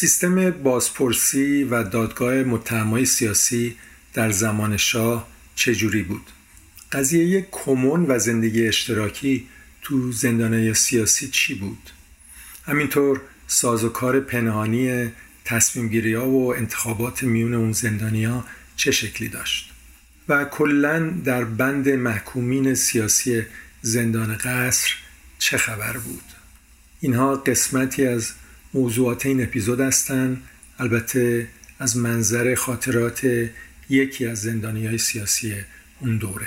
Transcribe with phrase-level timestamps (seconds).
[0.00, 3.76] سیستم بازپرسی و دادگاه متهمای سیاسی
[4.14, 6.30] در زمان شاه چجوری بود؟
[6.92, 9.46] قضیه کمون و زندگی اشتراکی
[9.82, 11.90] تو زندانه سیاسی چی بود؟
[12.66, 15.10] همینطور سازوکار پنهانی
[15.44, 18.44] تصمیم گیری ها و انتخابات میون اون زندانی ها
[18.76, 19.72] چه شکلی داشت؟
[20.28, 23.42] و کلا در بند محکومین سیاسی
[23.82, 24.90] زندان قصر
[25.38, 26.24] چه خبر بود؟
[27.00, 28.32] اینها قسمتی از
[28.74, 30.42] موضوعات این اپیزود هستند
[30.78, 31.46] البته
[31.78, 33.48] از منظر خاطرات
[33.88, 35.54] یکی از زندانی های سیاسی
[36.00, 36.46] اون دوره.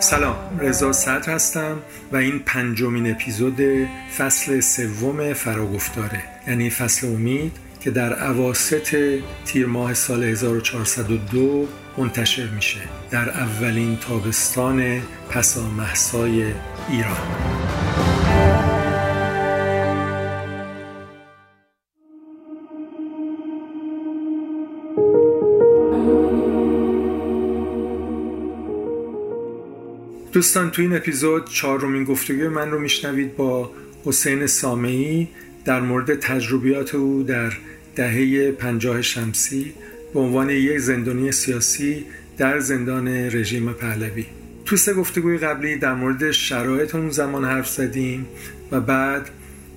[0.00, 1.78] سلام رضا صدر هستم
[2.12, 3.60] و این پنجمین اپیزود
[4.18, 6.22] فصل سوم فراگفتاره.
[6.48, 8.96] یعنی فصل امید که در عواست
[9.44, 15.00] تیر ماه سال 1402 منتشر میشه در اولین تابستان
[15.30, 16.52] پسا محسای
[16.90, 17.16] ایران.
[30.32, 33.70] دوستان تو این اپیزود چهارمین گفتگوی من رو میشنوید با
[34.04, 35.28] حسین سامعی
[35.64, 37.52] در مورد تجربیات او در
[37.96, 39.74] دهه پنجاه شمسی.
[40.14, 42.04] به عنوان یک زندانی سیاسی
[42.38, 44.26] در زندان رژیم پهلوی.
[44.64, 48.26] تو سه گفتگوی قبلی در مورد شرایط اون زمان حرف زدیم
[48.72, 49.30] و بعد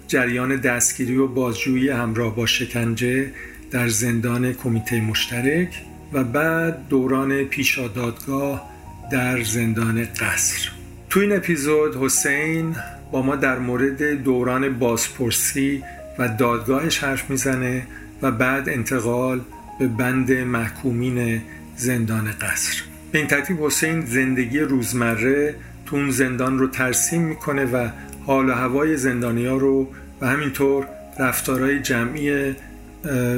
[0.08, 3.32] جریان دستگیری و بازجویی همراه با شکنجه
[3.72, 5.82] در زندان کمیته مشترک
[6.14, 8.70] و بعد دوران پیشا دادگاه
[9.12, 10.72] در زندان قصر.
[11.10, 12.76] تو این اپیزود حسین
[13.12, 15.84] با ما در مورد دوران بازپرسی
[16.20, 17.88] و دادگاهش حرف می‌زنه
[18.22, 19.42] و بعد انتقال
[19.80, 21.42] به بند محکومین
[21.76, 22.84] زندان قصر.
[23.12, 27.90] به این ترتیب حسین زندگی روزمره تو اون زندان رو ترسیم می‌کنه و
[28.26, 29.88] حال و هوای زندانی ها رو
[30.22, 30.88] و همینطور
[31.20, 32.56] رفتارهای جمعی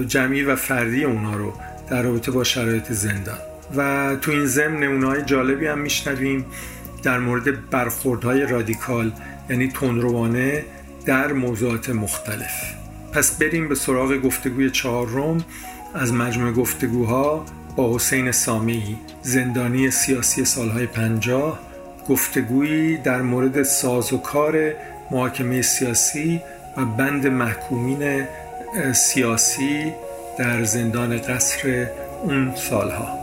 [0.07, 1.53] جمعی و فردی اونا رو
[1.89, 3.37] در رابطه با شرایط زندان.
[3.77, 6.45] و تو این ضمن نمونه جالبی هم میشنویم
[7.03, 9.11] در مورد برخوردهای رادیکال
[9.49, 10.65] یعنی تندروانه
[11.05, 12.73] در موضوعات مختلف.
[13.13, 15.45] پس بریم به سراغ گفتگوی چهارم.
[15.97, 21.59] از مجموع گفتگوها با حسین سامی زندانی سیاسی سالهای پنجاه
[22.09, 24.73] گفتگویی در مورد ساز و کار
[25.11, 26.41] محاکمه سیاسی
[26.77, 28.25] و بند محکومین
[28.93, 29.93] سیاسی
[30.39, 31.87] در زندان قصر
[32.23, 33.17] اون سالها.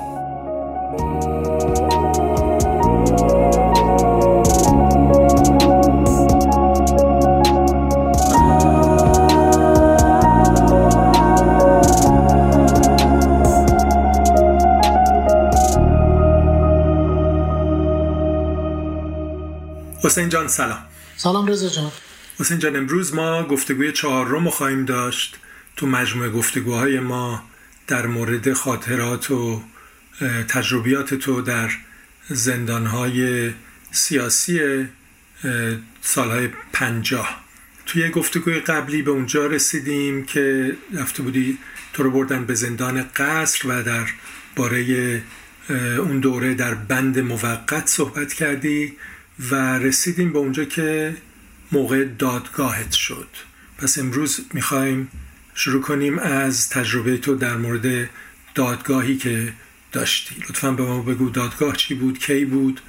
[20.05, 20.83] حسین جان سلام.
[21.17, 21.93] سلام رضا جان.
[22.41, 25.39] حسین جان امروز ما گفتگوی چهار رو خواهیم داشت.
[25.77, 27.43] تو مجموعه گفتگوهای ما
[27.87, 29.63] در مورد خاطرات و
[30.49, 31.71] تجربیات تو در
[32.29, 33.51] زندانهای
[33.91, 34.87] سیاسی
[36.03, 37.45] سالهای پنجاه.
[37.87, 41.59] توی گفتگوی قبلی به اونجا رسیدیم که رفته بودی
[41.93, 44.07] تو رو بردن به زندان قصر و در
[44.57, 45.23] باره
[45.99, 48.97] اون دوره در بند موقت صحبت کردی.
[49.39, 51.17] و رسیدیم به اونجا که
[51.73, 53.29] موقع دادگاهت شد.
[53.79, 55.09] پس امروز می‌خوایم
[55.55, 58.11] شروع کنیم از تجربه تو در مورد
[58.55, 59.53] دادگاهی که
[59.93, 60.35] داشتی.
[60.35, 62.81] لطفا به ما بگو دادگاه چی بود کی بود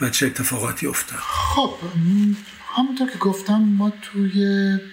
[0.00, 1.18] و چه اتفاقاتی افتاد.
[1.18, 1.74] خب
[2.76, 4.44] همونطور که گفتم ما توی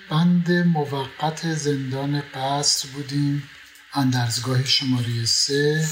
[0.09, 3.43] بند موقت زندان قصر بودیم
[3.93, 5.87] اندرزگاه شماره سه.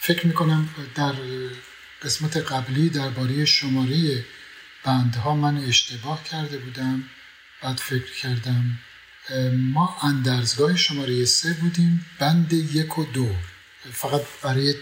[0.00, 1.14] فکر می‌کنم در
[2.04, 4.24] قسمت قبلی درباره شماره
[4.84, 7.04] بندها من اشتباه کرده بودم
[7.62, 8.78] بعد فکر کردم
[9.52, 13.34] ما اندرزگاه شماره سه بودیم بند یک و دو.
[13.92, 14.74] فقط برای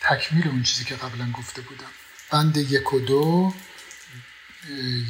[0.00, 1.90] تکمیل اون چیزی که قبلا گفته بودم.
[2.30, 3.54] بند یک و دو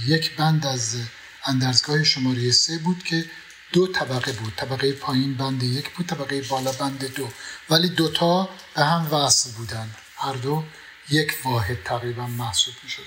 [0.06, 0.96] یک بند از
[1.44, 3.24] اندرزگاه شماره سه بود که
[3.72, 4.52] دو طبقه بود.
[4.56, 7.28] طبقه پایین بند یک بود طبقه بالا بند دو.
[7.70, 9.90] ولی دوتا به هم وصل بودن.
[10.16, 10.64] هر دو
[11.10, 13.04] یک واحد تقریبا محسوب می شدن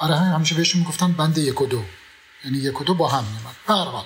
[0.00, 1.84] برای همین همیشه بهشون می‌گفتن بند یک و دو.
[2.44, 4.04] یعنی یک و دو با هم میمد برحال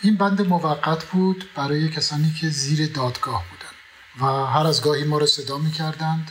[0.00, 3.74] این بند موقت بود برای کسانی که زیر دادگاه بودن
[4.20, 6.30] و هر از گاهی ما رو صدا می‌کردند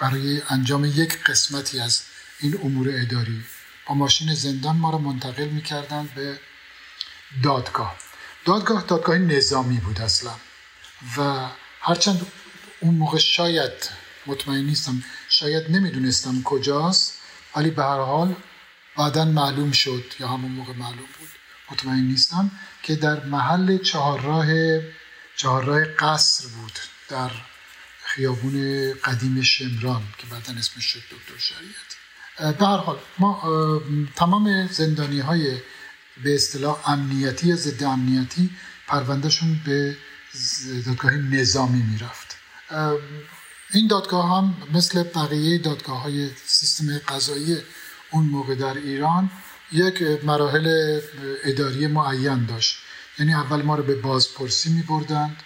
[0.00, 2.02] برای انجام یک قسمتی از
[2.40, 3.44] این امور اداری
[3.86, 6.40] با ماشین زندان ما رو منتقل می‌کردند به
[7.42, 7.96] دادگاه.
[8.44, 10.32] دادگاه دادگاه نظامی بود اصلا
[11.16, 11.48] و
[11.80, 12.26] هرچند
[12.80, 15.02] اون موقع شاید مطمئن نیستم.
[15.28, 17.14] شاید نمی‌دونستم کجاست
[17.56, 18.34] ولی به هر حال
[18.96, 21.28] بعدا معلوم شد یا همون موقع معلوم بود.
[21.70, 22.50] مطمئن نیستم
[22.82, 24.46] که در محل چهارراه
[25.36, 26.78] چهارراه قصر بود
[27.08, 27.30] در
[28.04, 31.96] خیابون قدیم شمران که بعدا اسمش شد دکتر شریعتی
[32.58, 33.82] به هر حال ما
[34.16, 35.58] تمام زندانی های
[36.24, 38.50] به اصطلاح امنیتی یا ضد امنیتی
[38.86, 39.96] پروندهشون به
[40.86, 42.36] دادگاه نظامی می‌رفت.
[43.76, 47.58] این دادگاه هم مثل بقیه دادگاه های سیستم قضایی
[48.10, 49.30] اون موقع در ایران
[49.72, 51.00] یک مراحل
[51.44, 52.76] اداری معین داشت.
[53.18, 55.36] یعنی اول ما رو به بازپرسی می بردند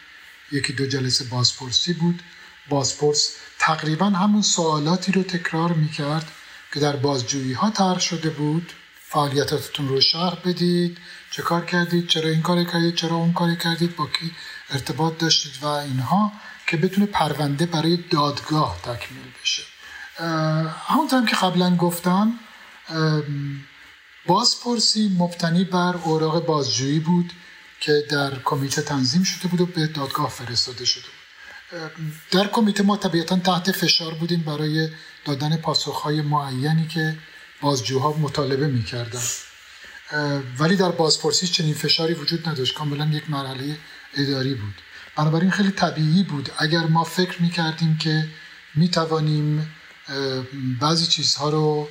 [0.53, 2.23] یکی دو جلسه بازپرسی بود.
[2.69, 6.31] بازپرس تقریبا همون سوالاتی رو تکرار می کرد
[6.73, 8.73] که در بازجویی ها طرح شده بود.
[9.09, 10.99] فعالیتاتتون رو شرح بدید.
[11.31, 14.33] چه کار کردید؟ چرا این کار کردید؟ چرا اون کار کردید؟ با کی
[14.71, 16.33] ارتباط داشتید؟ و اینها.
[16.71, 19.63] که بتونه پرونده برای دادگاه تکمیل بشه.
[20.89, 22.33] همونطور که قبلا گفتم
[24.27, 27.33] بازپرسی مبتنی بر اوراق بازجویی بود
[27.81, 31.91] که در کمیته تنظیم شده بود و به دادگاه فرستاده شده بود.
[32.31, 34.89] در کمیته ما طبیعتا تحت فشار بودیم برای
[35.25, 37.17] دادن پاسخهای معینی که
[37.61, 39.23] بازجوها مطالبه می‌کردن.
[40.59, 42.75] ولی در بازپرسی چنین فشاری وجود نداشت.
[42.75, 43.79] کاملا یک مرحله
[44.15, 44.75] اداری بود.
[45.17, 46.51] بنابراین خیلی طبیعی بود.
[46.59, 48.29] اگر ما فکر می‌کردیم که
[48.75, 49.75] می‌توانیم
[50.81, 51.89] بعضی چیزها رو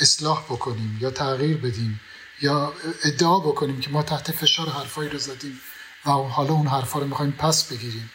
[0.00, 2.00] اصلاح بکنیم یا تغییر بدیم
[2.42, 2.72] یا
[3.04, 5.60] ادعا بکنیم که ما تحت فشار حرفایی رو زدیم
[6.06, 8.10] و حالا اون حرفا رو می‌خوایم پس بگیریم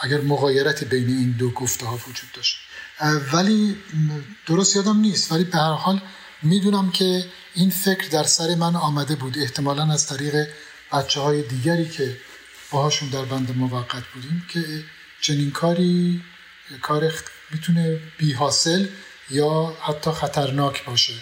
[0.00, 2.56] اگر مغایرتی بین این دو گفته ها وجود داشت.
[3.32, 3.76] ولی
[4.46, 5.32] درست یادم نیست.
[5.32, 6.00] ولی به هر حال
[6.42, 7.24] می‌دونم که
[7.54, 10.48] این فکر در سر من آمده بود احتمالا از طریق
[10.92, 12.16] بچه های دیگری که
[12.70, 14.84] باهاشون در بند موقت بودیم که
[15.20, 16.22] چنین کاری
[16.82, 17.12] کار
[17.50, 18.86] می‌تونه بی حاصل
[19.30, 21.14] یا حتی خطرناک باشه.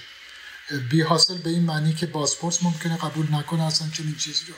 [0.91, 4.55] بی حاصل به این معنی که بازپرس ممکنه قبول نکنه اصلا چنین چیزی رو.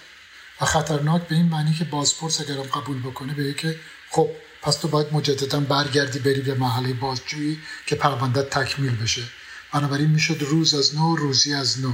[0.61, 3.81] و خطرناک به این معنی که بازپرس اگرم قبول بکنه به که
[4.11, 4.31] خب
[4.63, 9.23] پس تو باید مجددا برگردی بری به محله بازجویی که پرونده تکمیل بشه.
[9.73, 11.93] بنابراین می‌شد روز از نو روزی از نو.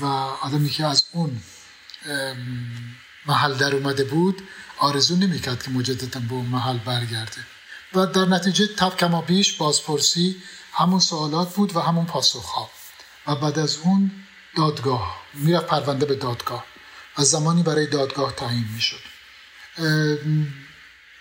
[0.00, 1.40] و آدمی که از اون
[3.26, 4.42] محل در اومده بود
[4.78, 7.46] آرزو نمی‌کرد که مجددا به اون محل برگرده.
[7.94, 10.36] و در نتیجه تب کما بیش بازپرسی
[10.72, 12.70] همون سوالات بود و همون پاسخ ها.
[13.26, 14.10] و بعد از اون
[14.56, 16.64] دادگاه می‌رفت پرونده به دادگاه
[17.18, 19.00] و زمانی برای دادگاه تعیین می‌شد.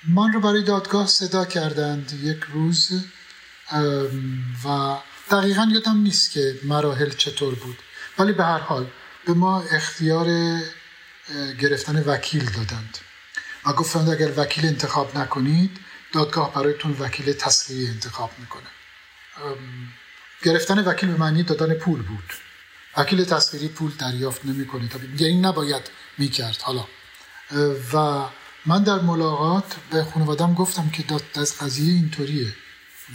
[0.07, 3.03] من رو برای دادگاه صدا کردند یک روز
[4.65, 4.97] و
[5.31, 7.77] دقیقا یادم نیست که مراحل چطور بود.
[8.19, 8.87] ولی به هر حال
[9.25, 10.27] به ما اختیار
[11.61, 12.97] گرفتن وکیل دادند.
[13.65, 15.77] و گفتند اگر وکیل انتخاب نکنید
[16.13, 18.67] دادگاه برایتون وکیل تصویری انتخاب می‌کنه.
[20.43, 22.33] گرفتن وکیل به معنی دادن پول بود.
[22.97, 24.89] وکیل تصویری پول دریافت نمی‌کنه.
[25.17, 26.61] یعنی نباید می‌کرد.
[26.61, 26.87] حالا
[27.93, 28.25] و
[28.65, 32.53] من در ملاقات به خانوادم گفتم که داد از قضیه اینطوریه.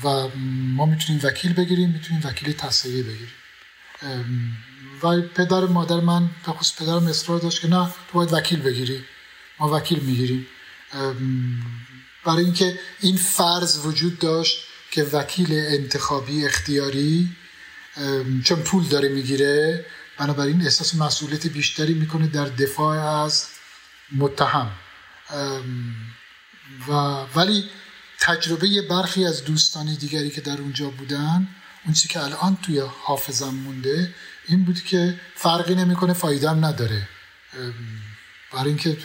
[0.04, 0.08] و
[0.76, 3.34] ما می‌تونیم وکیل بگیریم می‌تونیم وکیل تصویری بگیریم.
[5.02, 9.04] و پدر مادر من به پدرم اصرار داشت که نه تو باید وکیل بگیری.
[9.60, 10.46] ما وکیل می‌گیریم.
[12.24, 17.36] برای اینکه این فرض وجود داشت که وکیل انتخابی اختیاری
[18.44, 19.86] چون پول داره می‌گیره
[20.18, 23.46] بنابراین احساس مسئولیت بیشتری می‌کنه در دفاع از
[24.16, 24.70] متهم.
[26.88, 26.92] و
[27.36, 27.64] ولی
[28.20, 31.48] تجربه برخی از دوستانی دیگری که در اونجا بودن
[31.84, 34.14] اون چیزی که الان توی حافظم مونده
[34.48, 37.08] این بود که فرقی نمی‌کنه فایده نداره.
[38.52, 38.96] برای اینکه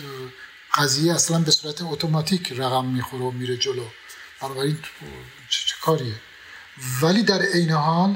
[0.73, 3.85] قضیه اصلا به صورت اتوماتیک رقم می‌خوره و میره جلو.
[4.41, 4.77] بنابراین
[5.49, 6.15] چه کاریه؟
[7.01, 8.15] ولی در عین حال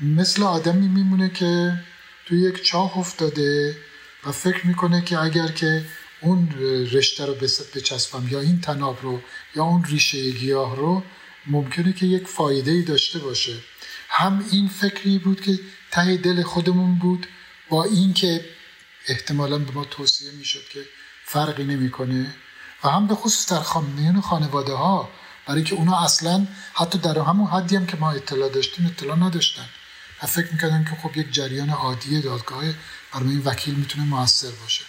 [0.00, 1.80] مثل آدمی میمونه که
[2.26, 3.76] توی یک چاه افتاده
[4.24, 5.84] و فکر می‌کنه که اگر که
[6.20, 6.50] اون
[6.92, 7.34] رشته رو
[7.74, 9.20] بچسبم یا این تناب رو
[9.56, 11.02] یا اون ریشه گیاه رو
[11.46, 13.56] ممکنه که یک فایده ای داشته باشه.
[14.08, 15.58] هم این فکری بود که
[15.96, 17.26] ته دل خودمون بود
[17.68, 18.44] با این که
[19.08, 20.80] احتمالا به ما توصیه می‌شد که
[21.24, 22.34] فرقی نمی‌کنه
[22.84, 25.10] و هم به خصوص در خانه خانواده ها
[25.46, 29.68] برای که اونا اصلا حتی در همون حدی هم که ما اطلاع داشتیم اطلاع نداشتن.
[30.22, 32.64] و فکر می‌کردن که خب یک جریان عادی دادگاه
[33.12, 34.84] برای این وکیل می‌تونه موثر باشه.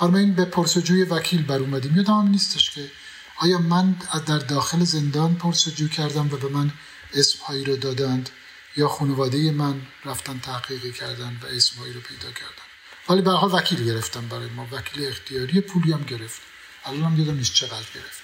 [0.00, 1.96] برای این به پرسجوی وکیل بر اومدیم.
[1.96, 2.90] یادم نیستش که
[3.36, 6.70] آیا من در داخل زندان پرسجو کردم و به من
[7.14, 8.30] اسمهایی رو دادند؟
[8.76, 12.66] یا خانواده من رفتن تحقیقی کردن و اسمهایی رو پیدا کردن.
[13.08, 14.68] ولی به حال وکیل گرفتم برای ما.
[14.72, 16.40] وکیل اختیاری پولی هم گرفت.
[16.84, 18.22] الان هم یادم نیست چقدر گرفت.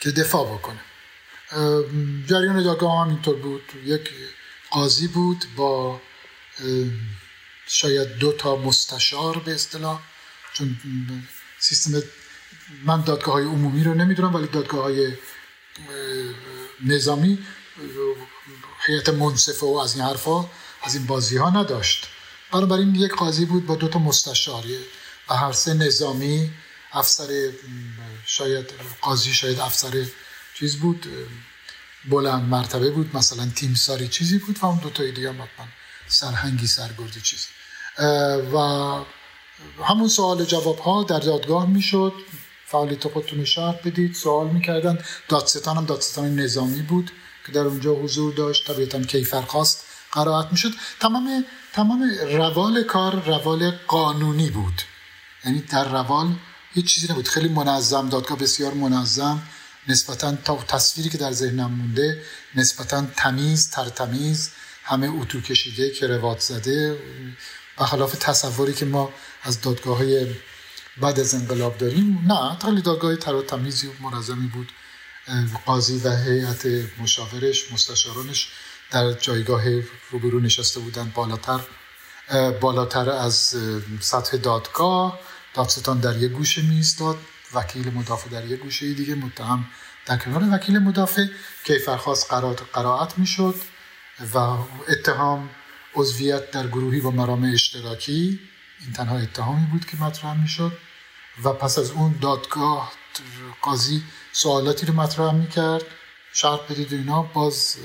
[0.00, 0.80] که دفاع بکنه.
[2.26, 3.62] جریان دادگاه هم اینطور بود.
[3.84, 4.10] یک
[4.70, 6.00] قاضی بود با
[7.66, 10.00] شاید دو تا مستشار به اصطلاح.
[10.52, 10.76] چون
[11.58, 12.02] سیستم
[12.84, 15.12] من دادگاه های عمومی رو نمی‌دونم ولی دادگاه های
[16.84, 17.38] نظامی
[18.86, 20.44] هیئت منصفه و از این حرفا
[20.82, 22.06] از این بازی ها نداشت.
[22.52, 24.64] بنابراین یک قاضی بود با دو تا مستشار
[25.30, 26.50] و هر سه نظامی
[26.92, 27.50] افسر
[28.26, 30.06] شاید قاضی شاید افسر
[30.58, 31.06] چیز بود
[32.10, 35.34] بلند مرتبه بود مثلا تیمساری چیزی بود و اون دو تا دیگه
[36.08, 37.46] سرهنگی سرگردی چیزی.
[38.54, 38.58] و
[39.84, 42.12] همون سوال جواب ها در دادگاه می‌شد.
[42.66, 44.14] فعالیت خودتون شرح بدید.
[44.14, 44.98] سوال می‌کردن.
[45.28, 47.10] دادستان هم دادستان نظامی بود.
[47.46, 50.72] که در اونجا حضور داشت طبیعتا کیفرخواست قرائت می‌شد.
[51.00, 54.82] تمام تمام روال کار روال قانونی بود.
[55.44, 56.34] یعنی در روال
[56.74, 57.28] هیچ چیزی نبود.
[57.28, 59.42] خیلی منظم دادگاه بسیار منظم.
[59.88, 62.22] نسبتا تا تصویری که در ذهنم مونده
[62.54, 64.50] نسبتا تمیز ترتمیز
[64.84, 66.98] همه اتو کشیده که روات زده.
[67.78, 70.26] و خلاف تصوری که ما از دادگاه های
[71.00, 72.24] بعد از انقلاب داریم.
[72.26, 74.72] نه خیلی دادگاه تر و تمیزی و منظمی بود.
[75.66, 76.66] قاضی و هیئت
[76.98, 78.48] مشاورش مستشارانش
[78.90, 79.62] در جایگاه
[80.10, 81.60] روبرو نشسته بودن بالاتر.
[82.60, 83.56] بالاتر از
[84.00, 85.20] سطح دادگاه.
[85.54, 87.18] دادستان در یک گوشه میستاد
[87.54, 89.66] وکیل مدافع در یک گوشه دیگه متهم
[90.06, 91.26] در کنار وکیل مدافع.
[91.64, 92.32] کیفرخواست
[92.72, 93.54] قرائت می‌شد
[94.34, 94.38] و
[94.88, 95.50] اتهام
[95.94, 98.40] عضویت در گروهی با مرام اشتراکی.
[98.80, 100.72] این تنها اتهامی بود که مطرح می‌شد.
[101.44, 102.92] و پس از اون دادگاه
[103.62, 104.02] قاضی
[104.36, 105.82] سوالاتی رو مطرح می‌کرد
[106.32, 107.22] شرط بدید و اینا.
[107.22, 107.76] باز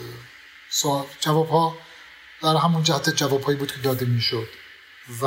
[1.20, 1.78] جواب ها
[2.42, 4.48] در همون جهت جواب هایی بود که داده می‌شد.
[5.22, 5.26] و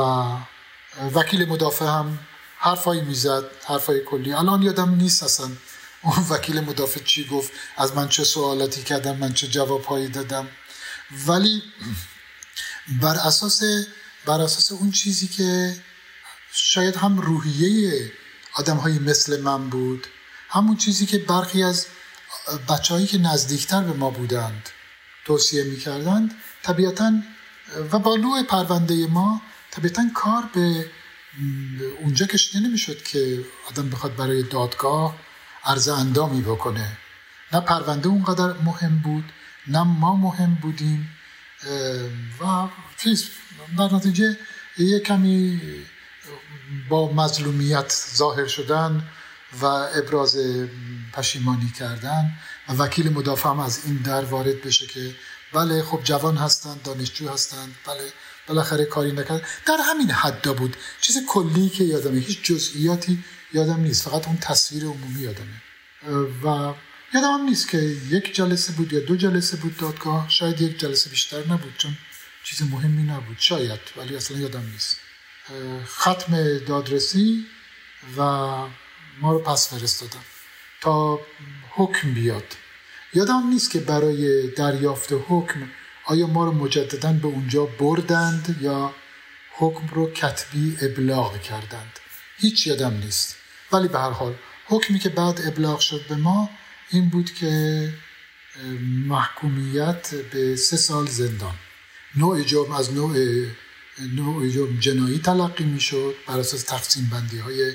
[1.13, 2.19] وکیل مدافع هم
[2.57, 4.33] حرفایی می‌زد حرفای کلی.
[4.33, 5.51] الان یادم نیست اصلا
[6.01, 10.47] اون وکیل مدافع چی گفت از من چه سوالاتی کردم من چه جوابهایی دادم.
[11.27, 11.63] ولی
[13.01, 13.63] بر اساس
[14.25, 15.75] بر اساس اون چیزی که
[16.53, 18.11] شاید هم روحیه
[18.53, 20.07] آدم های مثل من بود
[20.53, 21.87] همون چیزی که برخی از
[22.69, 24.69] بچههایی که نزدیکتر به ما بودند
[25.25, 27.13] توصیه می‌کردند طبیعتا
[27.91, 29.41] و با نوع پرونده ما
[29.71, 30.85] طبیعتا کار به
[32.01, 35.15] اونجا کشیده نمی‌شد که آدم بخواد برای دادگاه
[35.65, 36.97] عرض اندامی بکنه.
[37.53, 39.23] نه پرونده اونقدر مهم بود
[39.67, 41.09] نه ما مهم بودیم
[42.41, 42.67] و
[42.97, 43.29] چیز
[43.77, 44.37] در نتیجه
[44.77, 45.61] یه کمی
[46.89, 49.03] با مظلومیت ظاهر شدن
[49.61, 50.37] و ابراز
[51.13, 52.31] پشیمانی کردن
[52.69, 55.15] و وکیل مدافع هم از این در وارد بشه که
[55.53, 58.13] بله خب جوان هستند دانشجو هستند بله
[58.47, 60.77] بالاخره کاری نکرد در همین حدا بود.
[61.01, 64.09] چیز کلی که یادمه هیچ جزئیاتی یادم نیست.
[64.09, 65.61] فقط اون تصویر عمومی یادمه.
[66.43, 66.73] و
[67.13, 67.77] یادم هم نیست که
[68.09, 70.29] یک جلسه بود یا دو جلسه بود دادگاه.
[70.29, 71.97] شاید یک جلسه بیشتر نبود چون
[72.43, 73.37] چیز مهمی نبود.
[73.39, 74.97] شاید ولی اصلا یادم نیست.
[75.85, 77.45] ختم دادرسی
[78.17, 78.21] و
[79.21, 80.23] ما رو پس فرستادن.
[80.81, 81.19] تا
[81.69, 82.43] حکم بیاد.
[83.13, 85.69] یادم نیست که برای دریافت حکم
[86.05, 88.93] آیا ما رو مجددا به اونجا بردند یا
[89.57, 91.99] حکم رو کتبی ابلاغ کردند.
[92.37, 93.35] هیچ یادم نیست.
[93.71, 96.49] ولی به هر حال حکمی که بعد ابلاغ شد به ما
[96.89, 97.93] این بود که
[99.07, 101.55] محکومیت به سه سال زندان.
[102.15, 103.17] نوع جرم از نوع
[104.15, 107.73] نوع جرم جنایی تلقی می شد بر اساس تقسیم بندی های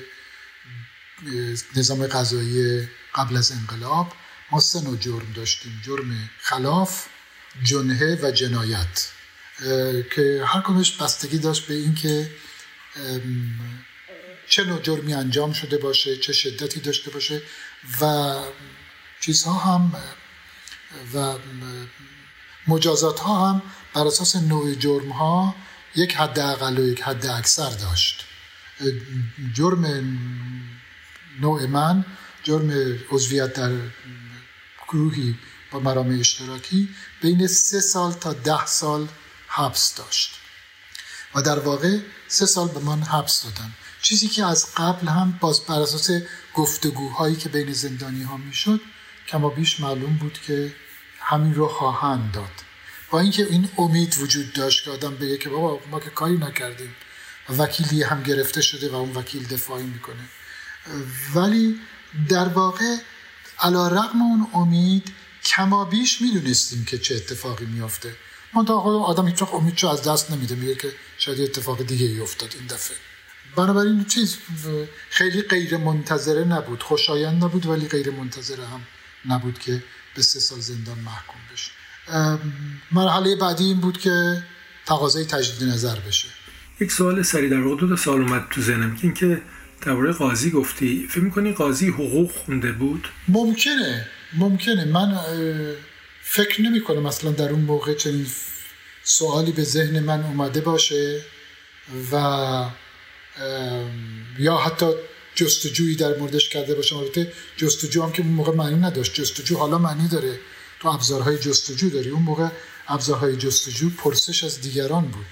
[1.75, 4.13] نظام قضایی قبل از انقلاب
[4.51, 5.81] ما سه نوع جرم داشتیم.
[5.85, 7.05] جرم خلاف
[7.63, 9.09] جنه و جنایت.
[10.15, 12.31] که هر کنش بستگی داشت به اینکه
[14.49, 17.41] چه نوع جرمی انجام شده باشه چه شدتی داشته باشه
[18.01, 18.35] و
[19.21, 19.95] چیزها هم
[21.13, 21.35] و
[22.67, 23.61] مجازات ها هم
[23.93, 25.55] بر اساس نوع جرم ها
[25.95, 28.25] یک حد اقل و یک حد اکثر داشت.
[29.53, 29.83] جرم
[31.41, 32.05] نوع من
[32.43, 33.71] جرم عضویت در
[34.87, 35.35] گروهی
[35.71, 36.89] با مرام اشتراکی
[37.21, 39.07] بین سه سال تا ده سال
[39.47, 40.35] حبس داشت.
[41.35, 43.71] و در واقع سه سال به من حبس دادن.
[44.01, 46.11] چیزی که از قبل هم باز بر اساس
[46.53, 48.81] گفتگوهایی که بین زندانی ها می‌شد
[49.27, 50.75] کما بیش معلوم بود که
[51.19, 52.51] همین رو خواهند داد.
[53.11, 56.95] با اینکه این امید وجود داشت که آدم بگه که بابا ما که کاری نکردیم
[57.49, 60.29] و وکیلی هم گرفته شده و اون وکیل دفاعی می‌کنه.
[61.35, 61.79] ولی
[62.29, 62.95] در واقع
[63.59, 65.11] علا رقم اون امید
[65.45, 68.15] کما بیش می‌دونستیم که چه اتفاقی میافته.
[68.53, 72.55] منتها آدم هیچ وقت امیدشو از دست نمیده میگه که شاید اتفاق دیگه ای افتاد
[72.59, 72.97] این دفعه.
[73.55, 74.37] بنابراین چیز
[75.09, 78.81] خیلی غیر منتظره نبود خوشایند نبود ولی غیر منتظره هم
[79.25, 79.83] نبود که
[80.15, 81.71] به سه سال زندان محکوم بشه.
[82.91, 84.43] مرحله بعدی این بود که
[84.85, 86.27] تقاضای تجدید نظر بشه.
[86.79, 89.41] یک سوال سری در دو سال اومد تو ذهنم که اینکه
[89.81, 91.07] درباره قاضی گفتی.
[91.09, 94.85] فکر می‌کنی قاضی حقوق خونده بود؟ ممکنه ممکنه.
[94.85, 95.19] من
[96.23, 98.27] فکر نمی کنم مثلا در اون موقع چنین
[99.03, 101.21] سوالی به ذهن من اومده باشه
[102.11, 102.15] و
[104.39, 104.85] یا حتی
[105.35, 106.97] جستجویی در موردش کرده باشم.
[106.97, 109.13] البته جستجو هم که اون موقع معنی نداشت.
[109.13, 110.39] جستجو حالا معنی داره.
[110.79, 112.09] تو ابزارهای جستجو داری.
[112.09, 112.47] اون موقع
[112.87, 115.25] ابزارهای جستجو پرسش از دیگران بود.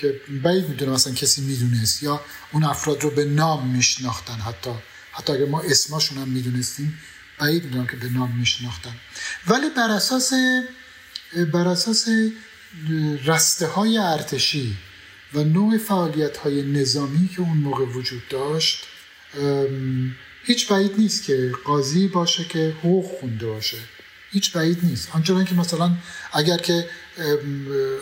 [0.00, 2.20] که بعید می‌دونم مثلا کسی می‌دونست یا
[2.52, 4.70] اون افراد رو به نام میشناختن حتی.
[5.12, 6.98] حتی اگر ما اسماشون هم می‌دونستیم
[7.38, 8.94] بعید می‌دونم که به نام میشناختن.
[9.46, 10.32] ولی بر اساس
[11.52, 12.08] بر اساس
[13.24, 14.76] رسته های ارتشی
[15.34, 18.84] و نوع فعالیت های نظامی که اون موقع وجود داشت
[20.44, 23.76] هیچ بعید نیست که قاضی باشه که حقوق خونده باشه.
[24.32, 25.08] هیچ بعید نیست.
[25.08, 25.96] همچنان که مثلا
[26.32, 26.88] اگر که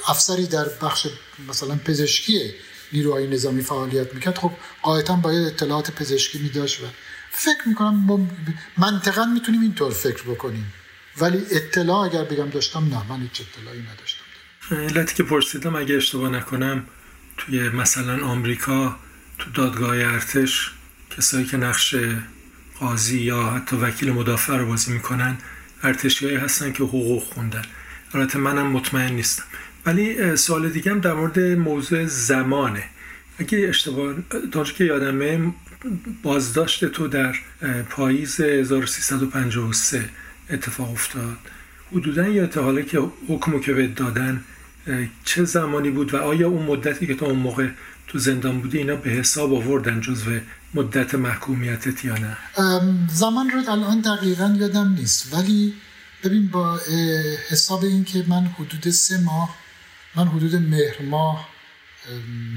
[0.08, 1.06] افسری در بخش
[1.48, 2.54] مثلا پزشکی
[2.92, 4.38] نیروهای نظامی فعالیت می‌کرد.
[4.38, 6.86] خب قاعدتا باید اطلاعات پزشکی میداشت و
[7.30, 8.30] فکر می‌کنم
[8.78, 10.72] منطقا می‌تونیم اینطور فکر بکنیم.
[11.20, 14.24] ولی اطلاع اگر بگم داشتم نه من هیچ اطلاعی نداشتم.
[14.70, 16.86] علتی که پرسیدم اگه اشتباه نکنم
[17.36, 18.96] توی مثلا آمریکا
[19.38, 20.70] تو دادگاه ارتش
[21.16, 21.94] کسایی که نقش
[22.80, 25.38] قاضی یا حتی وکیل مدافع رو بازی می‌کنن
[25.82, 27.64] ارتشیایی هستن که حقوق خوندن.
[28.14, 29.44] البته منم مطمئن نیستم.
[29.86, 32.84] ولی سوال دیگه هم در مورد موضوع زمانه.
[33.38, 34.14] اگه اشتباه
[34.52, 35.52] تا که یادمه
[36.22, 37.34] بازداشت تو در
[37.90, 40.08] پاییز 1353
[40.50, 41.36] اتفاق افتاد.
[41.92, 44.44] حدودا یا حالا که حکمو که دادن
[45.24, 47.68] چه زمانی بود و آیا اون مدتی که تو اون موقع
[48.06, 50.30] تو زندان بودی اینا به حساب آوردن جزو
[50.74, 52.36] مدت محکومیتت یا نه؟
[53.12, 55.34] زمان رو الان دقیقا یادم نیست.
[55.34, 55.74] ولی
[56.24, 56.80] ببین با
[57.48, 59.56] حساب این که من حدود سه ماه
[60.14, 61.48] من حدود مهر ماه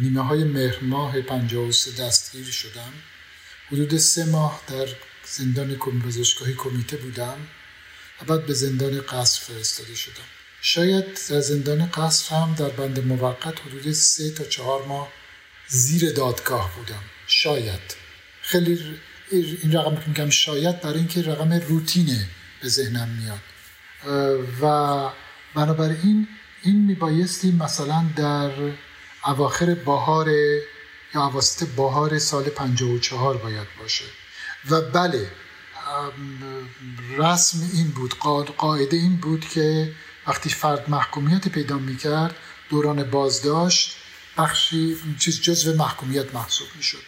[0.02, 1.22] نیمه های مهر ماه
[1.72, 2.94] سه دستگیر شدم.
[3.72, 4.88] حدود سه ماه در
[5.26, 7.38] زندان پزشکاهی کمیته بودم
[8.22, 10.24] و بعد به زندان قصر فرستاده شدم.
[10.62, 15.12] شاید در زندان قصر هم در بند موقت حدود سه تا چهار ماه
[15.68, 17.04] زیر دادگاه بودم.
[17.28, 17.96] شاید.
[18.42, 19.00] خیلی
[19.32, 22.30] این رقم که میگم شاید برای اینکه رقم روتینه
[22.62, 23.42] به ذهنم میاد.
[24.62, 25.10] و
[25.56, 26.28] بنابراین
[26.64, 28.52] این میبایستی مثلا در
[29.26, 30.30] اواخر بهار
[31.16, 34.06] یا اواسط بهار سال 54 باید باشه.
[34.70, 35.32] و بله
[37.18, 38.14] رسم این بود
[38.58, 39.96] قاعده این بود که
[40.28, 42.36] وقتی فرد محکومیت پیدا می‌کرد
[42.70, 43.98] دوران بازداشت
[44.38, 47.04] بخشی چیز جزو محکومیت محسوب می‌شد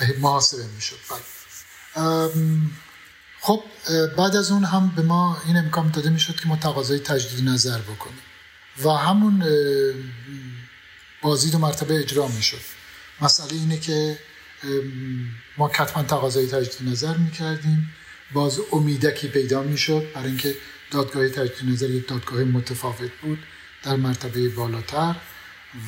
[0.00, 0.96] و محاسبه می‌شد.
[1.10, 2.30] بله.
[3.40, 3.64] خب
[4.16, 7.78] بعد از اون هم به ما این امکان داده می‌شد که ما تقاضای تجدید نظر
[7.78, 8.22] بکنیم
[8.84, 9.44] و همون
[11.22, 12.60] بازی دو مرتبه اجرا می‌شد.
[13.20, 14.18] مسئله اینه که
[15.56, 17.94] ما کتما تقاضای تجدید نظر می‌کردیم.
[18.32, 20.54] باز امیدکی پیدا می‌شد برای اینکه
[20.90, 23.38] دادگاه تجدید نظر یک دادگاه متفاوت بود
[23.82, 25.16] در مرتبه بالاتر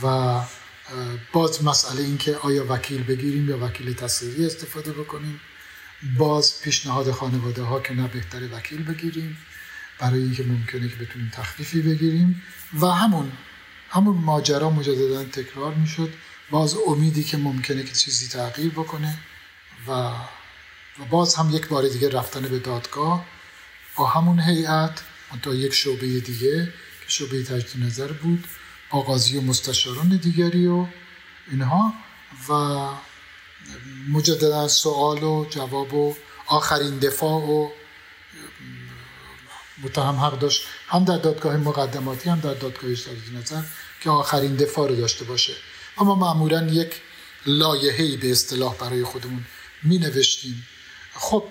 [0.02, 0.40] و
[1.32, 5.40] باز مسئله این که آیا وکیل بگیریم یا وکیل تصویری استفاده بکنیم.
[6.18, 9.38] باز پیشنهاد خانواده ها که نه بهتر وکیل بگیریم
[9.98, 12.42] برای اینکه ممکنه که بتونیم تخفیفی بگیریم
[12.80, 13.32] و همون
[13.90, 16.12] همون ماجرا مجددا تکرار می‌شد.
[16.50, 19.18] باز امیدی که ممکنه که چیزی تغییر بکنه
[19.88, 23.26] و, و باز هم یک بار دیگه رفتن به دادگاه
[23.96, 25.02] با همون هیئت
[25.42, 26.64] تا یک شعبه دیگه
[27.00, 28.44] که شعبه تجدید نظر بود
[28.90, 30.86] آغازی و مستشاران دیگری و
[31.50, 31.94] اینها
[32.48, 32.52] و
[34.08, 37.68] مجددا سوال و جواب و آخرین دفاع و
[39.82, 40.62] متهم حق داشت.
[40.88, 43.62] هم در دادگاه مقدماتی هم در دادگاه تجدید نظر
[44.00, 45.52] که آخرین دفاع رو داشته باشه.
[45.98, 47.00] اما معمولا یک
[47.46, 49.44] لایحه‌ای به اصطلاح برای خودمون
[49.82, 50.66] می نوشتیم
[51.14, 51.44] خب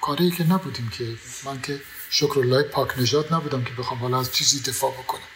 [0.00, 1.04] کاری که نبودیم که
[1.44, 5.30] من که شکر پاک نجات نبودم که بخوام حالا از چیزی دفاع بکنم.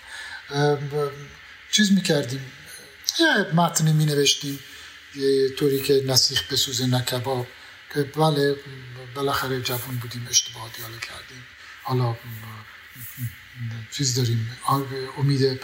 [1.72, 2.52] چیز می‌کردیم.
[3.20, 4.58] یه متنی می نوشتیم
[5.58, 7.18] طوری که نسیخ بسوزه نه که
[8.02, 8.56] بله
[9.14, 11.44] بالاخره جوان بودیم اشتباهاتی حالا کردیم.
[11.82, 12.16] حالا
[13.90, 14.58] چیز داریم
[15.18, 15.60] امید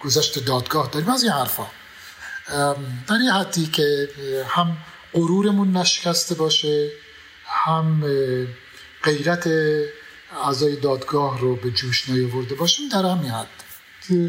[0.00, 1.66] گذشت دادگاه داریم از این حرفا.
[3.08, 4.08] در یه حدی که
[4.48, 4.76] هم
[5.12, 6.90] غرورمون نشکسته باشه
[7.46, 8.04] هم
[9.02, 9.48] غیرت
[10.44, 13.64] اعضای دادگاه رو به جوش نیاورده باشیم در همین حد.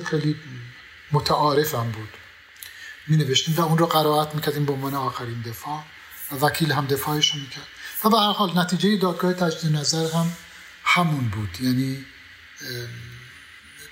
[0.06, 0.36] خیلی
[1.12, 2.10] متعارفم بود.
[3.08, 5.84] می نوشتیم و اون رو قرائت می‌کردیم به عنوان آخرین دفاع
[6.32, 7.67] و وکیل هم دفاعش رو می‌کرد.
[8.04, 10.32] و به هر حال نتیجه دادگاه تجدید نظر هم
[10.84, 11.58] همون بود.
[11.62, 12.06] یعنی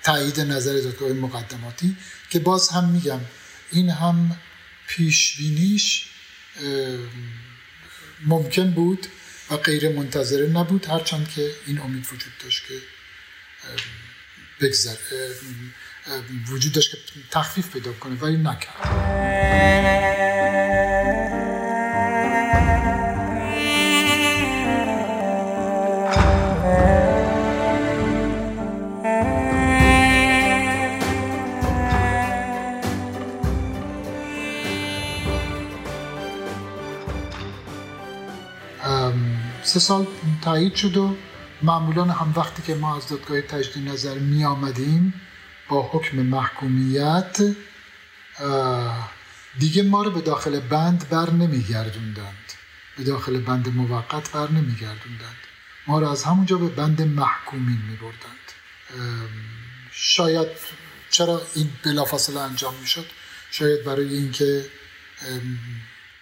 [0.02, 1.96] تایید نظر دادگاه مقدماتی
[2.30, 3.20] که باز هم میگم
[3.72, 4.36] این هم
[4.88, 6.08] پیشبینیش
[8.24, 9.06] ممکن بود
[9.50, 12.74] و غیر منتظره نبود هرچند که این امید وجود داشت که
[14.60, 14.96] بگذر
[16.48, 16.98] وجود داشت که
[17.30, 19.06] تخفیف پیدا کنه ولی نکرد.
[39.62, 40.06] سه سال
[40.42, 41.16] تایید شد و
[41.62, 45.14] معمولا هم وقتی که ما از دادگاه تجدید نظر می آمدیم
[45.68, 47.54] با حکم محکومیت
[49.58, 52.52] دیگه ما رو به داخل بند بر نمی گردوندند
[52.96, 55.36] به داخل بند موقت بر نمی گردوندند
[55.86, 58.52] ما رو از همونجا به بند محکومین می بردند
[59.92, 60.48] شاید
[61.10, 63.06] چرا این بلافاصله انجام می شد
[63.50, 64.64] شاید برای اینکه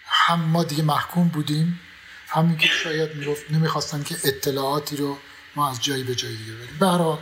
[0.06, 1.80] هم ما دیگه محکوم بودیم
[2.28, 5.18] همین که شاید می‌گفت نمی‌خواستن که اطلاعاتی رو
[5.56, 6.78] ما از جایی به جایی دیگه بریم.
[6.80, 7.16] برای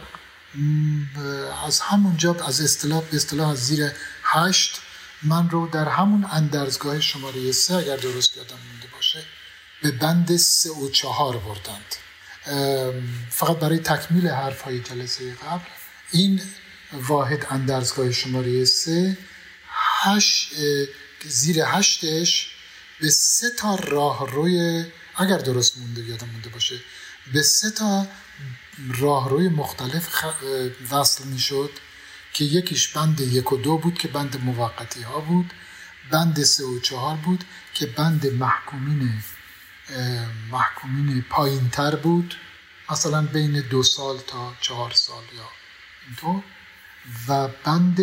[1.67, 4.81] از همونجا از اصطلاح به اصطلاح از زیر هشت
[5.23, 9.25] من رو در همون اندرزگاه شماره سه اگر درست یادم مونده باشه
[9.83, 11.95] به بند سه و چهار بردند.
[13.31, 15.65] فقط برای تکمیل حرف های جلسه قبل
[16.11, 16.43] این
[16.93, 19.19] واحد اندرزگاه شماره سه
[20.03, 20.49] هش
[21.25, 22.51] زیر هشتش
[23.01, 24.85] به سه تا راه روی
[25.17, 26.81] اگر درست مونده یادم مونده باشه
[27.33, 28.07] به سه تا
[28.99, 30.25] راهروی مختلف خ...
[30.91, 31.71] وصل می‌شد
[32.33, 35.53] که یکیش بند یک و دو بود که بند موقتی ها بود
[36.11, 39.23] بند سه و چهار بود که بند محکومین
[40.51, 42.35] محکومین پایین تر بود
[42.91, 45.49] مثلا بین دو سال تا چهار سال یا
[46.07, 46.43] اینطور.
[47.29, 48.01] و بند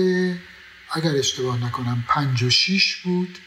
[0.91, 3.39] اگر اشتباه نکنم پنج و شیش بود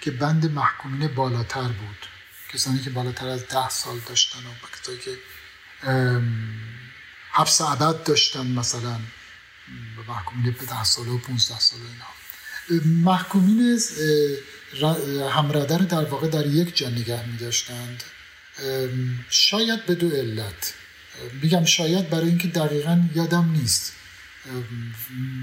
[0.00, 2.06] که بند محکومین بالاتر بود.
[2.52, 5.10] کسانی که بالاتر از ده سال داشتن و کسانی که
[7.32, 8.98] حبس عبد داشتن مثلا
[10.08, 12.84] محکومین به ده ساله و 15 ساله اینا.
[12.84, 13.78] محکومین
[15.32, 18.02] همرده رو در واقع در یک جا نگه می داشتند
[19.30, 20.74] شاید به دو علت.
[21.42, 23.92] میگم شاید برای اینکه دقیقا یادم نیست.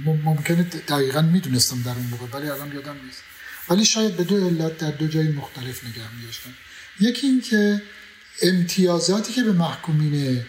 [0.06, 3.24] ممکنه دقیقا می‌دونستم در اون موقع ولی الان یادم نیست.
[3.70, 6.54] ولی شاید به دو علت در دو جای مختلف نگه می داشتن
[7.00, 7.82] یکی اینکه
[8.42, 10.46] امتیازاتی که به محکومین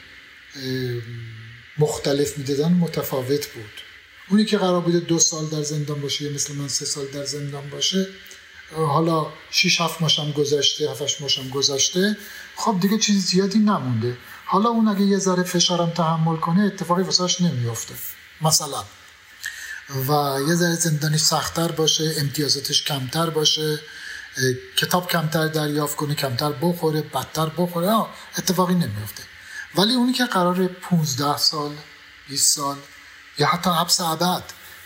[1.79, 3.83] مختلف می‌دادن متفاوت بود.
[4.31, 7.25] اونی که قرار بوده دو سال در زندان باشه یا مثل من سه سال در
[7.25, 8.07] زندان باشه
[8.73, 12.17] حالا 6 7 ماشم گذشته 7 ماشم گذشته
[12.57, 14.17] خب دیگه چیزی زیادی نمونده.
[14.45, 17.95] حالا اون اگه یه ذره فشارم تحمل کنه اتفاقی واسش نمیافته
[18.41, 18.85] مثلا.
[20.09, 23.81] و یه ذره زندانش سختتر باشه امتیازاتش کمتر باشه.
[24.77, 28.07] کتاب کمتر دریافت کنه کمتر بخوره بدتر بخوره
[28.39, 29.23] اتفاقی نمیافته.
[29.77, 31.77] ولی اونی که قرار 15 سال
[32.29, 32.77] 20 سال
[33.39, 34.43] یا حتی حبس ابد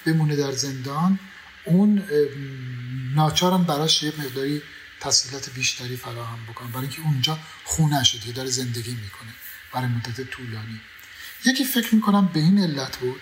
[0.07, 1.19] بمونه در زندان
[1.65, 2.03] اون
[3.15, 4.63] ناچارم براش یه مقداری
[5.01, 9.31] تسهیلات بیشتری فراهم بکنم برای اینکه اونجا خونه شده داره زندگی می‌کنه
[9.75, 10.81] برای مدت طولانی.
[11.45, 13.21] یکی فکر می‌کنم به این علت بود.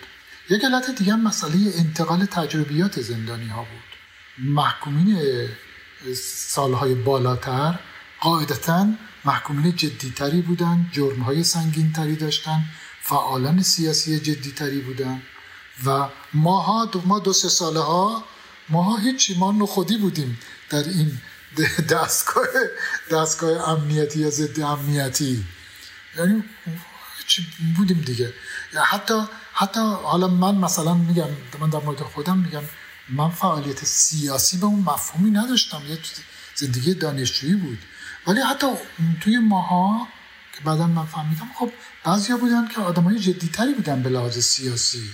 [0.49, 3.91] یک علت دیگه مسئله انتقال تجربیات زندانی ها بود.
[4.37, 5.17] محکومین
[6.47, 7.79] سالهای بالاتر
[8.21, 8.87] قاعدتا
[9.25, 12.65] محکومین جدیتری بودن جرمهای سنگینتری داشتن
[13.01, 15.21] فعالان سیاسی جدیتری بودن
[15.85, 18.23] و ماها دو ما دو سه ساله ها
[18.69, 21.17] ماها هیچی ما نخودی بودیم در این
[21.89, 22.45] دستگاه
[23.11, 25.45] دستگاه امنیتی یا ضد امنیتی.
[26.17, 26.43] یعنی
[27.77, 28.33] بودیم دیگه.
[28.85, 29.21] حتی
[29.53, 32.63] حتی حالا من مثلا میگم من در مورد خودم میگم
[33.11, 35.97] من فعالیت سیاسی به اون مفهومی نداشتم یه
[36.55, 37.77] زندگی دانشجویی بود.
[38.27, 38.67] ولی حتی
[39.21, 40.07] توی ماها
[40.57, 41.71] که بعدا من فهمیدم خب
[42.03, 45.09] بعضیا بودن که آدمای جدیتری بودن به لحاظ سیاسی.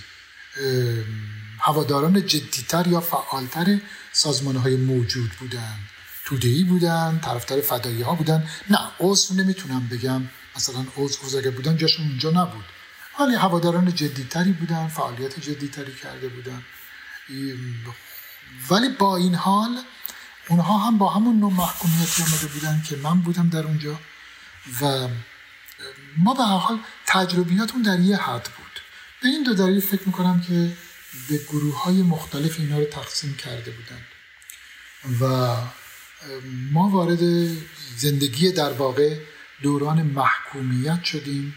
[1.60, 3.78] هواداران جدیتر یا فعالتر
[4.12, 5.76] سازمان های موجود بودن.
[6.24, 8.48] تودهی بودن طرفدار فدایی ها بودن.
[8.70, 10.22] نه عضو نمی‌تونم بگم.
[10.56, 12.64] مثلا عضو اگه بودن جاشون اونجا نبود.
[13.20, 16.62] ولی هواداران جدیتری بودن فعالیت جدیتری کرده بودن.
[18.70, 19.82] ولی با این حال
[20.48, 24.00] اونها هم با همون نوع محکومیتی آمده بودن که من بودم در اونجا
[24.80, 25.08] و
[26.18, 28.80] ما به هر حال تجربیاتون در یه حد بود.
[29.22, 30.72] به این دو دلیل فکر می‌کنم که
[31.28, 34.02] به گروه های مختلف اینا رو تقسیم کرده بودن.
[35.20, 35.56] و
[36.72, 37.20] ما وارد
[37.96, 39.18] زندگی در واقع
[39.62, 41.54] دوران محکومیت شدیم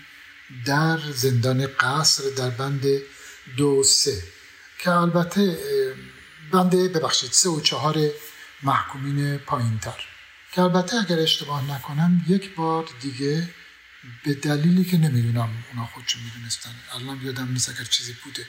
[0.65, 2.85] در زندان قصر در بند
[3.57, 4.23] دو سه.
[4.83, 5.57] که البته
[6.51, 7.97] بنده ببخشید سه و چهار
[8.63, 10.03] محکومین پایین تر
[10.51, 13.49] که البته اگر اشتباه نکنم یک بار دیگه
[14.23, 18.45] به دلیلی که نمی‌دونم اونا خودشون می‌دونستن الان یادم نیست اگر چیزی بوده.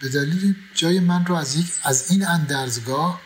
[0.00, 3.20] به دلیلی جای من رو از, یک از این اندرزگاه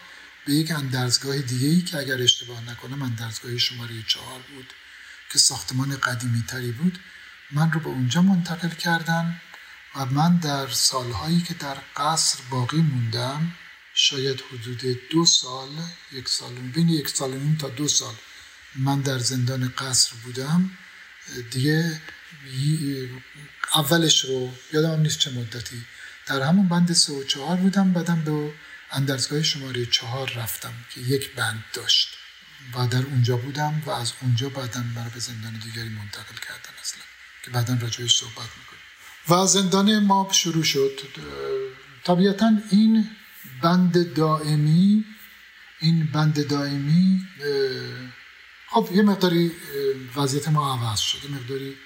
[0.47, 4.73] به یک اندرزگاه دیگه ای که اگر اشتباه نکنم اندرزگاه شماره چهار بود
[5.33, 6.99] که ساختمان قدیمی تری بود
[7.51, 9.41] من رو به اونجا منتقل کردن.
[9.95, 13.53] و من در سالهایی که در قصر باقی موندم
[13.95, 15.69] شاید حدود دو سال
[16.13, 18.15] یک سال بین یک سال نیم تا دو سال
[18.77, 20.71] من در زندان قصر بودم.
[21.51, 22.01] دیگه
[23.75, 25.85] اولش رو یادم نیست چه مدتی.
[26.27, 28.53] در همون بند سه و چهار بودم بعدم به
[28.91, 32.09] اندرزگاه شماره چهار رفتم که یک بند داشت.
[32.75, 37.03] و در اونجا بودم و از اونجا بعدا مرا به زندان دیگری منتقل کردن اصلا
[37.43, 38.82] که بعدا راجعش صحبت می‌کنیم.
[39.29, 41.01] و زندان ما شروع شد.
[42.05, 43.11] طبیعتا این
[43.63, 45.05] بند دائمی
[45.81, 47.27] این بند دائمی
[48.71, 49.53] خب یه مقداری
[50.17, 51.25] وضعیت ما عوض شد.
[51.25, 51.77] یه مقداری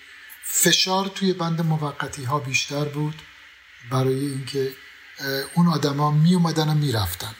[0.42, 3.22] فشار توی بند موقتی ها بیشتر بود
[3.90, 4.72] برای اینکه
[5.54, 7.34] اون آدما می اومدن و می‌رفتن.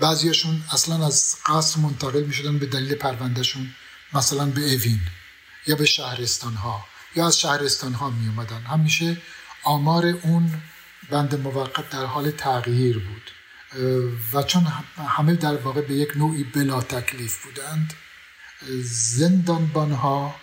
[0.00, 3.74] بعضیاشون اصلا از قصر منتقل می شدن به دلیل پروندهشون
[4.12, 5.00] مثلا به اوین
[5.66, 6.84] یا به شهرستان ها
[7.16, 9.16] یا از شهرستان ها می اومدن همیشه
[9.64, 10.62] آمار اون
[11.10, 13.30] بند موقت در حال تغییر بود.
[14.32, 17.92] و چون همه در واقع به یک نوعی بلا تکلیف بودند
[19.16, 20.34] زندانبان ها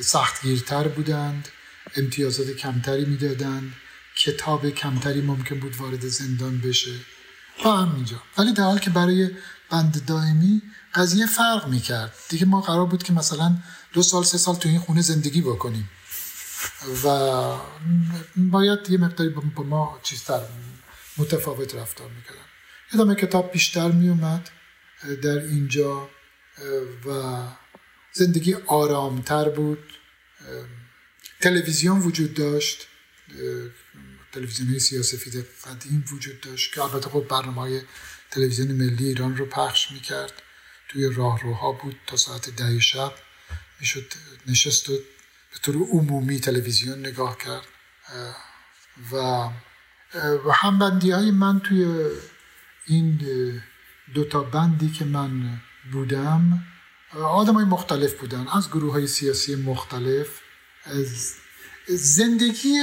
[0.00, 1.48] سختگیرتر بودند
[1.96, 3.72] امتیازات کمتری می‌دادند
[4.16, 6.94] کتاب کمتری ممکن بود وارد زندان بشه.
[7.64, 8.22] و همینجا.
[8.38, 9.30] ولی در حال که برای
[9.70, 10.62] بند دائمی
[10.94, 12.14] قضیه فرق می‌کرد.
[12.28, 13.56] دیگه ما قرار بود که مثلا
[13.92, 15.90] دو سال سه سال تو این خونه زندگی بکنیم.
[17.04, 17.06] و
[18.36, 20.40] باید یه مقداری با ما چیزتر
[21.16, 22.46] متفاوت رفتار می‌کردن.
[22.94, 24.50] یادم کتاب بیشتر میومد
[25.22, 26.10] در اینجا
[27.06, 27.42] و
[28.12, 29.92] زندگی آرامتر بود.
[31.40, 32.86] تلویزیون وجود داشت.
[34.32, 37.80] تلویزیون سیاسفید قدیم وجود داشت که البته خب برنامه های
[38.30, 40.42] تلویزیون ملی ایران رو پخش می‌کرد.
[40.88, 43.12] توی راهروها بود تا ساعت ده شب
[43.80, 44.12] می‌شد
[44.46, 44.98] نشست و
[45.52, 47.66] به طور عمومی تلویزیون نگاه کرد
[49.12, 49.16] و
[50.46, 52.10] و همبندی های من توی
[52.86, 53.20] این
[54.14, 55.60] دوتا بندی که من
[55.92, 56.62] بودم
[57.14, 60.40] آدم های مختلف بودن از گروه های سیاسی مختلف
[61.88, 62.78] زندگی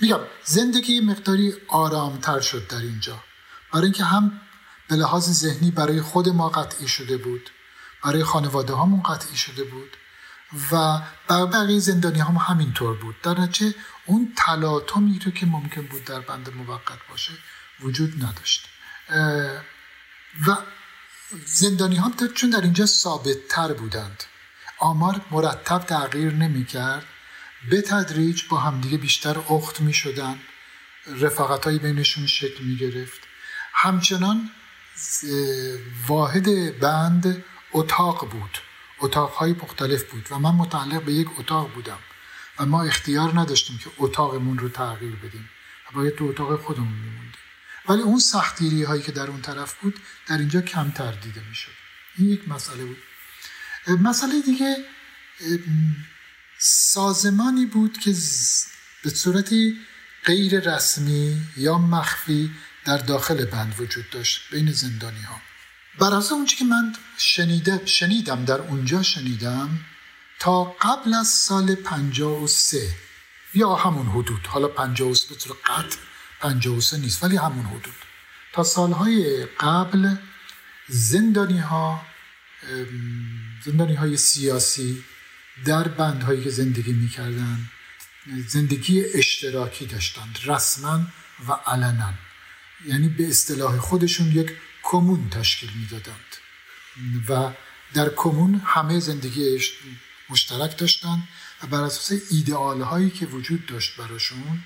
[0.00, 3.24] میگم زندگی مقداری آرامتر شد در اینجا.
[3.72, 4.40] برای اینکه هم
[4.88, 7.50] به لحاظ ذهنی برای خود ما قطعی شده بود
[8.04, 9.96] برای خانواده هامون قطعی شده بود.
[10.72, 13.20] و بر بقیه زندانی هم همینطور بود.
[13.22, 13.74] در نتیجه
[14.06, 17.32] اون تلاطمی رو که ممکن بود در بند موقت باشه
[17.80, 18.68] وجود نداشت.
[20.46, 20.56] و
[21.46, 24.24] زندانی هم چون در اینجا ثابت تر بودند.
[24.78, 27.04] آمار مرتب تغییر نمی کرد
[27.70, 30.38] به تدریج با همدیگه بیشتر اخت می شدن
[31.06, 33.20] رفاقت هایی بینشون شکل می گرفت
[33.72, 34.50] همچنان
[36.08, 38.58] واحد بند اتاق بود.
[39.00, 41.98] اتاق های مختلف بود و من متعلق به یک اتاق بودم
[42.58, 45.50] و ما اختیار نداشتیم که اتاقمون رو تغییر بدیم
[45.88, 47.40] و باید تو اتاق خودمون میموندیم.
[47.88, 51.72] ولی اون سختگیری هایی که در اون طرف بود در اینجا کمتر دیده می‌شد.
[52.18, 52.98] این یک مسئله بود.
[53.88, 54.76] مسئله دیگه
[56.58, 58.10] سازمانی بود که
[59.04, 59.76] به صورتی
[60.24, 62.50] غیر رسمی یا مخفی
[62.84, 65.40] در داخل بند وجود داشت بین زندانی ها
[65.98, 69.80] بر اساس اونچه که من شنیده شنیدم در اونجا شنیدم
[70.38, 72.96] تا قبل از سال 53
[73.54, 74.46] یا همون حدود.
[74.46, 75.96] حالا 53 به طور قطع
[76.40, 77.94] 53 نیست ولی همون حدود.
[78.52, 80.16] تا سالهای قبل
[80.88, 82.06] زندانی ها
[83.64, 85.04] زندانی های سیاسی
[85.64, 87.58] در بندهایی که زندگی می‌کردن
[88.46, 91.00] زندگی اشتراکی داشتند رسما
[91.48, 92.12] و علنا.
[92.86, 94.56] یعنی به اصطلاح خودشون یک
[94.90, 96.30] کمون تشکیل می‌دادند
[97.28, 97.52] و
[97.94, 99.58] در کمون همه زندگی
[100.30, 101.28] مشترک داشتند
[101.62, 104.62] و بر اساس ایدئال هایی که وجود داشت براشون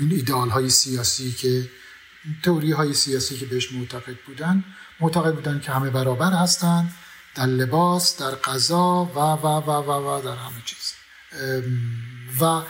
[0.00, 1.70] این ایدئال های سیاسی که
[2.42, 4.64] تئوری های سیاسی که بهش معتقد بودن
[5.00, 6.94] معتقد بودن که همه برابر هستند
[7.34, 10.94] در لباس در غذا و و و و و در همه چیز.
[12.40, 12.62] و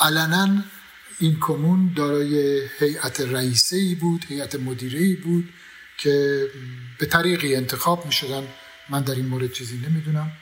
[0.00, 0.62] علنا
[1.18, 5.48] این کمون دارای هیئت رئیسه بود هیئت مدیره بود
[5.98, 6.46] که
[6.98, 8.48] به طریقی انتخاب می شدن
[8.90, 10.32] من در این مورد چیزی نمی‌دونم.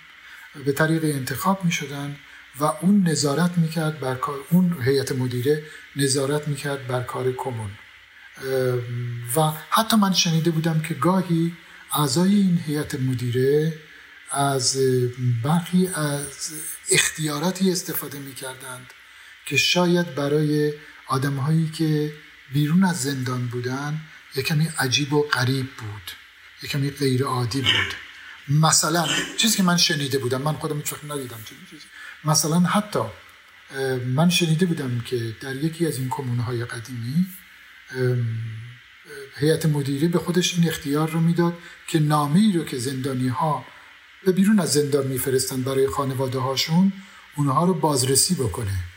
[0.67, 2.17] به طریق انتخاب می شدن
[2.61, 5.63] و اون نظارت می‌کرد بر کار اون هیئت مدیره
[5.97, 7.71] نظارت می‌کرد بر کار کمون.
[9.37, 11.53] و حتی من شنیده بودم که گاهی
[11.93, 13.79] اعضای این هیئت مدیره
[14.31, 14.79] از
[15.45, 16.53] برخی از
[16.93, 18.87] اختیاراتی استفاده می‌کردند.
[19.47, 20.73] که شاید برای
[21.07, 22.13] آدمهایی که
[22.53, 24.01] بیرون از زندان بودن
[24.37, 26.11] یکمی عجیب و غریب بود
[26.63, 27.95] یکمی غیر عادی بود.
[28.49, 31.39] مثلا چیزی که من شنیده بودم من خودم هیچ ندیدم
[31.71, 31.83] چیزی.
[32.25, 33.01] مثلا حتی
[34.07, 37.27] من شنیده بودم که در یکی از این کمونه های قدیمی
[39.37, 43.65] هیئت مدیره به خودش این اختیار رو می‌داد که نامه رو که زندانی ها
[44.25, 46.93] به بیرون از زندان میفرستن برای خانواده هاشون
[47.37, 48.94] اونها رو بازرسی بکنه.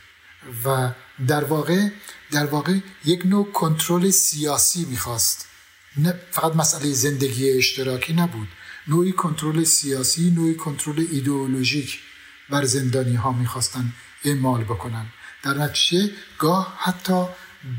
[0.66, 0.92] و
[1.28, 1.90] در واقع
[2.32, 5.48] در واقع یک نوع کنترل سیاسی می‌خواست.
[5.98, 8.48] نه فقط مسئله زندگی اشتراکی نبود.
[8.88, 12.00] نوعی کنترل سیاسی نوعی کنترل ایدئولوژیک
[12.50, 13.94] بر زندانی ها می‌خواستن
[14.26, 15.06] اعمال بکنن.
[15.44, 17.26] در نتیجه گاه حتی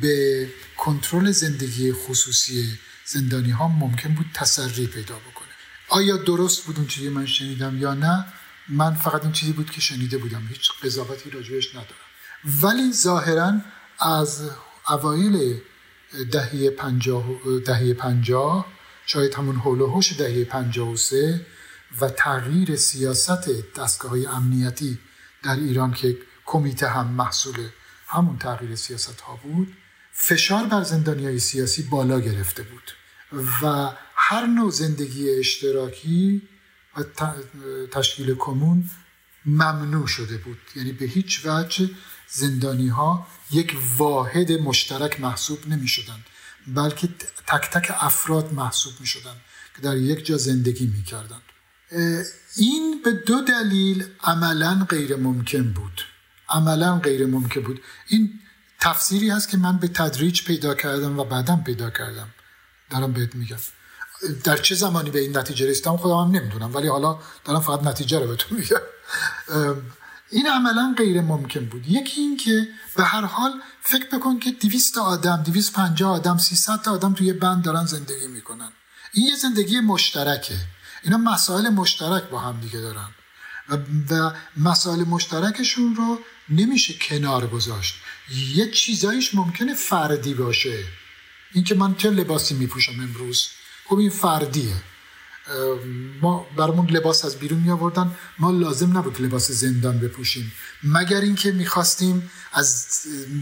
[0.01, 5.49] به کنترل زندگی خصوصی زندانی ها ممکن بود تسری پیدا بکنه.
[5.89, 8.25] آیا درست بود اون چیزی من شنیدم یا نه؟
[8.69, 10.47] من فقط این چیزی بود که شنیده بودم.
[10.47, 12.08] هیچ قضاوتی راجبش ندارم.
[12.45, 13.55] ولی ظاهرا
[14.01, 14.51] از
[14.89, 15.61] اوایل
[16.33, 17.25] دهه پنجاه,
[17.67, 18.67] دهه پنجاه
[19.07, 21.47] شاید همون حول و دهه پنجاه و سه
[22.01, 24.99] و تغییر سیاست دستگاه امنیتی
[25.43, 27.69] در ایران که کمیته هم محصول
[28.07, 29.77] همون تغییر سیاست ها بود
[30.13, 32.93] فشار بر زندانی های سیاسی بالا گرفته بود
[33.63, 36.43] و هر نوع زندگی اشتراکی
[36.97, 37.03] و
[37.93, 38.91] تشکیل کمون
[39.47, 40.59] ممنوع شده بود.
[40.77, 41.91] یعنی به هیچ وجه
[42.31, 46.25] زندانی ها یک واحد مشترک محسوب نمی شدند
[46.67, 47.09] بلکه
[47.47, 49.41] تک تک افراد محسوب می شدند
[49.77, 51.43] که در یک جا زندگی می کردند
[52.57, 56.03] این به دو دلیل عملا غیر ممکن بود.
[56.49, 57.81] عملا غیر ممکن بود.
[58.09, 58.41] این
[58.81, 62.29] تفسیری هست که من به تدریج پیدا کردم و بعدم پیدا کردم.
[62.91, 63.57] دارم بهت میگم.
[64.45, 68.19] در چه زمانی به این نتیجه رسیدم خودم هم نمی‌دونم ولی حالا دارم فقط نتیجه
[68.19, 68.81] رو بهتون میگم.
[70.31, 71.89] این عملا غیر ممکن بود.
[71.89, 77.15] یکی این که به هر حال فکر بکن که 200 آدم 250 آدم 300 آدم
[77.15, 78.73] توی بند دارن زندگی می‌کنن.
[79.13, 80.57] این یه زندگی مشترکه.
[81.03, 83.09] اینا مسائل مشترک با هم دیگه دارن.
[83.69, 83.77] و,
[84.11, 87.95] و مسائل مشترکشون رو نمیشه کنار گذاشت.
[88.55, 90.85] یه چیزایش ممکنه فردی باشه.
[91.53, 93.49] اینکه من چه لباسی میپوشم امروز؟
[93.85, 94.75] خب این فردیه.
[96.21, 98.15] ما برامون لباس از بیرون می آوردن.
[98.39, 100.53] ما لازم نبود لباس زندان بپوشیم.
[100.83, 102.87] مگر اینکه می‌خواستیم از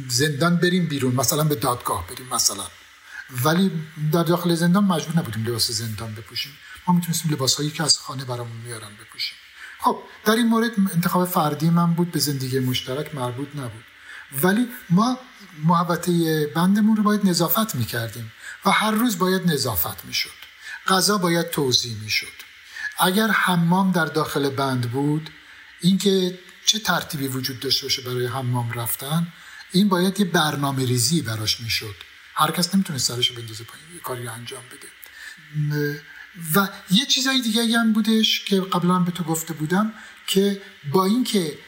[0.08, 2.66] زندان بریم بیرون مثلا به دادگاه بریم مثلا.
[3.44, 3.70] ولی
[4.12, 6.52] در داخل زندان مجبور نبودیم لباس زندان بپوشیم.
[6.88, 9.36] ما می‌تونستیم لباس هایی که از خانه برامون میارن بپوشیم.
[9.78, 13.84] خب در این مورد انتخاب فردی من بود به زندگی مشترک مربوط نبود.
[14.42, 15.18] ولی ما
[15.64, 18.32] محوطه بندمون رو باید نظافت می‌کردیم
[18.64, 20.45] و هر روز باید نظافت می‌شد.
[20.88, 22.32] غذا باید توضیح می‌شد.
[22.98, 25.30] اگر حمام در داخل بند بود
[25.80, 29.26] اینکه چه ترتیبی وجود داشته باشه برای حمام رفتن
[29.72, 31.94] این باید یه برنامه ریزی براش می‌شد.
[32.34, 34.88] هر کس نمی‌تونه سرش بندازه پایین یه کاری انجام بده.
[36.54, 39.92] و یه چیزای دیگه هم بودش که قبلا به تو گفته بودم
[40.26, 41.58] که با اینکه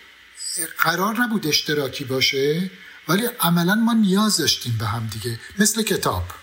[0.78, 2.70] قرار نبود اشتراکی باشه
[3.09, 6.35] ولی عملا ما نیاز داشتیم به هم دیگه مثل کتاب.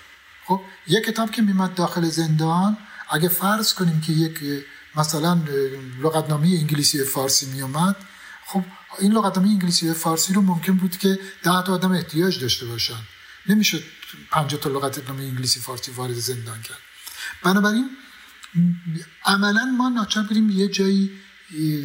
[0.88, 2.78] یک کتاب که میمد داخل زندان
[3.10, 4.40] اگه فرض کنیم که یک
[4.96, 5.42] مثلا
[6.02, 7.96] لغتنامه انگلیسی فارسی میومد
[8.46, 8.64] خب
[9.00, 13.00] این لغتنامه انگلیسی فارسی رو ممکن بود که ده تا آدم احتیاج داشته باشن.
[13.50, 13.84] نمی‌شد
[14.32, 16.78] 50 تا لغتنامه انگلیسی فارسی وارد زندان کرد.
[17.44, 17.90] بنابراین
[19.26, 21.12] عملا ما ناچار بریم یه جایی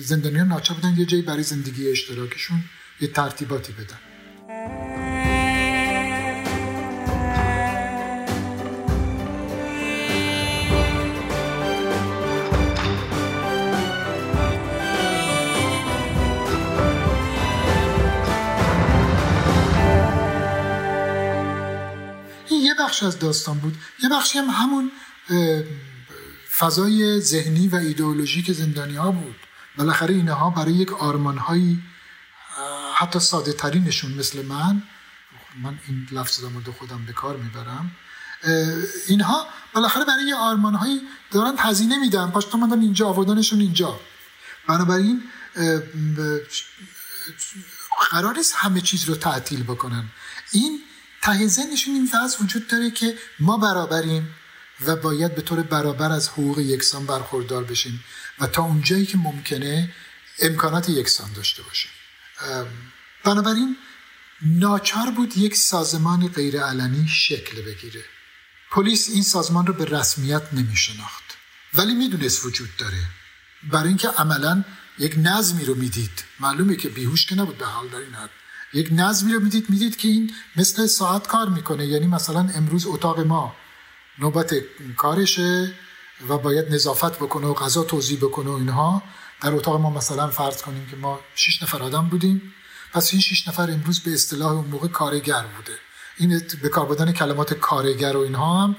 [0.00, 2.64] زندانیان ناچار بودن یه جایی برای زندگی اشتراکشون
[3.00, 3.98] یه ترتیباتی بدن.
[22.90, 23.76] بخش از داستان بود.
[24.02, 24.90] یه بخشی هم همون
[26.58, 29.36] فضای ذهنی و ایدئولوژیک زندانی ها بود.
[29.76, 31.82] بالاخره اینها برای یک آرمان هایی
[32.94, 34.82] حتی ساده ترینشون مثل من
[35.62, 37.90] من این لفظ در خودم به کار می‌برم.
[39.08, 42.30] اینها بالاخره برای یه آرمان هایی دارن هزینه میدن.
[42.30, 44.00] پاش مدن اینجا آوردنشون اینجا.
[44.68, 45.22] بنابراین
[48.10, 50.04] قرار نیست همه چیز رو تعطیل بکنن.
[50.52, 50.82] این
[51.22, 54.34] ته ذهنشون این وضع وجود داره که ما برابریم
[54.86, 58.04] و باید به طور برابر از حقوق یکسان برخوردار بشیم
[58.38, 59.94] و تا اونجایی که ممکنه
[60.38, 61.90] امکانات یکسان داشته باشیم.
[63.24, 63.76] بنابراین
[64.42, 68.04] ناچار بود یک سازمان غیرعلنی شکل بگیره.
[68.70, 71.24] پلیس این سازمان رو به رسمیت نمی شناخت
[71.74, 73.02] ولی می‌دونست وجود داره.
[73.62, 74.64] برای اینکه عملا
[74.98, 76.24] یک نظمی رو می‌دید.
[76.40, 78.30] معلومه که بیهوش که نبود به حال در این حد.
[78.72, 81.86] یک نظمی رو می‌دید می‌دید که این مثل ساعت کار می‌کنه.
[81.86, 83.56] یعنی مثلا امروز اتاق ما
[84.18, 84.54] نوبت
[84.96, 85.74] کارشه
[86.28, 89.02] و باید نظافت بکنه و غذا توضیح بکنه و اینها.
[89.42, 92.54] در اتاق ما مثلا فرض کنیم که ما شش نفر آدم بودیم.
[92.92, 95.78] پس این شش نفر امروز به اصطلاح اون موقع کارگر بوده.
[96.18, 98.76] این به کار بودن کلمات کارگر و اینها هم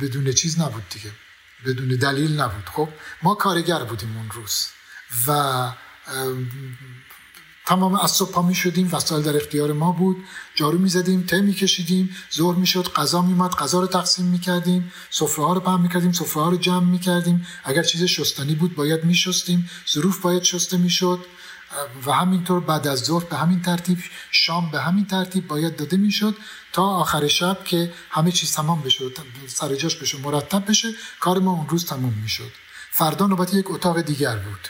[0.00, 1.10] بدون چیز نبود دیگه.
[1.66, 2.64] بدون دلیل نبود.
[2.72, 2.88] خب
[3.22, 4.66] ما کارگر بودیم اون روز.
[5.26, 5.70] و
[7.66, 10.16] تمام از صبح می شدیم وسایل در اختیار ما بود.
[10.54, 14.26] جارو می زدیم ته می کشیدیم ظهر می شد غذا می اومد غذا رو تقسیم
[14.26, 17.46] می کردیم سفره ها رو پهم می کردیم سفره ها رو جمع می کردیم.
[17.64, 19.70] اگر چیز شستنی بود باید می شستیم.
[19.92, 21.26] ظروف باید شسته می شد.
[22.06, 23.98] و همینطور بعد از ظهر به همین ترتیب
[24.30, 26.36] شام به همین ترتیب باید داده می‌شد
[26.72, 29.04] تا آخر شب که همه چیز تمام بشه
[29.46, 30.88] سر جاش بشه مرتب بشه
[31.20, 32.52] کار ما اون روز تمام می‌شد
[32.90, 34.68] فردا نوبت یک اتاق دیگر بود.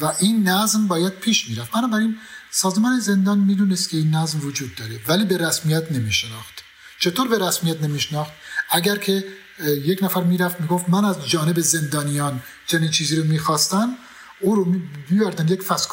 [0.00, 1.70] و این نظم باید پیش می‌رفت.
[1.70, 2.18] بنابراین
[2.50, 6.54] سازمان زندان می‌دونست که این نظم وجود داره ولی به رسمیت نمیشناخت.
[6.98, 8.32] چطور به رسمیت نمیشناخت؟
[8.70, 9.24] اگر که
[9.64, 13.96] یک نفر می‌رفت می‌گفت من از جانب زندانیان چنین چیزی رو می‌خواستم
[14.40, 14.74] او رو
[15.10, 15.88] میبردن یک فصل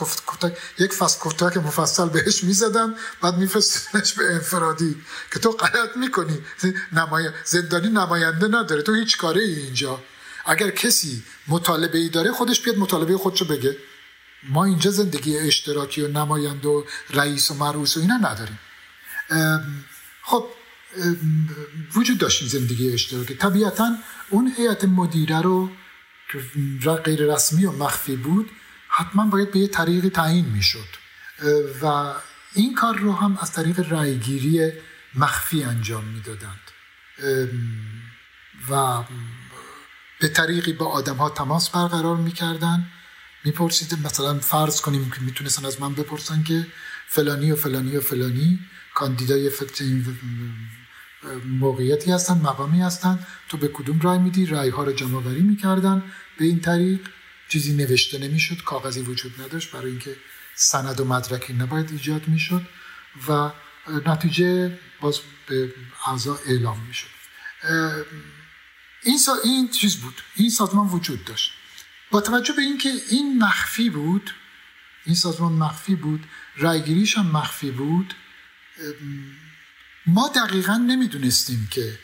[0.79, 0.91] یک
[1.53, 4.95] که مفصل بهش می‌زدن بعد میفرستنش به انفرادی
[5.33, 6.37] که تو غلط می‌کنی.
[6.91, 7.29] نمای...
[7.45, 10.03] زندانی نماینده نداره تو هیچ کاره ای اینجا.
[10.47, 13.77] اگر کسی مطالبه ای داره خودش بیاد مطالبه خودشو بگه.
[14.43, 18.59] ما اینجا زندگی اشتراکی و نماینده و رئیس و مروس و اینا نداریم.
[20.23, 20.45] خب
[21.95, 23.35] وجود داشتیم زندگی اشتراکی.
[23.35, 23.95] طبیعتا
[24.29, 25.71] اون هیئت مدیره رو
[26.31, 28.51] که غیر رسمی و مخفی بود
[28.89, 30.87] حتما باید به یه طریقی تعیین می‌شد.
[31.81, 32.13] و
[32.53, 34.71] این کار رو هم از طریق رأیگیری
[35.15, 36.71] مخفی انجام می‌دادند.
[38.69, 39.03] و
[40.19, 42.87] به طریقی با آدم ها تماس برقرار می‌کردن.
[43.43, 46.67] می‌پرسید مثلا فرض کنیم که می‌تونستن از من بپرسن که
[47.07, 48.59] فلانی و فلانی و فلانی
[48.95, 49.51] کاندیدای
[51.45, 53.19] موقعیتی هستن مقامی هستن.
[53.49, 56.03] تو به کدوم رای میدی؟ رای ها رو جمع وری می‌کردن.
[56.39, 56.99] به این طریق
[57.49, 60.15] چیزی نوشته نمی‌شد کاغذی وجود نداشت برای اینکه
[60.55, 62.61] سند و مدرکی نباید ایجاد می‌شد
[63.29, 63.51] و
[64.05, 65.73] نتیجه باز به
[66.07, 67.07] اعضا اعلام می‌شد.
[69.03, 69.35] این, سا...
[69.43, 70.21] این چیز بود.
[70.35, 71.51] این سازمان وجود داشت.
[72.11, 74.31] با توجه به اینکه این مخفی بود
[75.05, 76.25] این سازمان مخفی بود
[76.57, 78.13] رایگیریش هم مخفی بود
[80.05, 81.99] ما دقیقا نمی‌دونستیم که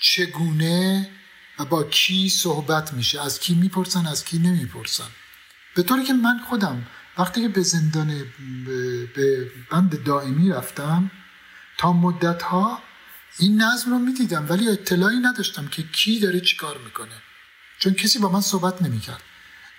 [0.00, 1.10] چگونه
[1.58, 5.08] و با کی صحبت میشه از کی می‌پرسن از کی نمی‌پرسن.
[5.74, 6.86] به طوری که من خودم
[7.18, 8.24] وقتی که به زندان
[9.14, 11.10] به بند دائمی رفتم
[11.78, 12.82] تا مدت ها
[13.38, 17.22] این نظم رو می‌دیدم ولی اطلاعی نداشتم که کی داره چی کار می‌کنه.
[17.78, 19.22] چون کسی با من صحبت نمی‌کرد.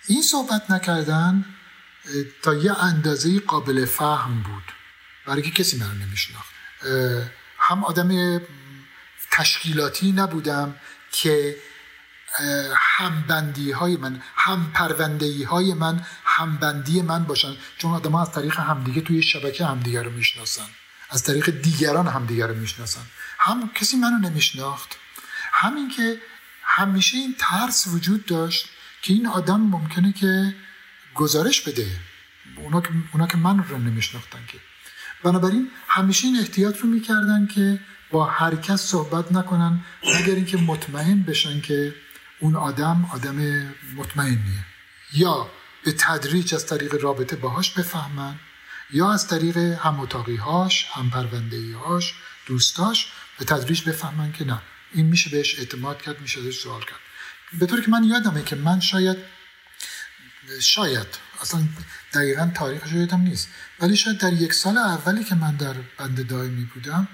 [0.08, 1.46] این صحبت نکردن
[2.42, 4.64] تا یه اندازه قابل فهم بود.
[5.26, 6.50] برای که کسی من نمیشناخت.
[7.58, 8.42] هم آدم
[9.32, 10.76] تشکیلاتی نبودم
[11.12, 11.58] که
[12.76, 17.56] همبندی های من هم پروندهی های من همبندی من باشن.
[17.78, 20.68] چون آدم ها از طریق همدیگه توی شبکه همدیگه رو می‌شناسن.
[21.10, 23.02] از طریق دیگران همدیگه رو می‌شناسن.
[23.46, 24.98] هم کسی منو نمیشناخت.
[25.52, 26.22] همین که
[26.64, 28.70] همیشه این ترس وجود داشت
[29.02, 30.56] که این آدم ممکنه که
[31.16, 31.88] گزارش بده.
[32.58, 34.58] اونا که, اونا که من رو نمیشناختن که.
[35.24, 37.80] بنابراین همیشه این احتیاط رو می‌کردن که
[38.12, 41.96] با هر کس صحبت نکنن مگر اینکه مطمئن بشن که
[42.40, 43.36] اون آدم آدم
[43.96, 44.66] مطمئنیه.
[45.14, 45.50] یا
[45.84, 48.36] به تدریج از طریق رابطه باهاش بفهمن
[48.94, 51.76] یا از طریق هم اتاقی هاش هم پرونده
[52.46, 54.62] دوستاش به تدریج بفهمن که نه.
[54.94, 57.00] این میشه بهش اعتماد کرد میشه بهش سوال کرد.
[57.60, 59.18] به طوری که من یادمه که من شاید
[60.62, 61.08] شاید
[61.42, 61.68] اصلا
[62.14, 66.66] دقیقا تاریخش یادم نیست ولی شاید در یک سال اولی که من در بند دائمی
[66.66, 67.08] بودم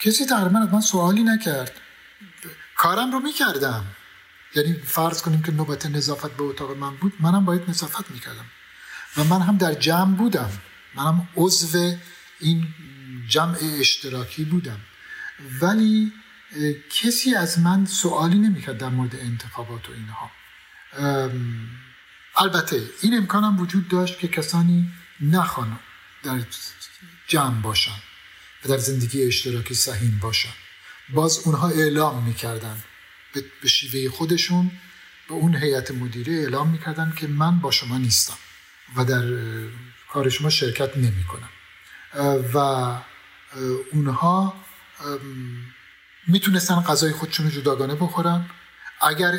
[0.00, 1.80] کسی تقریبا از من سوالی نکرد.
[2.76, 3.84] کارم رو می‌کردم.
[4.54, 8.44] یعنی فرض کنیم که نوبت نظافت به اتاق من بود منم باید نظافت می‌کردم.
[9.16, 10.50] و من هم در جمع بودم.
[10.94, 11.96] منم عضو
[12.40, 12.68] این
[13.28, 14.80] جمع اشتراکی بودم.
[15.62, 16.12] ولی
[16.90, 20.30] کسی از من سوالی نمی‌کرد در مورد انتخابات و اینها.
[22.36, 24.90] البته این امکانم وجود داشت که کسانی
[25.20, 25.78] نخوان
[26.22, 26.40] در
[27.26, 27.96] جمع باشن
[28.64, 30.52] و در زندگی اشتراکی سهیم باشن.
[31.08, 32.76] باز اونها اعلام می‌کردن.
[33.62, 34.70] به شیوه خودشون
[35.28, 38.36] به اون هیئت مدیره اعلام می‌کردن که من با شما نیستم
[38.96, 39.24] و در
[40.12, 41.48] کار شما شرکت نمی‌کنن
[42.54, 42.58] و
[43.92, 44.61] اونها
[46.26, 48.50] می‌تونستن غذای خودشون رو جداگانه بخورن.
[49.00, 49.38] اگر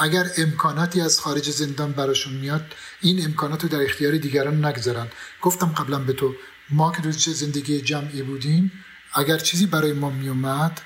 [0.00, 5.08] اگر امکاناتی از خارج زندان براشون میاد این امکانات رو در اختیار دیگران نگذارن.
[5.42, 6.34] گفتم قبلا به تو
[6.70, 8.72] ما که روز زندگی جمعی بودیم
[9.14, 10.80] اگر چیزی برای ما میومد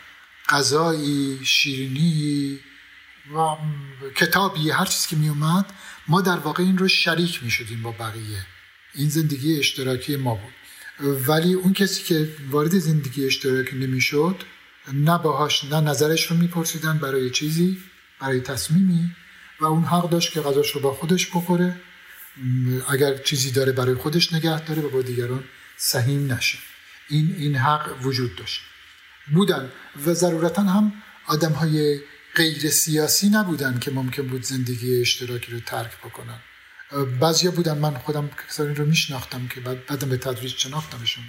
[0.49, 2.61] غذایی شیرینی
[3.35, 3.57] و
[4.15, 5.73] کتابی هر چیزی که میومد
[6.09, 8.47] ما در واقع این رو شریک می‌شدیم با بقیه.
[8.95, 10.53] این زندگی اشتراکی ما بود.
[11.01, 14.43] ولی اون کسی که وارد زندگی اشتراکی نمی‌شد
[14.93, 17.79] نه باهاش نه نظرش رو میپرسیدن برای چیزی
[18.21, 19.11] برای تصمیمی
[19.61, 21.81] و اون حق داشت که غذاش رو با خودش بخوره.
[22.89, 25.45] اگر چیزی داره برای خودش نگه داره و با دیگران
[25.77, 26.59] سهیم نشه.
[27.09, 28.61] این این حق وجود داشت.
[29.35, 29.71] بودن.
[30.07, 30.93] و ضرورتا هم
[31.27, 32.01] آدم های
[32.37, 36.41] غیر سیاسی نبودن که ممکن بود زندگی اشتراکی رو ترک بکنن.
[37.21, 41.25] بعضیا بودن من خودم کسانی رو میشناختم که بعد بعدم به تدریج شناختمشون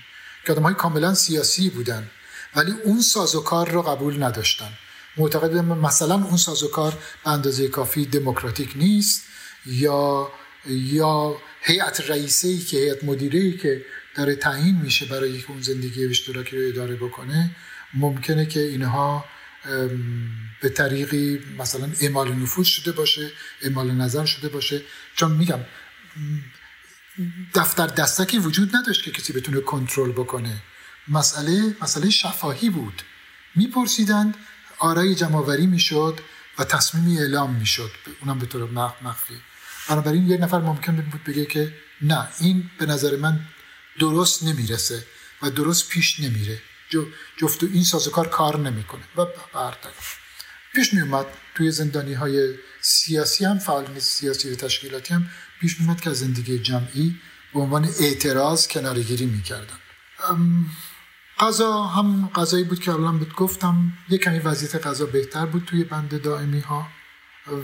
[0.45, 2.10] که آدم های کاملا سیاسی بودن
[2.55, 4.70] ولی اون سازوکار رو قبول نداشتن.
[5.18, 9.24] معتقد بودن مثلا اون سازوکار به اندازه کافی دموکراتیک نیست
[9.66, 10.32] یا
[10.66, 13.86] یا هیئت رئیسه که هیئت مدیره که
[14.16, 17.55] داره تعیین میشه برای اون زندگی اشتراکی رو اداره بکنه
[17.93, 19.26] ممکنه که اینها
[20.62, 23.32] به طریقی مثلا اعمال نفوذ شده باشه
[23.62, 24.82] اعمال نظر شده باشه.
[25.16, 25.60] چون میگم
[27.53, 30.62] دفتر دستکی وجود نداشت که کسی بتونه کنترل بکنه.
[31.07, 33.01] مسئله مسئله شفاهی بود.
[33.55, 34.36] میپرسیدند
[34.78, 36.20] آرای جمعآوری می‌شد
[36.57, 37.91] و تصمیمی اعلام می‌شد.
[38.22, 38.70] اونم به طور
[39.01, 39.34] مخفی
[39.89, 43.39] بنابراین یک نفر ممکن بود بگه که نه این به نظر من
[43.99, 45.05] درست نمی‌رسه
[45.41, 46.62] و درست پیش نمیره.
[47.38, 49.04] جفت این سازوکار کار نمی‌کنه.
[49.18, 49.90] و برتر
[50.76, 51.26] پیش می اومد
[51.56, 55.30] توی زندانی های سیاسی هم فعال سیاسی و تشکیلاتی هم
[55.62, 57.16] پیش می اومد که زندگی جمعی
[57.54, 59.78] به عنوان اعتراض کنارگیری می‌کردن.
[61.40, 63.94] غذا هم غذایی بود که الان بهت گفتم.
[64.10, 66.88] یه کمی وضعیت غذا بهتر بود توی بند دائمی ها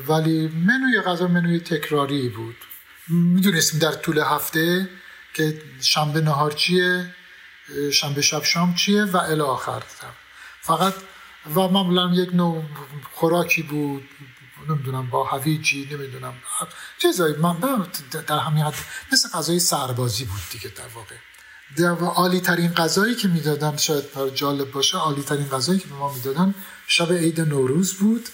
[0.07, 2.55] ولی منوی غذا منوی تکراری بود.
[3.07, 4.89] می‌دونستیم در طول هفته
[5.33, 7.15] که شنبه نهار چیه؟
[7.93, 9.83] شنبه شب شام چیه و الی آخر
[10.61, 10.93] فقط
[11.55, 12.63] و معمولا یک نوع
[13.13, 14.09] خوراکی بود
[14.69, 16.33] نمی‌دونم با هویجی نمی‌دونم
[17.01, 17.35] چیزایی.
[17.35, 17.87] من
[18.27, 18.73] در همین حد
[19.11, 21.15] مثل غذای سربازی بود دیگه در واقع.
[21.77, 26.13] در عالی ترین غذایی که می‌دادن شاید جالب باشه عالی ترین غذایی که به ما
[26.13, 26.55] می‌دادن
[26.87, 28.29] شب عید نوروز بود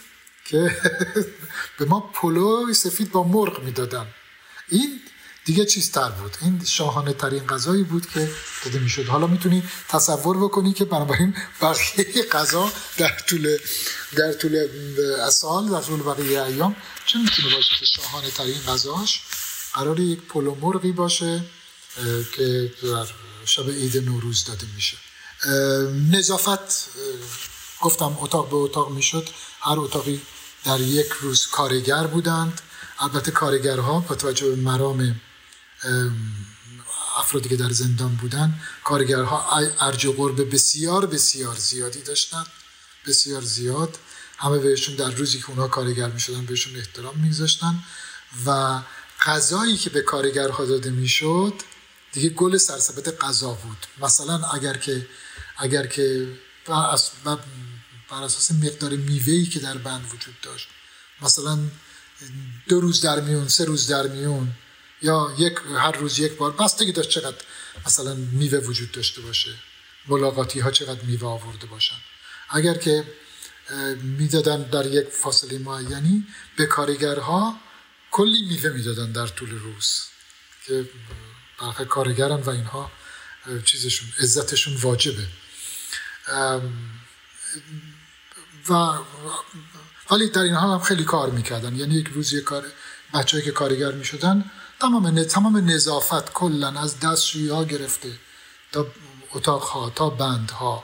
[0.45, 0.77] که
[1.77, 4.07] به ما پلو سفید با مرغ می‌دادن.
[4.69, 5.01] این
[5.51, 6.37] دیگه چیز تر بود.
[6.41, 8.31] این شاهانه ترین غذایی بود که
[8.65, 9.05] داده می‌شد.
[9.05, 13.57] حالا می‌تونی تصور بکنی که بنابراین بقیه غذا در طول
[14.15, 14.67] در طول
[15.29, 16.75] سال در طول بقیه ایام
[17.05, 19.21] چه می‌تونه باشه که شاهانه ترین غذاش
[19.73, 21.43] قرار یک پلو مرغی باشه
[22.35, 23.07] که در
[23.45, 24.97] شب عید نوروز داده میشه.
[26.11, 26.89] نظافت
[27.81, 29.29] گفتم اتاق به اتاق می‌شد.
[29.61, 30.21] هر اتاقی
[30.65, 32.61] در یک روز کارگر بودند.
[32.99, 35.21] البته کارگرها با توجه به مرام
[37.17, 42.43] افرادی که در زندان بودن کارگرها ارج قرب بسیار بسیار زیادی داشتن
[43.07, 43.97] بسیار زیاد.
[44.37, 47.83] همه بهشون در روزی که اونها کارگر می شدن بهشون احترام میگذاشتن
[48.45, 48.81] و
[49.21, 51.53] غذایی که به کارگرها داده می‌شد
[52.11, 53.77] دیگه گل سرسبت غذا بود.
[54.01, 55.07] مثلا اگر که
[55.57, 56.27] اگر که
[58.09, 60.67] بر اساس مقدار میوهی که در بند وجود داشت
[61.21, 61.59] مثلا
[62.67, 64.51] دو روز در میون سه روز در میون
[65.01, 66.51] یا یک هر روز یک بار.
[66.51, 67.37] بستگی داشت چقدر
[67.85, 69.51] مثلا میوه وجود داشته باشه.
[70.07, 71.95] ملاقاتی ها چقدر میوه آورده باشن.
[72.49, 73.03] اگر که
[74.01, 76.27] می‌دادن در یک فاصله معینی
[76.57, 77.59] به کارگرها
[78.11, 80.01] کلی میوه می‌دادن در طول روز.
[80.65, 80.89] که
[81.61, 82.91] برخی کارگرن و اینها
[83.65, 85.27] چیزشون عزتشون واجبه.
[88.69, 88.73] و
[90.11, 91.75] ولی در این حال هم خیلی کار می‌کردن.
[91.75, 92.65] یعنی یک روز یک کار
[93.13, 94.51] بچه‌ای که کارگر می‌شدن
[94.81, 98.11] تمام تمام نظافت کلا از دستشویی ها گرفته
[98.71, 98.87] تا
[99.33, 100.83] اتاق ها تا بند ها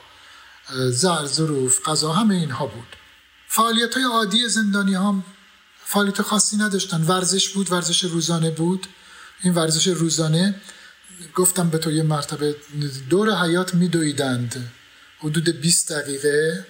[0.90, 2.96] زر ظروف غذا همه اینها بود.
[3.48, 5.24] فعالیت های عادی زندانی هم
[5.86, 7.02] فعالیت خاصی نداشتن.
[7.04, 8.88] ورزش بود ورزش روزانه بود.
[9.44, 10.62] این ورزش روزانه
[11.36, 12.56] گفتم به تو یه مرتبه
[13.10, 14.72] دور حیات میدویدند.
[15.20, 16.68] حدود 20 دقیقه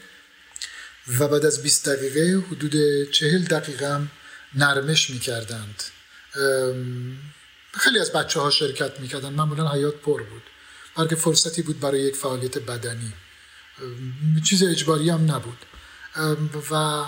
[1.19, 2.73] و بعد از 20 دقیقه حدود
[3.11, 4.11] 40 دقیقه هم
[4.55, 5.83] نرمش می‌کردند.
[7.73, 9.29] خیلی از بچه ها شرکت می‌کردن.
[9.29, 10.43] معمولا حیات پر بود.
[10.95, 13.13] بلکه فرصتی بود برای یک فعالیت بدنی.
[14.43, 15.65] چیز اجباری هم نبود.
[16.71, 17.05] و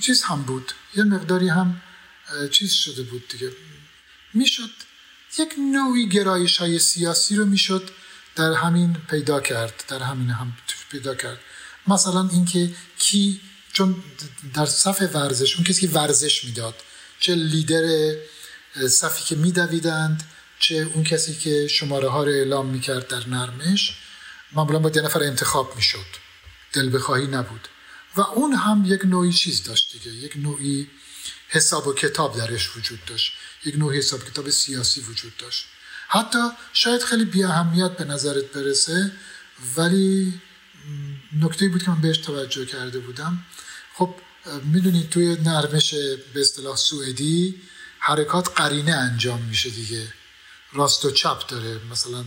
[0.00, 0.72] چیز هم بود.
[0.96, 1.82] یه مقداری هم
[2.50, 3.52] چیز شده بود دیگه.
[4.34, 4.70] می‌شد
[5.38, 7.90] یک نوعی گرایش های سیاسی رو می‌شد
[8.36, 10.52] در همین پیدا کرد در همین هم
[10.90, 11.38] پیدا کرد.
[11.86, 13.40] مثلا اینکه کی
[13.72, 14.02] چون
[14.54, 16.74] در صف ورزش اون کسی که ورزش می‌داد
[17.22, 18.14] چه لیدر
[18.88, 20.22] صفی که میدویدند
[20.58, 23.96] چه اون کسی که شماره ها رو اعلام می‌کرد در نرمش
[24.52, 26.06] معمولا با یه نفر انتخاب می‌شد.
[26.72, 27.68] دل بخواهی نبود.
[28.16, 30.16] و اون هم یک نوعی چیز داشت دیگه.
[30.16, 30.90] یک نوعی
[31.48, 33.32] حساب و کتاب درش وجود داشت.
[33.64, 35.66] یک نوع حساب کتاب سیاسی وجود داشت.
[36.08, 36.38] حتی
[36.72, 39.12] شاید خیلی بی اهمیت به نظرت برسه
[39.76, 40.40] ولی
[41.40, 43.44] نکته بود که من بهش توجه کرده بودم.
[43.94, 44.14] خب
[44.64, 45.94] می‌دونید توی نرمش
[46.34, 47.62] به اصطلاح سوئدی
[47.98, 50.14] حرکات قرینه انجام میشه دیگه.
[50.72, 51.80] راست و چپ داره.
[51.90, 52.24] مثلا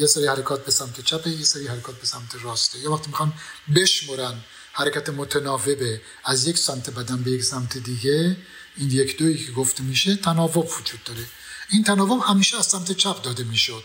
[0.00, 2.78] یه سری حرکات به سمت چپه یه سری حرکات به سمت راسته.
[2.78, 3.32] یه وقتی می‌خوان
[3.76, 4.40] بشمرن
[4.72, 8.36] حرکت متناوبه از یک سمت بدن به یک سمت دیگه
[8.76, 11.24] این یک دویی که گفته میشه تناوب وجود داره.
[11.70, 13.84] این تناوب همیشه از سمت چپ داده می‌شد.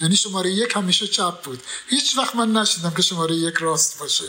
[0.00, 1.62] یعنی شماره یک همیشه چپ بود.
[1.88, 4.24] هیچ وقت من نشیدم که شماره یک راست باشه.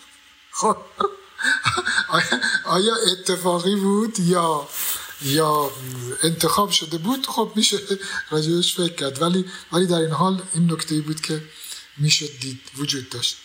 [0.60, 0.76] خب.
[2.64, 4.68] آیا اتفاقی بود یا
[5.22, 5.70] یا
[6.22, 7.78] انتخاب شده بود؟ خب میشه
[8.30, 9.22] راجبش فکر کرد.
[9.22, 11.42] ولی ولی در این حال این نکته بود که
[11.96, 13.36] می‌شد دید وجود داشت.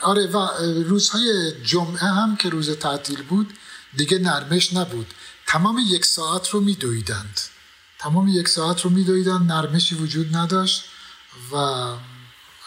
[0.00, 0.48] آره و
[0.84, 3.54] روزهای جمعه هم که روز تعطیل بود
[3.96, 5.14] دیگه نرمش نبود.
[5.46, 7.40] تمام یک ساعت رو میدویدند.
[7.98, 10.84] تمام یک ساعت رو میدویدند نرمشی وجود نداشت
[11.52, 11.56] و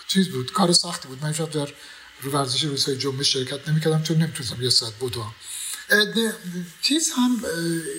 [0.07, 1.23] چیز بود کار سختی بود.
[1.23, 1.73] من در
[2.21, 5.33] رو ورزش روزهای جمعه شرکت نمی‌کردم چون نمی‌تونستم یه ساعت بدوم
[6.81, 7.41] چیز هم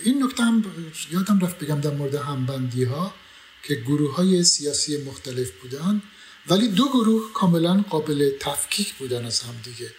[0.04, 0.64] این نکته هم
[1.10, 3.14] یادم رفت بگم در مورد همبندی ها
[3.62, 6.02] که گروه های سیاسی مختلف بودن
[6.46, 9.90] ولی دو گروه کاملا قابل تفکیک بودن از هم دیگه.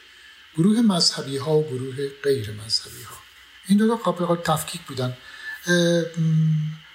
[0.57, 3.15] گروه مذهبی ها و گروه غیر مذهبی ها
[3.67, 5.17] این دو قابل تفکیک بودن.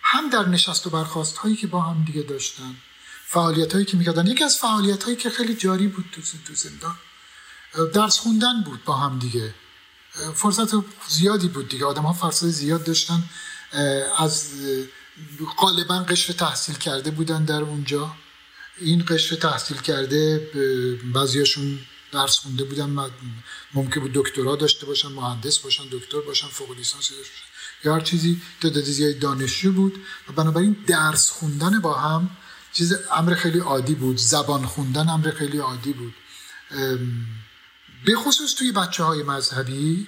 [0.02, 2.74] هم در نشست و برخواست هایی که با هم دیگه داشتن
[3.26, 4.26] فعالیت هایی که می‌کردن.
[4.26, 6.04] یکی از فعالیت هایی که خیلی جاری بود
[6.46, 6.96] تو زندان.
[7.94, 9.54] درس خوندن بود با هم دیگه.
[10.34, 10.68] فرصت
[11.08, 11.84] زیادی بود دیگه.
[11.84, 13.24] آدم ها فرصت زیاد داشتن
[14.18, 14.50] از
[15.58, 18.14] غالبا قشر تحصیل کرده بودن در اونجا.
[18.80, 20.50] این قشر تحصیل کرده
[21.14, 21.78] بعضیاشون
[22.12, 23.10] درس خونده بودن.
[23.74, 27.10] ممکن بود دکترا داشته باشن مهندس باشن دکتر باشن فوق لیسانس
[27.84, 30.04] یا هر چیزی تعداد زیادی دانشجو بود.
[30.28, 32.30] و بنابراین درس خوندن با هم
[32.72, 34.16] چیز امر خیلی عادی بود.
[34.16, 36.14] زبان خوندن امر خیلی عادی بود.
[38.04, 40.06] به خصوص توی بچه های مذهبی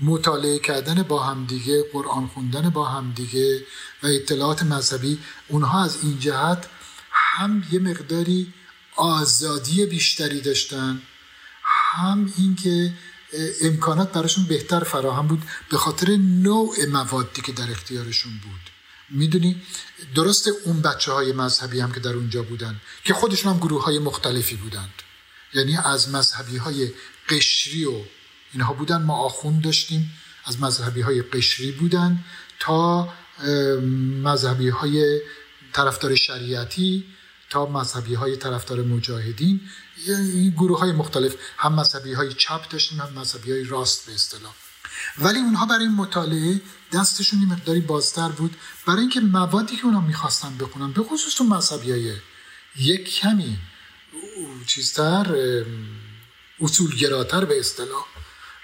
[0.00, 3.64] مطالعه کردن با همدیگه قرآن خوندن با همدیگه
[4.02, 5.18] و اطلاعات مذهبی
[5.48, 6.66] اونها از این جهت
[7.12, 8.52] هم یه مقداری
[8.96, 11.02] آزادی بیشتری داشتن
[11.62, 12.92] هم اینکه
[13.62, 18.60] امکانات براشون بهتر فراهم بود به خاطر نوع موادی که در اختیارشون بود.
[19.10, 19.62] می‌دونی؟
[20.14, 23.98] درست اون بچه های مذهبی هم که در اونجا بودن که خودشون هم گروه های
[23.98, 25.02] مختلفی بودند.
[25.54, 26.90] یعنی از مذهبی های
[27.28, 28.00] قشری و
[28.52, 29.02] اینها بودن.
[29.02, 30.12] ما آخوند داشتیم
[30.44, 32.24] از مذهبی های قشری بودن
[32.58, 33.08] تا
[34.22, 35.20] مذهبی های
[35.72, 37.04] طرفدار شریعتی
[37.50, 39.60] تا مذهبی های طرفدار مجاهدین.
[40.06, 44.52] این گروه های مختلف هم مذهبی های چپ داشتیم هم مذهبی های راست به اصطلاح.
[45.18, 46.60] ولی اونها برای مطالعه
[46.92, 48.56] دستشون این مقداری بازتر بود.
[48.86, 52.12] برای اینکه موادی که اونا می‌خواستن بخونن به خصوص تو مذهبی های
[52.76, 53.58] یک کمی
[54.66, 55.36] چیزتر
[56.60, 58.04] اصولگراتر به اصطلاح.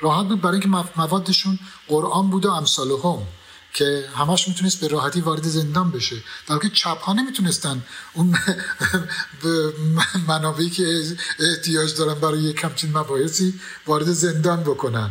[0.00, 3.26] راحت بود برای اینکه موادشون قرآن بود و امثال هم
[3.74, 6.16] که همش می‌تونست به راحتی وارد زندان بشه.
[6.46, 7.82] در که چپ ها نمی‌تونستن
[8.12, 8.34] اون
[10.28, 11.02] منابعی که
[11.38, 15.10] احتیاج دارن برای یک کمچین مباحثی وارد زندان بکنن.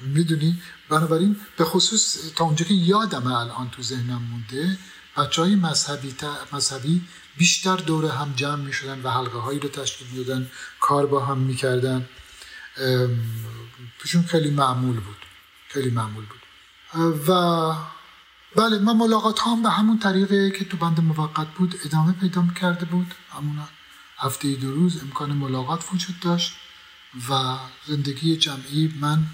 [0.00, 4.78] می‌دونی؟ بنابراین به خصوص تا اونجا که یادم الان تو ذهنم مونده
[5.16, 6.14] بچه های مذهبی,
[6.52, 7.02] مذهبی
[7.36, 10.46] بیشتر دور هم جمع می شدن و حلقه هایی رو تشکیل می
[10.80, 12.08] کار با هم می کردن.
[13.98, 15.16] توشون خیلی معمول بود
[15.68, 16.42] خیلی معمول بود.
[17.28, 17.32] و
[18.56, 22.84] بله من ملاقات هم به همون طریقه که تو بند موقت بود ادامه پیدا کرده
[22.84, 23.14] بود.
[23.30, 23.58] همون
[24.18, 26.52] هفته دو روز امکان ملاقات وجود داشت
[27.30, 27.56] و
[27.86, 29.26] زندگی جمعی من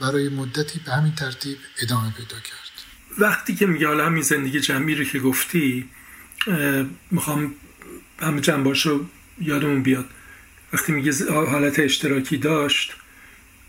[0.00, 2.70] برای مدتی به همین ترتیب ادامه پیدا کرد.
[3.18, 5.90] وقتی که میگه حالا همین زندگی جمعی رو که گفتی
[7.10, 7.54] می‌خوام
[8.20, 9.06] همه جنباش رو
[9.40, 10.06] یادمون بیاد.
[10.72, 12.94] وقتی میگه حالت اشتراکی داشت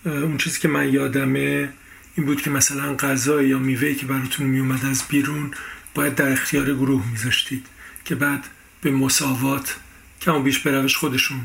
[0.06, 1.70] اون چیزی که من یادمه
[2.16, 5.52] این بود که مثلا غذا یا میوهی که براتون میومد از بیرون
[5.94, 7.66] باید در اختیار گروه میذاشتید
[8.06, 8.46] که بعد
[8.82, 9.76] به مساوات
[10.22, 11.42] کم و بیش به خودشون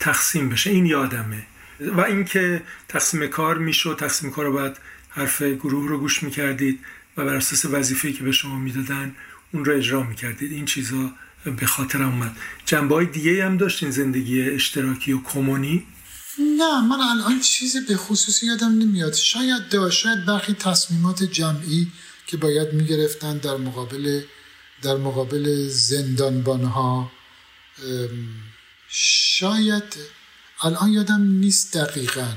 [0.00, 0.70] تقسیم بشه.
[0.70, 1.42] این یادمه.
[1.80, 4.76] و اینکه تقسیم کار می‌شد تقسیم کار رو باید
[5.10, 6.78] حرف گروه رو گوش می‌کردید
[7.16, 9.14] و بر اساس وظیفه‌ای که به شما می‌دادن
[9.52, 10.52] اون رو اجرا می‌کردید.
[10.52, 11.12] این چیزها
[11.60, 12.36] به خاطر اومد.
[12.66, 15.86] جنبه های دیگه هم داشتین؟ زندگی اشتراکی و کمونی؟
[16.38, 19.14] نه من الان چیزی به خصوصی یادم نمیاد.
[19.14, 21.92] شاید داشت شاید برخی تصمیمات جمعی
[22.26, 24.22] که باید می‌گرفتن در مقابل
[24.82, 27.12] در مقابل زندانبان ها
[28.88, 29.96] شاید
[30.62, 32.28] الان یادم نیست دقیقا.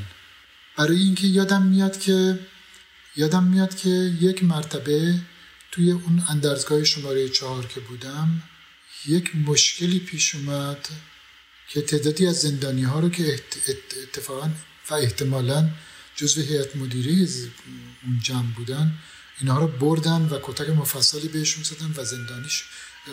[0.77, 2.39] برای اینکه یادم میاد که
[3.15, 3.89] یادم میاد که
[4.21, 5.15] یک مرتبه
[5.75, 8.43] توی اون اندرزگاه شماره چهار که بودم
[9.05, 10.87] یک مشکلی پیش اومد
[11.69, 13.39] که تعدادی از زندانی ها رو که
[14.03, 14.49] اتفاقا
[14.89, 15.69] و احتمالا
[16.15, 17.27] جزو هیئت مدیره
[18.03, 18.93] اون جمع بودن
[19.41, 22.63] اینها رو بردن و کتک مفصلی بهشون زدن و زندانیش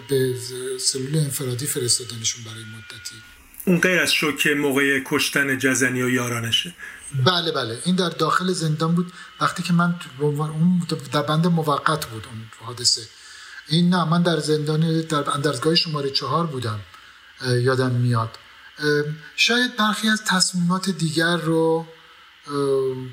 [0.09, 0.35] به
[0.81, 3.17] سلول انفرادی فرستادنشون برای مدتی.
[3.65, 6.75] اون غیر از شوکه موقع کشتن جزنی و یارانشه.
[7.15, 7.79] بله بله.
[7.85, 9.13] این در داخل زندان بود.
[9.41, 10.83] وقتی که من اون
[11.13, 13.03] در بند موقت بود اون حادثه.
[13.69, 16.81] این نه من در زندان در اندرزگاه شماره چهار بودم.
[17.47, 18.39] یادم میاد.
[19.37, 21.87] شاید برخی از تصمیمات دیگر رو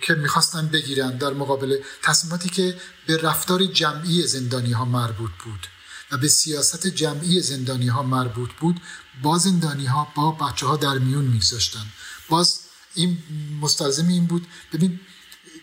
[0.01, 2.77] که می‌خواستن بگیرن در مقابل تصمیماتی که
[3.07, 5.67] به رفتار جمعی زندانی ها مربوط بود
[6.11, 8.81] و به سیاست جمعی زندانی ها مربوط بود
[9.21, 11.85] با زندانی ها با بچه ها در میون میگذاشتن.
[12.29, 12.58] باز
[12.95, 13.17] این
[13.61, 14.47] مستلزم این بود.
[14.73, 14.99] ببین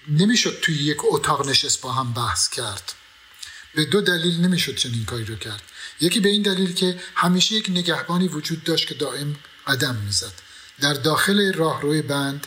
[0.08, 2.92] نمی‌شد توی یک اتاق نشست با هم بحث کرد.
[3.74, 5.62] به دو دلیل نمی‌شد چنین کاری رو کرد.
[6.00, 10.32] یکی به این دلیل که همیشه یک نگهبانی وجود داشت که دائم قدم می‌زد.
[10.80, 12.46] در داخل راهروی بند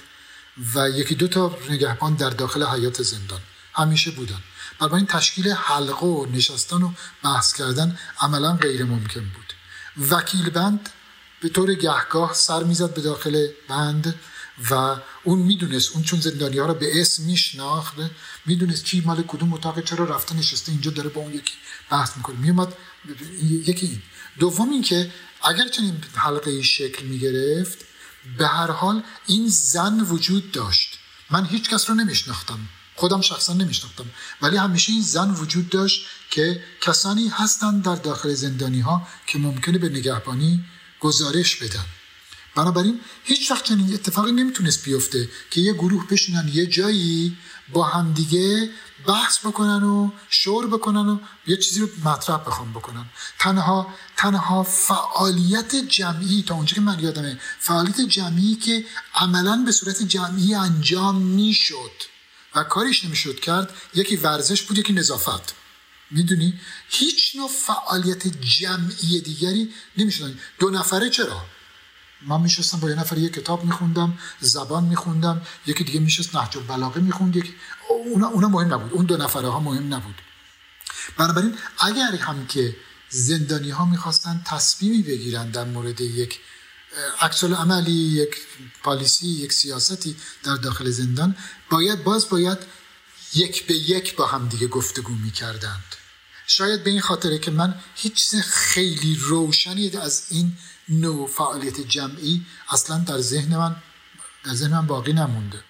[0.76, 3.42] و یکی دو تا نگهبان در داخل حیات زندان.
[3.74, 4.44] همیشه بودن.
[4.82, 9.54] این تشکیل حلقه و نشستن و بحث کردن عملا غیر ممکن بود.
[10.10, 10.90] وکیل بند
[11.42, 14.20] به طور گهگاه سر می‌زد به داخل بند.
[14.72, 17.94] و اون می‌دونست اون چون زندانی ها رو به اسم میشناخت
[18.46, 21.54] می‌دونست کی مال کدوم اتاق چرا رفته نشسته اینجا داره با اون یکی
[21.92, 22.36] بحث می‌کنه.
[22.36, 22.74] میومد
[23.42, 24.02] یکی این.
[24.40, 25.12] دوم اینکه
[25.44, 27.78] اگر چنین حلقه شکل می‌گرفت
[28.38, 31.00] به هر حال این زن وجود داشت.
[31.30, 32.60] من هیچ کس رو نمیشناختم.
[32.96, 34.06] خودم شخصا نمیشناختم.
[34.42, 39.78] ولی همیشه این زن وجود داشت که کسانی هستند در داخل زندانی ها که ممکنه
[39.78, 40.66] به نگهبانی
[41.00, 41.86] گزارش بدن.
[42.56, 47.38] بنابراین هیچ وقت چنین اتفاقی نمی‌تونست بیفته که یه گروه بشینن یه جایی
[47.74, 48.70] با همدیگه
[49.08, 53.06] بحث بکنن و شور بکنن و یه چیزی رو مطرح بخوام بکنن.
[53.40, 58.86] تنها تنها فعالیت جمعی تا اونجا که من یادمه فعالیت جمعی که
[59.16, 61.92] عملا به صورت جمعی انجام می‌شد
[62.56, 65.56] و کارش نمی‌شد کرد یکی ورزش بود یکی نظافت.
[66.12, 70.36] می‌دونی؟ هیچ نوع فعالیت جمعی دیگری نمی‌شد.
[70.60, 71.46] دو نفره چرا؟
[72.28, 77.02] من میشستم با یه نفر یه کتاب میخوندم زبان میخوندم یکی دیگه میشست نهج البلاغه
[77.02, 77.54] می‌خوند یک
[77.90, 78.94] اونا, اونا مهم نبود.
[78.94, 80.16] اون دو نفره ها مهم نبود.
[81.18, 82.76] بنابراین اگر هم که
[83.10, 86.40] زندانی ها می‌خواستن تصمیمی بگیرن در مورد یک
[87.22, 88.36] عکس عملی یک
[88.84, 91.36] پالیسی یک سیاستی در داخل زندان
[91.70, 92.58] باید باز باید
[93.34, 95.96] یک به یک با هم دیگه گفتگو می‌کردند.
[96.48, 100.58] شاید به این خاطره که من هیچ چیز خیلی روشنی از این
[100.90, 103.76] نوع فعالیت جمعی اصلا در ذهن من
[104.46, 105.64] در ذهن من باقی نمونده.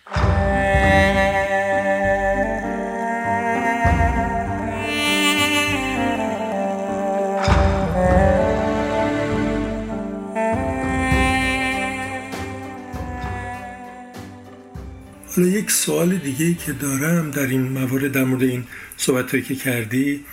[15.35, 18.67] حالا یک سوال دیگه که دارم در این موارد در مورد این
[18.97, 20.25] صحبت که کردی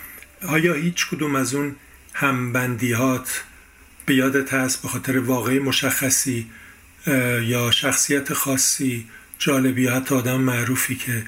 [0.49, 1.77] آیا هیچ کدوم از اون
[2.13, 3.43] همبندیات
[4.07, 6.51] به یادت هست به خاطر واقعی مشخصی
[7.43, 11.25] یا شخصیت خاصی جالبی حتی آدم معروفی که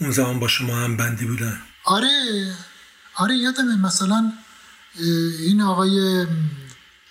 [0.00, 2.08] اون زمان با شما هم بندی بودن؟ آره
[3.14, 3.76] آره یادمه.
[3.76, 4.32] مثلا
[5.38, 6.26] این آقای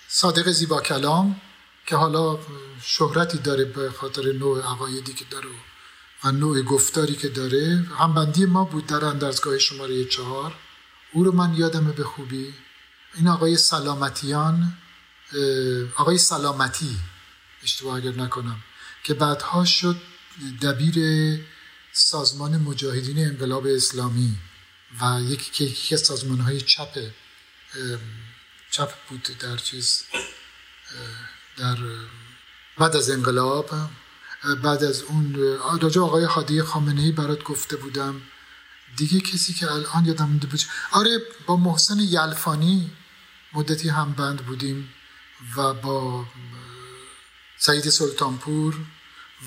[0.08, 1.40] صادق زیبا کلام
[1.86, 2.38] که حالا
[2.82, 5.46] شهرتی داره به خاطر نوع عقایدی که داره
[6.24, 10.54] و نوع گفتاری که داره همبندی ما بود در اندرزگاه شماره چهار.
[11.12, 12.54] او رو من یادمه به خوبی.
[13.14, 14.72] این آقای سلامتیان
[15.96, 16.98] آقای سلامتی
[17.62, 18.62] اشتباه اگر نکنم
[19.04, 19.96] که بعدها شد
[20.62, 20.94] دبیر
[21.92, 24.38] سازمان مجاهدین انقلاب اسلامی
[25.00, 27.10] و یکی که یکی از سازمان های چپ
[28.70, 30.04] چپ بود در چیز
[31.56, 31.76] در
[32.78, 33.70] بعد از انقلاب.
[34.62, 35.34] بعد از اون
[35.80, 38.22] راجع آقای خادی خامنه ای برات گفته بودم.
[38.96, 40.48] دیگه کسی که الان یادم مونده
[40.92, 42.90] آره با محسن یلفانی
[43.52, 44.94] مدتی هم بند بودیم.
[45.56, 46.26] و با
[47.58, 48.74] سعید سلطانپور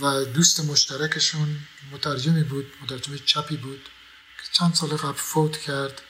[0.02, 1.60] و دوست مشترکشون
[1.92, 3.90] مترجمی بود مترجم چپی بود
[4.38, 6.02] که چند سال قبل فوت کرد.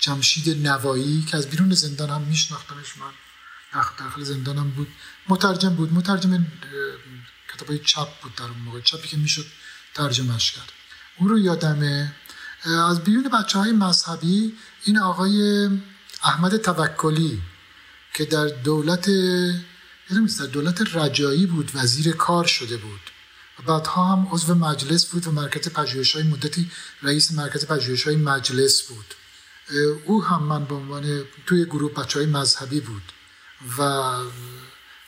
[0.00, 3.12] جمشید نوایی که از بیرون زندان هم میشناختمش من.
[3.98, 4.88] داخل زندانم بود.
[5.28, 5.92] مترجم بود.
[5.92, 6.46] مترجم
[7.54, 8.80] کتاب های چپ بود در اون موقع.
[8.80, 9.46] چپی که می‌شد
[9.94, 10.72] ترجمهش کرد.
[11.16, 12.14] اون رو یادمه.
[12.64, 15.68] از بیرون بچه های مذهبی این آقای
[16.24, 17.42] احمد توکلی
[18.14, 19.10] که در دولت
[20.38, 23.00] در دولت رجایی بود وزیر کار شده بود.
[23.58, 26.70] و بعدها هم عضو مجلس بود و مرکز پژوهش های مدتی
[27.02, 29.14] رئیس مرکز پژوهش های مجلس بود.
[30.04, 33.02] او هم من به عنوان توی گروه بچه های مذهبی بود
[33.78, 34.12] و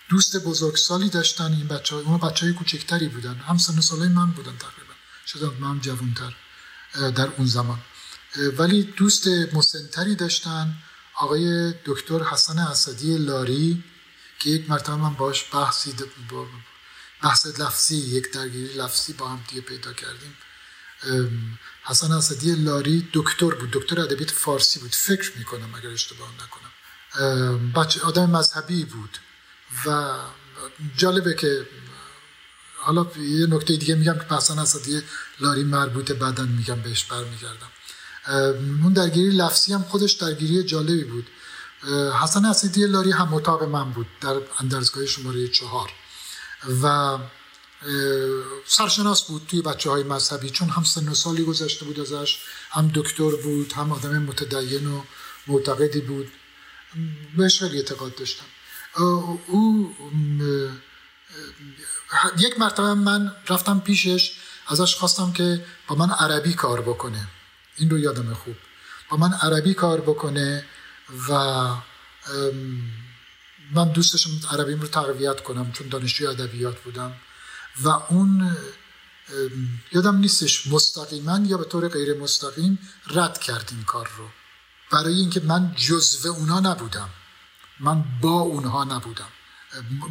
[0.09, 3.35] دوست بزرگسالی داشتن این بچه های اون بچه های کوچکتری بودن.
[3.35, 4.95] هم سن سالای من بودن تقریبا.
[5.27, 6.37] شدن من جوانتر
[6.95, 7.79] در اون زمان.
[8.59, 10.77] ولی دوست مسنتری داشتن.
[11.17, 13.85] آقای دکتر حسن اسدی لاری
[14.39, 15.95] که یک مرتبه من باش بحثی
[17.23, 20.37] بحث لفظی یک درگیری لفظی با هم دیگه پیدا کردیم.
[21.85, 24.95] حسن اسدی لاری دکتر بود دکتر ادبیات فارسی بود.
[24.95, 27.73] فکر می‌کنم اگر اشتباه نکنم.
[27.73, 29.19] بچه آدم مذهبی بود.
[29.87, 30.19] و
[30.97, 31.69] جالبه که
[32.77, 35.03] حالا یه نکته دیگه میگم که حسن اسدی
[35.41, 37.71] لاری مربوط بدن میگم بهش برمیگردم.
[38.29, 41.27] اون درگیری لفظی هم خودش درگیری جالبی بود
[42.23, 45.91] حسن اسدی لاری هم اتاق من بود در اندرزگاه شماره چهار
[46.83, 47.19] و
[48.67, 52.39] سرشناس بود توی بچه های مذهبی چون هم سن و سالی گذشته بود ازش
[52.71, 55.03] هم دکتر بود هم آدم متدین و
[55.47, 56.33] معتقدی بود
[57.37, 58.45] بهش خیلی اعتقاد داشتم
[59.47, 59.95] او
[62.39, 64.33] یک مرتبه من رفتم پیشش
[64.69, 67.29] ازش خواستم که با من عربی کار بکنه
[67.77, 68.57] این رو یادم خوب.
[69.11, 70.65] با من عربی کار بکنه
[71.29, 71.33] و
[73.73, 77.13] من دوست داشتم عربیم رو تقویت کنم چون دانشجوی ادبیات بودم
[77.83, 78.57] و اون
[79.93, 84.29] یادم نیستش مستقیما یا به طور غیر مستقیم رد کرد این کار رو.
[84.93, 87.09] برای اینکه من جزو اونا نبودم.
[87.81, 89.29] من با اونها نبودم.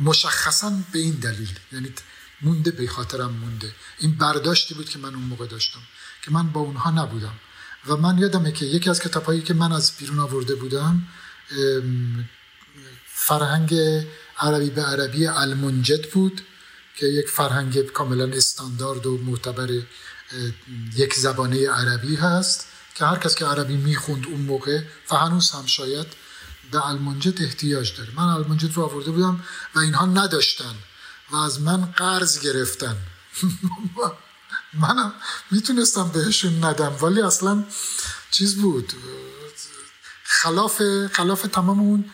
[0.03, 1.59] مشخصا به این دلیل.
[1.72, 1.93] یعنی
[2.41, 3.76] مونده به خاطرم مونده.
[3.99, 5.80] این برداشتی بود که من اون موقع داشتم.
[6.22, 7.34] که من با اونها نبودم.
[7.88, 11.07] و من یادمه که یکی از کتابهایی که من از بیرون آورده بودم
[13.07, 13.75] فرهنگ
[14.39, 16.41] عربی به عربی المنجد بود
[16.95, 19.69] که یک فرهنگ کاملا استاندارد و معتبر
[20.95, 24.81] یک زبانه عربی هست که هر کس که عربی می‌خوند اون موقع
[25.11, 26.07] و هنوز هم شاید
[26.71, 28.09] به المنجد احتیاج داره.
[28.15, 29.43] من المنجد رو آورده بودم
[29.75, 30.75] و اینها نداشتن
[31.31, 32.97] و از من قرض گرفتن.
[34.76, 35.13] منم
[35.51, 37.63] می‌تونستم بهشون ندم ولی اصلا
[38.32, 38.93] چیز بود
[40.23, 42.05] خلاف خلاف تمام اون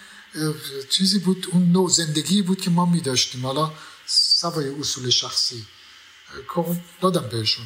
[0.89, 3.45] چیزی بود اون نوع زندگی بود که ما میداشتیم.
[3.45, 3.71] حالا
[4.05, 5.65] سوای اصول شخصی
[7.01, 7.65] دادم بهشون.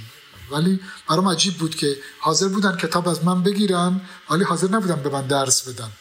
[0.51, 0.79] ولی
[1.09, 5.27] برام عجیب بود که حاضر بودن کتاب از من بگیرن ولی حاضر نبودن به من
[5.27, 5.91] درس بدن.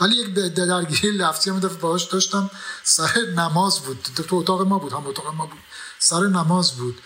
[0.00, 2.50] ولی یک درگیری لفظی هم باهاش داشتم
[2.84, 4.02] سر نماز بود.
[4.28, 5.58] تو اتاق ما بود هم اتاق ما بود.
[5.98, 7.00] سر نماز بود.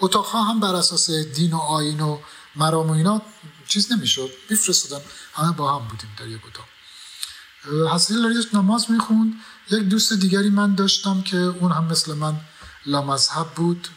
[0.00, 2.18] اتاق ها هم بر اساس دین و آین و
[2.56, 3.22] مرام و اینا
[3.68, 4.30] چیز نمی‌شد.
[4.50, 5.04] میفرستادن.
[5.34, 6.66] همه با هم بودیم در یک اتاق.
[8.34, 9.32] داشت نماز می‌خوند.
[9.70, 12.40] یک دوست دیگری من داشتم که اون هم مثل من
[12.86, 13.88] لامذهب بود.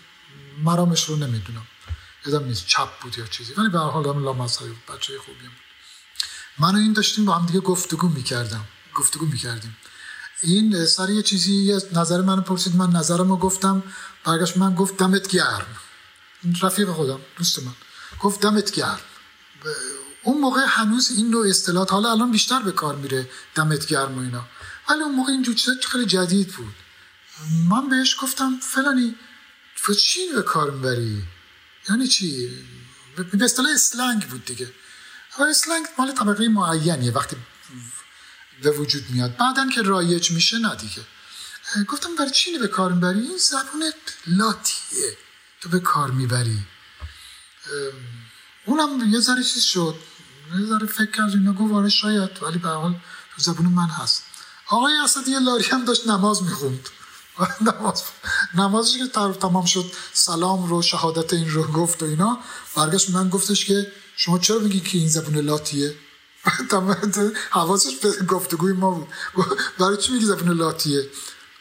[0.63, 1.67] مرامش رو نمی‌دونم.
[2.25, 3.53] یادم نیست چپ بود یا چیزی.
[3.53, 4.95] ولی به هر حال هم لامذهبی بود.
[4.95, 5.51] بچه خوبی بود.
[6.59, 8.65] من و این داشتیم با هم دیگه گفتگو می‌کردم.
[8.95, 9.77] گفتگو می‌کردیم.
[10.41, 12.75] این سر یه چیزی نظر من پرسید.
[12.75, 13.83] من نظرم رو گفتم.
[14.25, 15.65] برگشت من گفت دمت گرم.
[16.61, 17.73] رفیق خودم دوست من.
[18.19, 18.99] گفت دمت گرم.
[20.23, 24.21] اون موقع هنوز این نوع اصطلاحات حالا الان بیشتر به کار میره دمت گرم و
[24.21, 24.45] اینا.
[24.89, 26.75] ولی اون موقع این چیزا خیلی جدید بود.
[27.69, 29.15] من بهش گفتم فلانی
[29.83, 31.23] تو چی به کار می‌بری؟
[31.89, 32.49] یعنی چی؟
[33.15, 34.73] به اصطلاح اسلنگ بود دیگه.
[35.39, 37.35] و اسلنگ مال طبقه معینیه وقتی
[38.63, 39.37] به وجود میاد.
[39.37, 41.01] بعدا که رایج میشه نه دیگه.
[41.89, 43.83] گفتم برای چی به کار می‌بری؟ این زبون
[44.27, 45.17] لاتیه.
[45.61, 46.59] تو به کار می‌بری.
[48.65, 49.95] اونم یه ذره چیز شد.
[50.59, 52.93] یه ذره فکر کرد اینا گفت آره شاید ولی به حال
[53.35, 54.23] تو زبون من هست.
[54.67, 56.89] آقای اسدی یه لاری هم داشت نماز می‌خوند.
[57.67, 58.03] نماز
[58.55, 59.07] نمازش که
[59.41, 59.91] تمام شد.
[60.13, 62.39] سلام رو شهادت این رو گفت و اینا.
[62.75, 65.95] برگشت من گفتش که شما چرا میگی که این زبون لاتیه؟
[67.49, 69.07] حواسش به گفتگوی ما بود.
[69.79, 71.09] برای چی میگی زبون لاتیه؟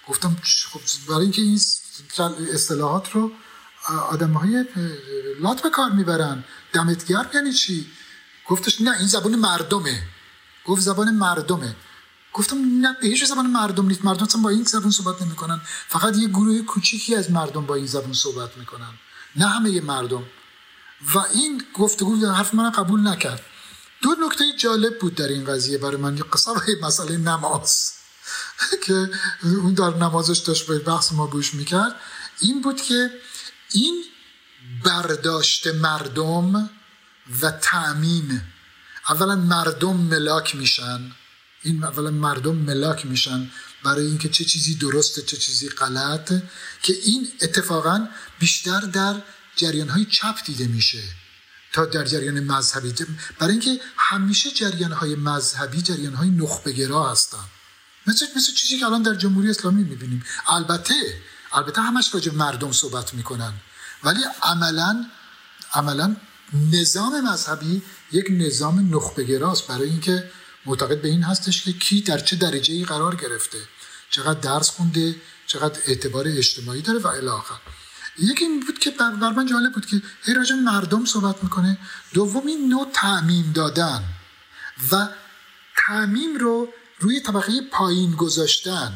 [0.08, 0.36] گفتم
[0.72, 1.60] خب برای اینکه این
[2.54, 3.32] اصطلاحات رو
[4.10, 4.64] آدم های
[5.40, 6.44] لات به کار می‌برن.
[6.72, 7.86] دمت گرم یعنی چی؟
[8.48, 10.02] گفتش نه این زبان مردمه.
[10.66, 11.76] گفت زبان مردمه.
[12.32, 14.04] گفتم نه به هیچ زبان مردم نیست.
[14.04, 15.60] مردم با این زبان صحبت نمی‌کنن.
[15.88, 18.92] فقط یه گروه کوچیکی از مردم با این زبان صحبت می‌کنن.
[19.36, 20.24] نه همه مردم.
[21.14, 23.42] و این گفتگو حرف من قبول نکرد.
[24.02, 26.16] دو نکته جالب بود در این قضیه برای من.
[26.16, 26.50] یه قصه
[26.82, 27.92] مسئله نماز
[28.84, 29.10] که
[29.42, 31.94] اون در نمازش داشت به بحث ما گوش می‌کرد.
[32.40, 33.10] این بود که
[33.72, 34.04] این
[34.84, 36.70] برداشت مردم
[37.42, 38.40] و تأمین.
[39.08, 41.12] اولا مردم ملاک میشن.
[41.62, 43.50] این اولا مردم ملاک میشن.
[43.84, 46.32] برای اینکه چه چیزی درسته چه چیزی غلط.
[46.82, 48.08] که این اتفاقا
[48.38, 49.22] بیشتر در
[49.56, 51.02] جریان های چپ دیده میشه.
[51.72, 52.94] تا در جریان مذهبی.
[53.38, 57.44] برای اینکه همیشه جریان های مذهبی جریان های نخبگرا هستن.
[58.06, 60.24] مثل, مثل چیزی که الان در جمهوری اسلامی می‌بینیم.
[60.48, 60.94] البته
[61.52, 63.52] البته همش راجع مردم صحبت می‌کنن.
[64.04, 65.06] ولی عملا
[65.74, 66.16] عملا
[66.72, 67.82] نظام مذهبی
[68.12, 70.30] یک نظام نخبگراست برای اینکه
[70.66, 73.58] معتقد به این هستش که کی در چه درجه ای قرار گرفته.
[74.10, 77.30] چقدر درس خونده چقدر اعتبار اجتماعی داره و الی
[78.18, 81.78] یکی این بود که بر من جالب بود که هی راجع مردم صحبت می‌کنه.
[82.14, 84.04] دوم این نوع تعمیم دادن
[84.92, 85.08] و
[85.76, 86.68] تعمیم رو
[87.02, 88.92] روی طبقه پایین گذاشتن.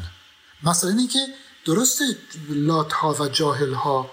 [0.63, 1.19] مثلا اینکه
[1.65, 2.01] درست
[2.49, 4.09] لات ها و جاهل ها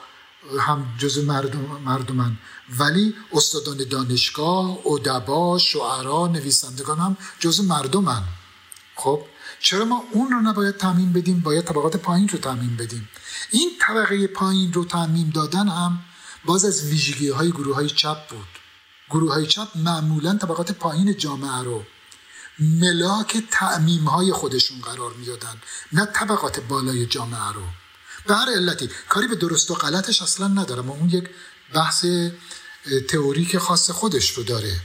[0.61, 2.36] هم جز مردم مردمن
[2.78, 8.22] ولی استادان دانشگاه ادبا شعرا نویسندگان هم جز مردمن
[8.95, 9.22] خب
[9.61, 13.09] چرا ما اون رو نباید تعمین بدیم؟ باید طبقات پایین رو تعمین بدیم.
[13.51, 15.99] این طبقه پایین رو تعمین دادن هم
[16.45, 18.49] باز از ویژگی های گروه های چپ بود.
[19.11, 21.84] گروه های چپ معمولا طبقات پایین جامعه رو
[22.59, 25.57] ملاک تعمیم های خودشون قرار می‌دادن
[25.92, 27.62] نه طبقات بالای جامعه رو.
[28.26, 31.30] به هر علتی کاری به درست و غلطش اصلا ندارم اون یک
[31.74, 32.07] بحث
[33.09, 34.80] تئوریک خاص خودش رو داره.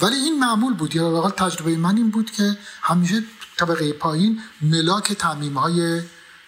[0.00, 0.96] ولی این معمول بود.
[0.96, 3.22] یا واقعا تجربه من این بود که همیشه
[3.56, 6.02] طبقه پایین ملاک تعمیم های,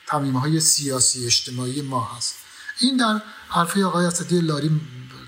[0.06, 2.34] تعمیم های سیاسی اجتماعی ما هست.
[2.78, 4.80] این در حرفه آقای اسدی لاری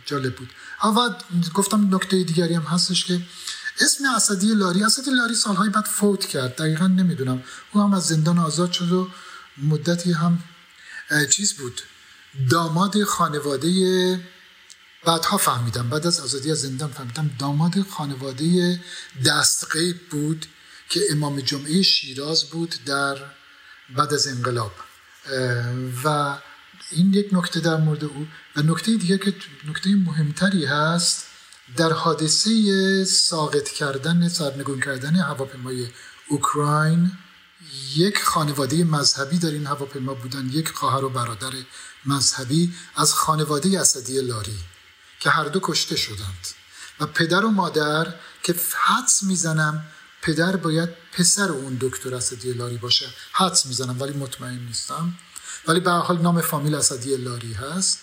[0.06, 0.50] جالب بود.
[0.84, 1.10] و
[1.54, 3.20] گفتم نکته دیگری هم هستش که
[3.80, 4.84] اسم اسدی لاری.
[4.84, 6.56] اسدی لاری سالهای بعد فوت کرد.
[6.56, 7.42] دقیقا نمی‌دونم.
[7.72, 9.10] او هم از زندان آزاد شد و
[9.58, 10.42] مدتی هم
[11.30, 11.80] چیز بود.
[12.50, 14.20] داماد خانواده
[15.04, 15.88] بعدها فهمیدم.
[15.90, 18.80] بعد از آزادی از زندان فهمیدم داماد خانواده
[19.26, 20.46] دستقیب بود
[20.88, 23.16] که امام جمعه شیراز بود در
[23.96, 24.72] بعد از انقلاب.
[26.04, 26.38] و
[26.90, 28.26] این یک نکته در مورد او.
[28.56, 29.34] و نکته دیگه که
[29.68, 31.26] نکته مهمتری هست
[31.76, 35.88] در حادثه ساقط کردن سرنگون کردن هواپیمای
[36.28, 37.12] اوکراین
[37.96, 41.52] یک خانواده مذهبی در این هواپیما بودن یک خواهر و برادر
[42.06, 44.58] مذهبی از خانواده اسدی لاری
[45.20, 46.46] که هر دو کشته شدند.
[47.00, 49.84] و پدر و مادر که حدس می‌زنم
[50.22, 53.06] پدر باید پسر اون دکتر اسدی لاری باشه.
[53.32, 55.14] حدس می‌زنم ولی مطمئن نیستم.
[55.68, 57.98] ولی به حال نام فامیل اسدی لاری هست.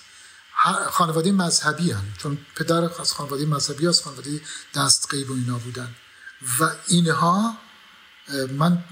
[0.89, 2.03] خانواده مذهبی هم.
[2.18, 4.41] چون پدر از خانواده مذهبی از خانواده
[4.76, 5.95] دستقیب و اینا بودن.
[6.60, 7.57] و اینها
[8.57, 8.84] من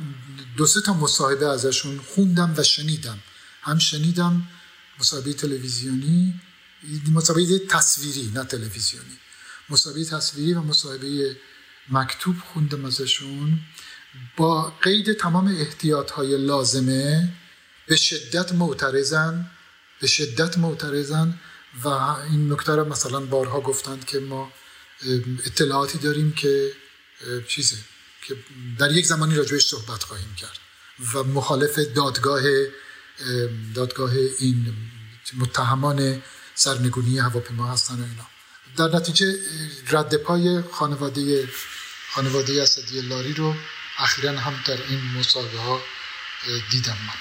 [0.58, 3.20] دو سه تا مصاحبه ازشون خوندم و شنیدم.
[3.62, 4.48] هم شنیدم
[5.00, 6.42] مصاحبه تلویزیونی
[7.12, 9.18] مصاحبه تصویری نه تلویزیونی.
[9.70, 11.38] مصاحبه تصویری و مصاحبه
[11.90, 13.60] مکتوب خوندم ازشون.
[14.38, 17.34] با قید تمام احتیاط های لازمه
[17.88, 19.52] به شدت معترضن
[20.02, 21.40] به شدت معترضن
[21.84, 24.52] و این نکته رو مثلا بارها گفتند که ما
[25.46, 26.72] اطلاعاتی داریم که
[27.48, 27.76] چیزه
[28.28, 28.36] که
[28.80, 30.60] در یک زمانی راجبش صحبت خواهیم کرد
[31.14, 32.42] و مخالف دادگاه
[33.76, 34.74] دادگاه این
[35.38, 36.22] متهمان
[36.56, 38.28] سرنگونی هواپیما هستن و اینا.
[38.78, 39.36] در نتیجه
[39.92, 41.50] رد پای خانواده
[42.12, 43.56] خانواده اسدی لاری رو
[44.00, 45.82] اخیرا هم در این مصاحبه ها
[46.72, 47.14] دیدم من.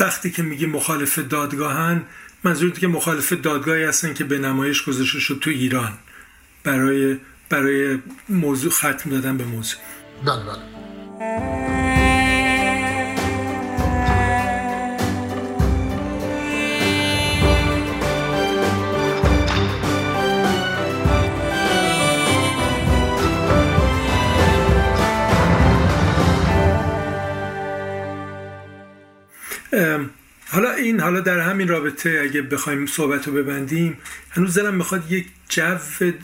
[0.00, 2.06] وقتی که میگی مخالف دادگاهن
[2.44, 5.92] منظور که مخالف دادگاهی هستن که به نمایش گذاشته شد تو ایران.
[6.64, 7.16] برای
[7.48, 9.80] برای موضوع ختم دادن به موضوع.
[10.24, 10.80] بله بله.
[30.52, 33.98] حالا این حالا در همین رابطه اگه بخوایم صحبت رو ببندیم
[34.30, 35.76] هنوز دلم می‌خواد یک جو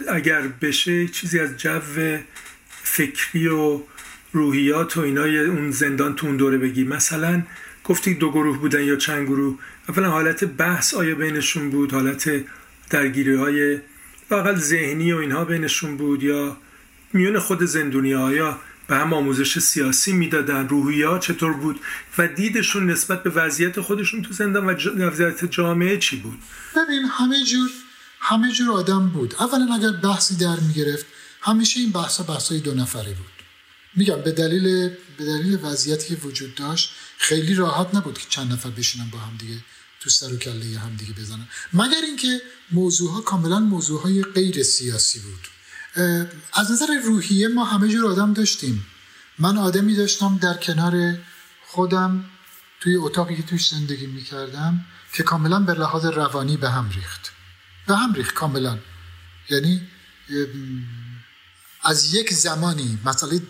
[0.08, 1.80] اگر بشه چیزی از جو
[2.82, 3.80] فکری و
[4.32, 6.84] روحیات و اینای اون زندان تو اون دوره بگی.
[6.84, 7.42] مثلا
[7.84, 9.58] گفتی دو گروه بودن یا چند گروه.
[9.88, 12.30] اولا حالت بحث آیا بینشون بود حالت
[12.90, 13.78] درگیری های
[14.54, 16.56] ذهنی و اینها بینشون بود یا
[17.12, 18.58] میون خود زندونی آیا
[18.88, 21.80] به هم آموزش سیاسی می‌دادن روحیا چطور بود؟
[22.18, 26.38] و دیدشون نسبت به وضعیت خودشون تو زندان و وضعیت جامعه چی بود؟
[26.76, 27.70] ببین همه جور
[28.20, 29.34] همه جور آدم بود.
[29.40, 31.06] اولا اگر بحثی در می‌گرفت
[31.40, 33.36] همیشه این بحثا بحثای دو نفره بود.
[33.96, 38.70] میگم به دلیل به دلیل وضعیتی که وجود داشت خیلی راحت نبود که چند نفر
[38.70, 39.54] بشینن با هم دیگه
[40.00, 41.48] تو سر و کله هم دیگه بزنن.
[41.72, 45.55] مگر اینکه موضوع ها کاملا موضوع های غیر سیاسی بود.
[46.52, 48.86] از نظر روحیه ما همه جور آدم داشتیم.
[49.38, 51.18] من آدمی داشتم در کنار
[51.66, 52.24] خودم
[52.80, 57.32] توی اتاقی که توش زندگی می‌کردم که کاملا به لحاظ روانی به هم ریخت.
[57.86, 58.78] به هم ریخت کاملا.
[59.50, 59.88] یعنی
[61.82, 63.40] از یک زمانی مسئله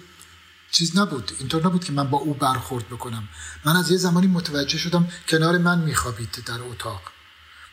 [0.71, 1.33] چیز نبود.
[1.39, 3.29] اینطور نبود که من با او برخورد بکنم.
[3.65, 7.03] من از یه زمانی متوجه شدم کنار من میخوابید در اتاق.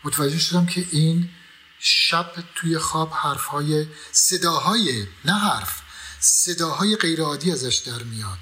[0.04, 1.30] متوجه شدم که این
[1.86, 5.82] شب توی خواب حرفهای صداهای نه حرف
[6.20, 8.40] صداهای غیرعادی ازش در میاد.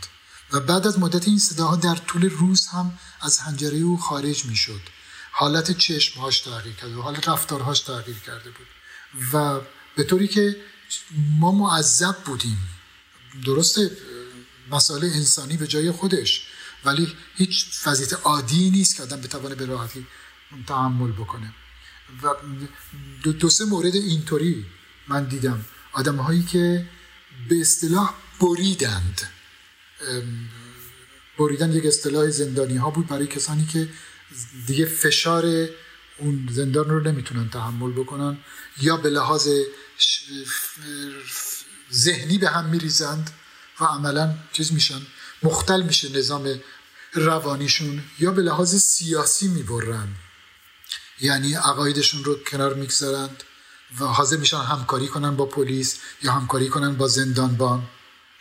[0.52, 4.82] و بعد از مدت این صداها در طول روز هم از هنجره او خارج می‌شد.
[5.32, 8.68] حالت چشمهاش تغییر کرده و حالت رفتارهاش تغییر کرده بود.
[9.34, 9.62] و
[9.96, 10.58] به طوری که
[11.40, 12.70] ما معذب بودیم.
[13.46, 13.98] درسته
[14.72, 16.48] مسائل انسانی به جای خودش
[16.86, 20.08] ولی هیچ وضعیت عادی نیست که آدم بتوانه به راحتی
[20.68, 21.54] تحمل بکنه.
[22.24, 22.36] و
[23.24, 24.66] دو, دو سه مورد اینطوری
[25.08, 25.66] من دیدم.
[25.94, 26.90] آدم هایی که
[27.50, 29.22] به اصطلاح بریدند.
[31.40, 33.90] بریدن یک اصطلاح زندانی ها بود برای کسانی که
[34.68, 35.70] دیگه فشار
[36.18, 38.38] اون زندان رو نمی‌تونن تحمل بکنن
[38.82, 39.50] یا به لحاظ
[41.94, 43.30] ذهنی به هم میریزند
[43.80, 45.02] و عملا چیز میشن
[45.44, 46.60] مختل میشه نظام
[47.14, 50.08] روانیشون یا به لحاظ سیاسی می‌برن.
[51.22, 53.44] یعنی عقایدشون رو کنار می‌گذارند
[54.00, 57.84] و حاضر میشن همکاری کنن با پلیس یا همکاری کنن با زندانبان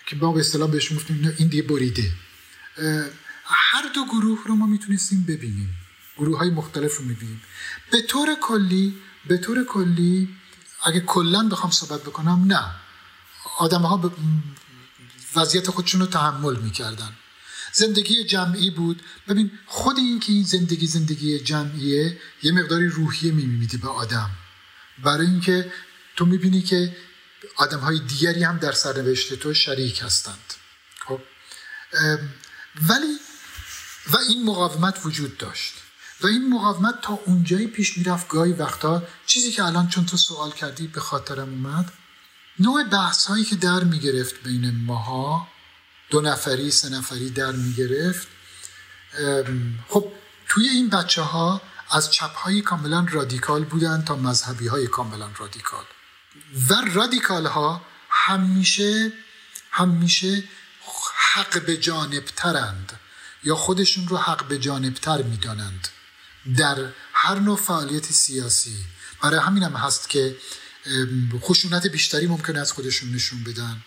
[0.07, 2.13] که ما به اصطلاح بهشون گفتیم این دیگه بریده.
[3.45, 5.77] هر دو گروه رو ما می‌تونستیم ببینیم.
[6.19, 7.43] گروه های مختلف رو می‌بینیم.
[7.93, 10.29] به طور کلی به طور کلی
[10.85, 12.65] اگه کلا بخوام صحبت بکنم نه.
[13.59, 14.13] آدم ها
[15.37, 17.13] وضعیت خودشون رو تحمل می‌کردن.
[17.73, 19.03] زندگی جمعی بود.
[19.29, 24.31] ببین خود این که این زندگی زندگی جمعیه یه مقداری روحیه میمیده به آدم.
[25.05, 25.73] برای اینکه
[26.17, 26.97] تو می‌بینی که
[27.57, 30.55] آدم های دیگری هم در سرنوشت تو شریک هستند.
[31.07, 31.21] خب؟
[32.89, 33.17] ولی
[34.13, 35.75] و این مقاومت وجود داشت.
[36.21, 40.51] و این مقاومت تا اونجایی پیش می‌رفت گاهی وقتا چیزی که الان چون تو سوال
[40.51, 41.93] کردی به خاطرم اومد
[42.59, 45.49] نوع بحث هایی که در می‌گرفت بین ماها
[46.11, 48.29] دو نفری سه نفری در می‌گرفت.
[49.89, 50.13] خب
[50.49, 55.85] توی این بچه ها از چپ های کاملا رادیکال بودن تا مذهبی های کاملا رادیکال.
[56.71, 59.13] و رادیکال ها همیشه
[59.71, 60.45] همیشه
[61.33, 63.01] حق به جانب ترند
[63.45, 65.89] یا خودشون رو حق به جانب تر می‌دانند
[66.57, 68.85] در هر نوع فعالیت سیاسی.
[69.23, 70.37] برای همین هم هست که
[71.41, 73.83] خشونت بیشتری ممکن از خودشون نشون بدن.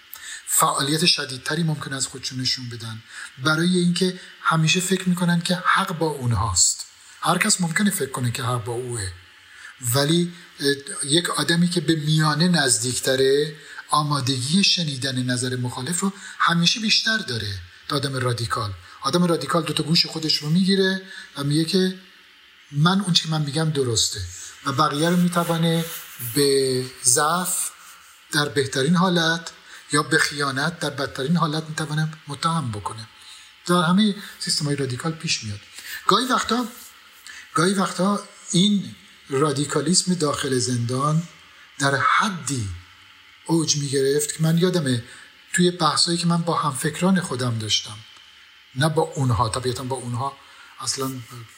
[0.60, 3.04] فعالیت شدیدتری ممکن از خودشون نشون بدن.
[3.44, 6.86] برای اینکه همیشه فکر می‌کنن که حق با اونهاست.
[7.22, 9.08] هر کس ممکنه فکر کنه که حق با اوه.
[9.96, 10.34] ولی
[11.04, 13.56] یک آدمی که به میانه نزدیکتره
[13.90, 17.54] آمادگی شنیدن نظر مخالف رو همیشه بیشتر داره.
[17.88, 18.72] تا آدم رادیکال.
[19.02, 21.02] آدم رادیکال دوتا گوش خودش رو می‌گیره
[21.38, 22.00] و میگه که
[22.72, 24.22] من اون که من میگم درسته.
[24.66, 25.86] و بقیه رو می‌توانه
[26.36, 27.70] به ضعف
[28.32, 29.52] در بهترین حالت
[29.94, 33.08] یا به خیانت در بدترین حالت می‌توانه متهم بکنه
[33.66, 35.60] در همه سیستم های رادیکال پیش میاد.
[36.08, 36.68] گاهی وقتا
[37.54, 38.20] گاهی وقتا
[38.52, 38.96] این
[39.30, 41.24] رادیکالیسم داخل زندان
[41.80, 42.70] در حدی
[43.46, 45.04] اوج می‌گرفت که من یادمه
[45.54, 47.98] توی بحثایی که من با همفکران خودم داشتم.
[48.76, 50.38] نه با اونها طبیعتا با اونها
[50.80, 51.12] اصلا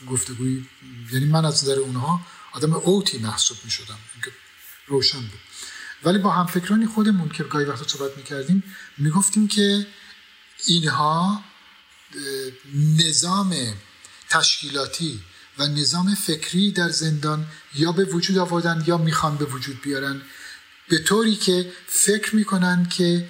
[0.08, 0.66] گفتگوی
[1.12, 2.22] یعنی من از نظر اونها
[2.52, 3.98] آدم اوتی محسوب می شدم
[4.88, 5.40] روشن بود.
[6.06, 8.64] ولی با همفکرانی خودمون که گاهی وقتا صحبت می‌کردیم
[8.98, 9.88] می‌گفتیم که
[10.68, 11.44] اینها
[12.98, 13.56] نظام
[14.30, 15.20] تشکیلاتی
[15.58, 20.22] و نظام فکری در زندان یا به وجود آوردن یا می‌خوان به وجود بیارن.
[20.90, 23.30] به طوری که فکر می‌کنن که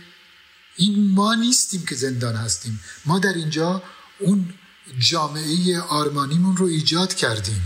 [0.76, 2.80] این ما نیستیم که زندان هستیم.
[3.06, 3.84] ما در اینجا
[4.20, 4.54] اون
[5.00, 7.62] جامعه آرمانیمون رو ایجاد کردیم.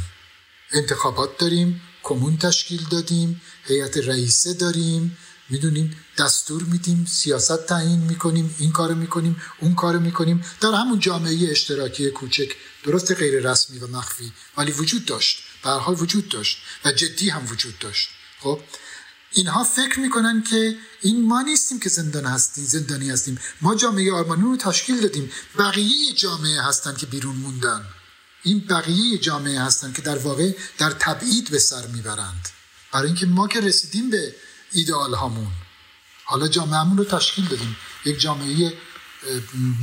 [0.72, 1.82] انتخابات داریم.
[2.10, 5.18] کمون تشکیل دادیم هیئت رئیسه داریم
[5.50, 10.44] می‌دونیم دستور میدیم سیاست تعیین می‌کنیم این کارو می‌کنیم اون کارو می‌کنیم.
[10.62, 12.50] در همون جامعه اشتراکی کوچک
[12.84, 15.38] درست غیر رسمی و مخفی ولی وجود داشت.
[15.64, 18.10] به حال وجود داشت و جدی هم وجود داشت.
[18.40, 18.60] خب
[19.32, 23.40] اینها فکر می‌کنن که این ما نیستیم که زندان هستیم زندانی هستیم.
[23.62, 25.32] ما جامعه آرمانی رو تشکیل دادیم.
[25.60, 27.86] بقیه جامعه هستن که بیرون موندن.
[28.44, 32.50] این بقیه جامعه هستن که در واقع در تبعید به سر می‌برند.
[32.92, 34.36] برای اینکه ما که رسیدیم به
[34.72, 35.52] ایدئال هامون.
[36.24, 37.76] حالا جامعهمون رو تشکیل دادیم.
[38.06, 38.74] یک جامعه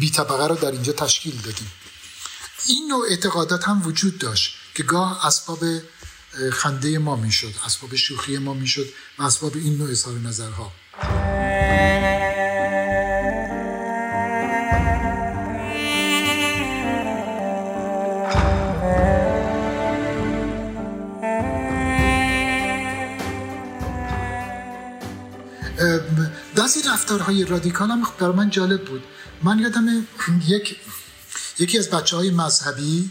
[0.01, 1.73] بی طبقه رو در اینجا تشکیل دادیم.
[2.67, 5.65] این نوع اعتقادات هم وجود داشت که گاه اسباب
[6.53, 8.89] خنده ما می‌شد اسباب شوخی ما می‌شد
[9.19, 10.73] و اسباب این نوع اظهار نظرها.
[26.67, 29.05] بعضی رفتارهای رادیکال هم برای من جالب بود.
[29.43, 30.07] من یادم
[30.47, 30.77] یک
[31.59, 33.11] یکی از بچه های مذهبی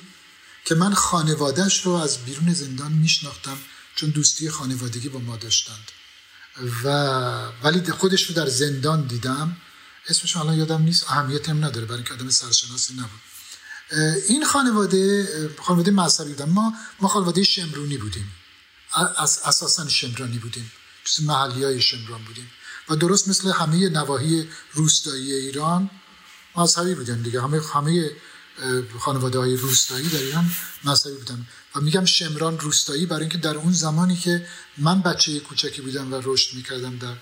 [0.65, 3.57] که من خانوادهش رو از بیرون زندان میشناختم
[3.95, 5.91] چون دوستی خانوادگی با ما داشتند.
[6.83, 6.87] و
[7.63, 9.57] ولی خودش رو در زندان دیدم.
[10.09, 11.11] اسمش الان یادم نیست.
[11.11, 13.21] اهمیتی هم نداره برای اینکه آدم سرشناسی نبود.
[14.27, 15.27] این خانواده
[15.61, 16.49] خانواده مذهبی بودن.
[16.49, 18.31] ما ما خانواده شمرونی بودیم.
[19.45, 20.71] اساسا شمرانی بودیم.
[21.21, 22.51] محلی های شمران بودیم.
[22.89, 25.89] و درست مثل همه نواحی روستایی ایران
[26.55, 27.41] مذهبی بودن دیگه.
[27.41, 28.11] همه همه
[28.99, 30.51] خانواده های روستایی در ایران
[30.83, 31.47] مذهبی بودن.
[31.75, 34.47] و میگم شمران روستایی برای اینکه در اون زمانی که
[34.77, 37.15] من بچه کوچکی بودم و رشد می‌کردم در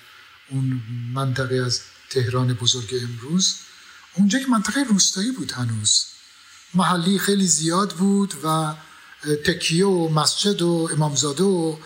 [0.49, 0.81] اون
[1.14, 3.56] منطقه از تهران بزرگ امروز
[4.15, 6.06] اونجا که منطقه روستایی بود هنوز.
[6.73, 8.76] محلی خیلی زیاد بود و
[9.45, 11.77] تکیه و مسجد و امامزاده و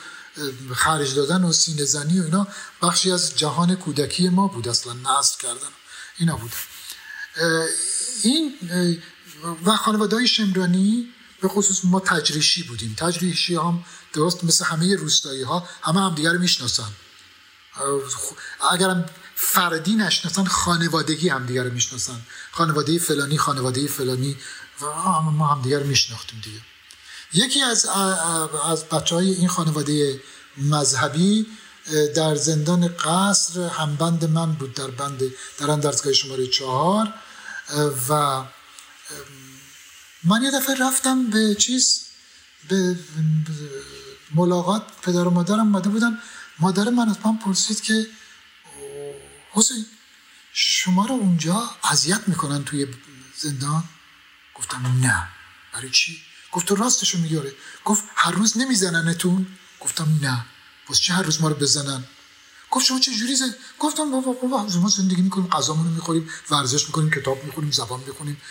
[0.76, 2.48] خرج دادن و سینه زنی و اینا
[2.82, 5.70] بخشی از جهان کودکی ما بود اصلا نصب کردن
[6.18, 6.52] اینا بود.
[8.24, 8.54] این
[9.66, 11.08] و خانواده های شمرانی
[11.42, 12.96] به خصوص ما تجریشی بودیم.
[12.98, 16.92] تجریشی هم درست مثل همه روستایی ها همه هم دیگر می‌شناسن.
[18.72, 19.06] اگرم
[19.36, 22.22] فردی نشناسن خانوادگی هم دیگر می‌شناسن.
[22.52, 24.38] خانواده فلانی خانواده فلانی
[24.82, 24.86] و
[25.22, 26.62] ما هم دیگر میشناختیم دیگه.
[27.34, 27.86] یکی از
[28.66, 30.22] از بچه های این خانواده
[30.58, 31.48] مذهبی
[32.16, 35.22] در زندان قصر همبند من بود در بند
[35.58, 37.14] در اندرزگاه شماره چهار.
[38.10, 38.44] و
[40.24, 42.02] من یه دفعه رفتم به چیز
[42.70, 42.96] به
[44.36, 46.20] ملاقات پدر و مادرم ماده بودن.
[46.60, 48.08] مادر من از پرسید که
[49.52, 49.86] حسین
[50.54, 52.88] شما رو اونجا اذیت می‌کنن توی
[53.38, 53.84] زندان؟
[54.56, 55.28] گفتم نه.
[55.74, 56.22] برای چی؟
[56.52, 57.54] گفت تو راستشو میگاره
[57.86, 59.48] گفت هر روز نمیزننتون؟
[59.80, 60.46] گفتم نه.
[60.88, 62.04] باز چه هر روز ما رو بزنن؟
[62.72, 66.86] گفت شما چه جوری زن؟ گفتم بابا بابا ما زندگی می‌کنیم غذامون رو می‌خوریم ورزش
[66.86, 68.42] می‌کنیم کتاب می‌خونیم زبان می‌خونیم.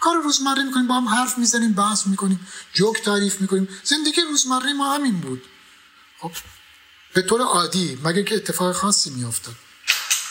[0.00, 3.68] کار روزمره می‌کنیم با هم حرف می‌زنیم بحث می‌کنیم جوک تعریف می‌کنیم.
[3.84, 5.42] زندگی روزمره ما همین بود.
[6.18, 6.32] خب
[7.14, 9.54] به طور عادی مگه که اتفاق خاصی میافتاد؟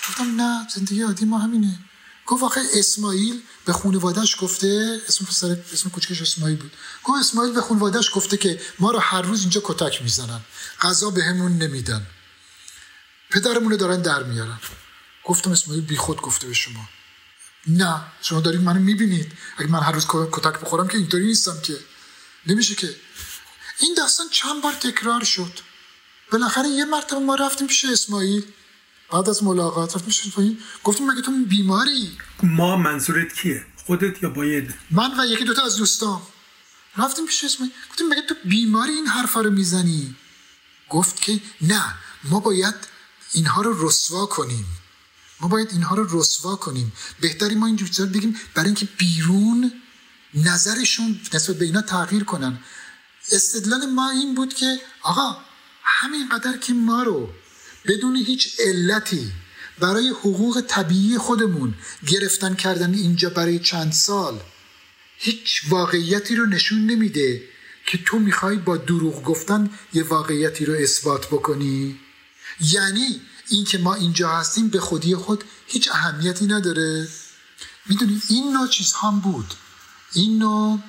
[0.09, 1.79] گفتم نه زندگی عادی ما همینه.
[2.27, 6.71] گفت آخه اسماعیل به خانوادهش گفته اسم پسر اسم کوچکش اسماعیل بود.
[7.03, 10.41] گفت اسماعیل به خانوادهش گفته که ما رو هر روز اینجا کتک می‌زنن
[10.81, 12.07] غذا بهمون نمیدن.
[13.29, 14.59] پدرمون رو دارن در میارن.
[15.23, 16.89] گفتم اسماعیل بی خود گفته به شما.
[17.67, 19.31] نه شما دارید منو می‌بینید.
[19.57, 21.77] اگه من هر روز کتک بخورم که اینطوری نیستم که.
[22.47, 22.95] نمیشه که.
[23.79, 25.59] این داستان چند بار تکرار شد.
[26.31, 28.45] بالاخره یه مرتبه ما رفتیم پیش اسماعیل.
[29.11, 34.29] بعد از ملاقات رفتیم پیش اسماعیل گفتیم مگه تو بیماری؟ ما منظورت کیه؟ خودت یا
[34.29, 36.21] باید؟ من و یکی دوتا از دوستان
[36.97, 40.15] رفتیم پیش اسماعیل گفتیم مگه تو بیماری این حرفا رو می‌زنی؟
[40.89, 41.83] گفت که نه
[42.23, 42.75] ما باید
[43.33, 44.65] اینها رو رسوا کنیم.
[45.41, 46.91] ما باید اینها رو رسوا کنیم.
[47.19, 49.71] بهتری ما این چیزا بگیم برای اینکه بیرون
[50.33, 52.59] نظرشون نسبت به اینا تغییر کنن.
[53.31, 55.37] استدلال ما این بود که آقا
[55.83, 57.29] همینقدر که ما رو
[57.87, 59.31] بدون هیچ علتی
[59.79, 61.73] برای حقوق طبیعی خودمون
[62.07, 64.39] گرفتن کردن اینجا برای چند سال
[65.17, 67.43] هیچ واقعیتی رو نشون نمیده
[67.85, 71.99] که تو می‌خوای با دروغ گفتن یه واقعیتی رو اثبات بکنی.
[72.59, 77.07] یعنی اینکه ما اینجا هستیم به خودی خود هیچ اهمیتی نداره.
[77.85, 79.53] می‌دونید این نوع چیز هم بود.
[80.13, 80.79] این نوع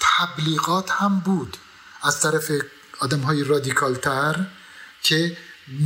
[0.00, 1.56] تبلیغات هم بود
[2.02, 2.50] از طرف
[2.98, 4.46] آدم های رادیکال تر
[5.02, 5.36] که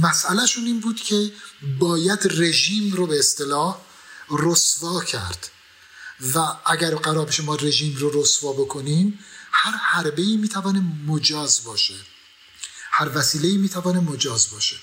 [0.02, 1.32] مسئلهشون این بود که
[1.78, 3.80] باید رژیم رو به اصطلاح
[4.30, 5.50] رسوا کرد.
[6.34, 9.18] و اگر قرار بشه ما رژیم رو رسوا بکنیم
[9.52, 11.94] هر حربه ای می‌توانه مجاز باشه.
[12.90, 14.76] هر وسیله ای می‌توانه مجاز باشه.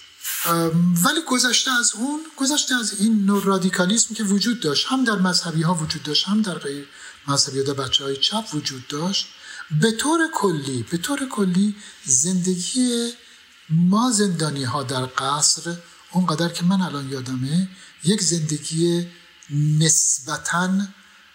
[1.03, 5.61] ولی گذشته از اون گذشته از این نوع رادیکالیسم که وجود داشت هم در مذهبی
[5.61, 6.87] ها وجود داشت هم در غیر
[7.27, 9.27] مذهبی ها بچه های چپ وجود داشت
[9.81, 11.75] به طور کلی به طور کلی
[12.05, 13.13] زندگی
[13.71, 15.77] ما زندانی ها در قصر
[16.11, 17.69] اونقدر که من الان یادمه
[18.03, 19.07] یک زندگی
[19.49, 20.69] نسبتا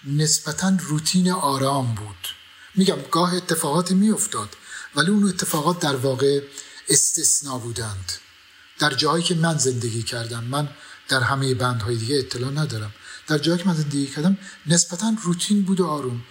[0.05, 2.29] نسبتا روتین آرام بود.
[2.75, 4.57] میگم گاه اتفاقاتی میافتاد
[4.97, 6.41] ولی اون اتفاقات در واقع
[6.89, 8.13] استثنا بودند.
[8.79, 10.69] در جاهایی که من زندگی کردم من
[11.09, 12.95] در همه بندهای دیگه اطلاع ندارم.
[13.27, 16.23] در جایی که من زندگی کردم نسبتا روتین بود و آروم.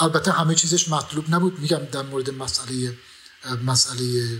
[0.00, 1.58] البته همه چیزش مطلوب نبود.
[1.58, 2.98] میگم در مورد مسئله
[3.64, 4.38] مسئله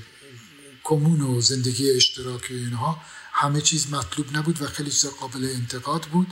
[0.90, 3.02] کمون و زندگی اشتراکی اینها
[3.32, 6.26] همه چیز مطلوب نبود و خیلی چیز قابل انتقاد بود.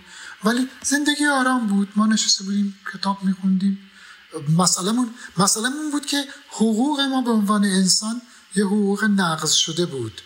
[0.45, 1.89] ولی زندگی آرام بود.
[1.97, 3.79] ما نشسته بودیم کتاب میخوندیم.
[4.49, 8.23] مسئلهمون مسئلهمون بود که حقوق ما به عنوان انسان
[8.57, 10.21] یه حقوق نقض شده بود.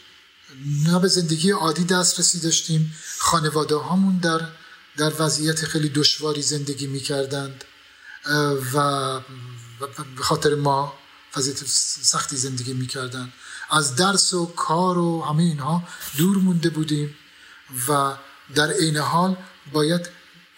[0.86, 2.94] نه به زندگی عادی دسترسی داشتیم.
[3.18, 4.40] خانواده هامون در,
[4.96, 7.64] در وضعیت خیلی دشواری زندگی می‌کردند.
[8.74, 8.76] و
[10.16, 10.94] به خاطر ما
[11.36, 11.64] وضعیت
[12.02, 13.32] سختی زندگی می‌کردن
[13.72, 15.82] از درس و کار و همه اینها
[16.18, 17.14] دور مونده بودیم
[17.88, 18.14] و
[18.54, 19.36] در عین حال
[19.72, 20.08] باید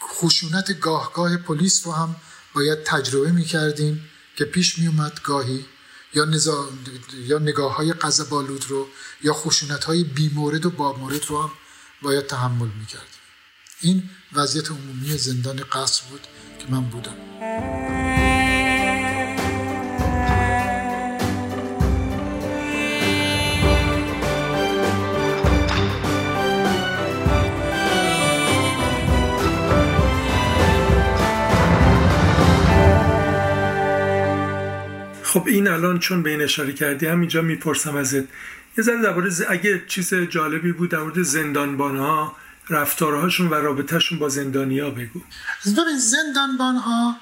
[0.03, 2.17] خشونت گاهگاه پلیس رو هم
[2.55, 5.65] باید تجربه می‌کردیم که پیش میومد گاهی
[6.15, 6.69] یا, نزا...
[7.27, 8.89] یا نگاه های قذبالود رو
[9.23, 11.51] یا خشونت های بیمورد و بامورد رو هم
[12.03, 13.09] باید تحمل می‌کردیم.
[13.81, 16.21] این وضعیت عمومی زندان قصر بود
[16.59, 18.14] که من بودم.
[35.35, 38.25] خب این الان چون به این اشاره کردی همینجا می‌پرسم ازت.
[38.79, 42.37] یه ذره درباره اگه چیز جالبی بود در مورد زندانبان ها
[42.71, 45.21] رفتارهاشون و رابطهشون با زندانیا بگو.
[45.67, 47.17] ببین زندانبان ها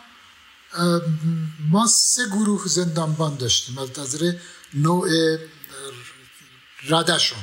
[1.70, 3.78] ما سه گروه زندانبان داشتیم.
[3.78, 4.32] از نظر
[4.74, 5.08] نوع
[6.88, 7.38] ردشون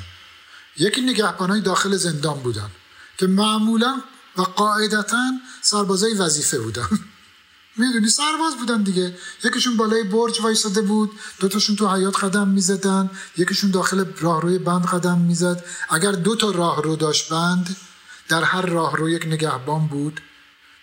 [0.78, 2.70] یکی نگهبان های داخل زندان بودن
[3.18, 4.02] که معمولا
[4.38, 5.32] و قاعدتا
[5.62, 6.88] سربازای وظیفه بودن.
[7.78, 9.18] می‌دونی سرباز بودن دیگه.
[9.44, 15.18] یکیشون بالای برج وایساده بود دوتاشون تو حیات قدم می‌زدن یکیشون داخل راهروی بند قدم
[15.18, 15.66] می‌زد.
[15.90, 17.78] اگر دو تا راهرو داشت بند
[18.28, 20.22] در هر راهرو یک نگهبان بود.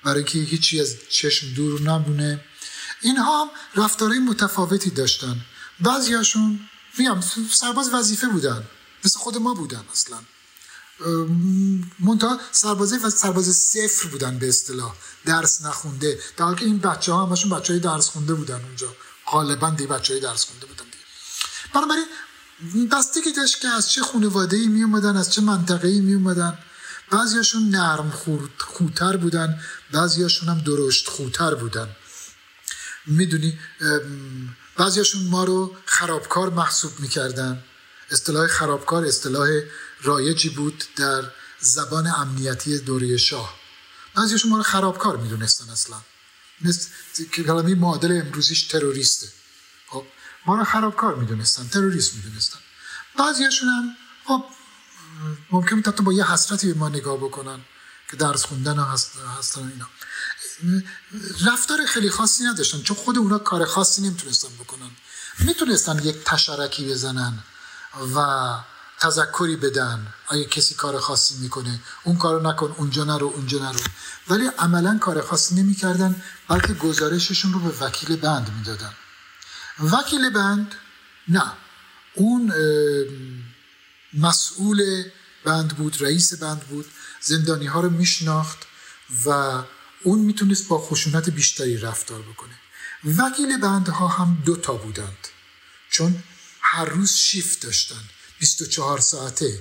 [0.05, 2.45] برای که هیچی از چشم دور نمونه
[3.03, 5.37] اینها هم رفتارهای متفاوتی داشتن.
[5.81, 6.61] بعضیاشون
[6.99, 8.65] میگم سرباز وظیفه بودن.
[9.05, 10.17] مثل خود ما بودن اصلا.
[11.99, 14.95] منتها سربازه و سرباز صفر بودن به اصطلاح.
[15.25, 16.21] درس نخونده.
[16.37, 18.97] در که این بچه ها همشون بچه های درس خونده بودن اونجا.
[19.27, 21.05] غالبا دی بچه های درس خونده بودن دیگه.
[21.75, 22.07] بنابراین
[22.89, 26.59] بستگی داشت که از چه خانواده ای می اومدن از چه منطقه ای می اومدن
[27.11, 28.11] بعضیاشون نرم
[28.59, 29.61] خوتر بودن
[29.93, 31.89] بعضیاشون هم درشت خوتر بودن.
[33.07, 33.59] می‌دونی؟
[34.77, 37.65] بعضیاشون ما رو خرابکار محسوب می‌کردن.
[38.11, 39.49] اصطلاح خرابکار اصطلاح
[40.03, 43.55] رایجی بود در زبان امنیتی دوره شاه.
[44.15, 45.97] بعضیشون ما رو خرابکار می‌دونستن اصلا.
[46.61, 46.89] مثل
[47.25, 49.29] کلمه معادل امروزیش تروریسته.
[49.89, 50.07] خب
[50.47, 52.59] ما رو خرابکار می‌دونستن تروریست می‌دونستن.
[53.19, 54.45] بعضیشون هم خب
[55.51, 57.61] ممکن حتی با یه حسرتی به ما نگاه بکنن
[58.11, 58.79] که درس خوندن
[59.39, 59.89] هستن اینا.
[61.47, 64.91] رفتار خیلی خاصی نداشتن چون خود اونا کار خاصی نمی‌تونستن بکنن.
[65.39, 67.39] می‌تونستن یک تشرکی بزنن
[68.15, 68.19] و
[69.01, 70.15] تذکری بدن.
[70.29, 73.81] اگه کسی کار خاصی می‌کنه اون کارو نکن اونجا نرو اونجا نرو.
[74.29, 78.93] ولی عملا کار خاصی نمی‌کردن بلکه گزارششون رو به وکیل بند می‌دادن.
[79.93, 80.75] وکیل بند؟
[81.29, 81.53] نه.
[82.15, 82.53] اون
[84.15, 85.05] مسئول
[85.45, 86.87] بند بود رئیس بند بود
[87.21, 88.59] زندانی ها رو میشناخت
[89.27, 89.63] و
[90.03, 92.55] اون می‌تونست با خشونت بیشتری رفتار بکنه.
[93.05, 95.29] وکیل بند ها هم دو تا بودند.
[95.91, 96.23] چون
[96.61, 98.05] هر روز شیفت داشتن.
[98.39, 99.61] 24 ساعته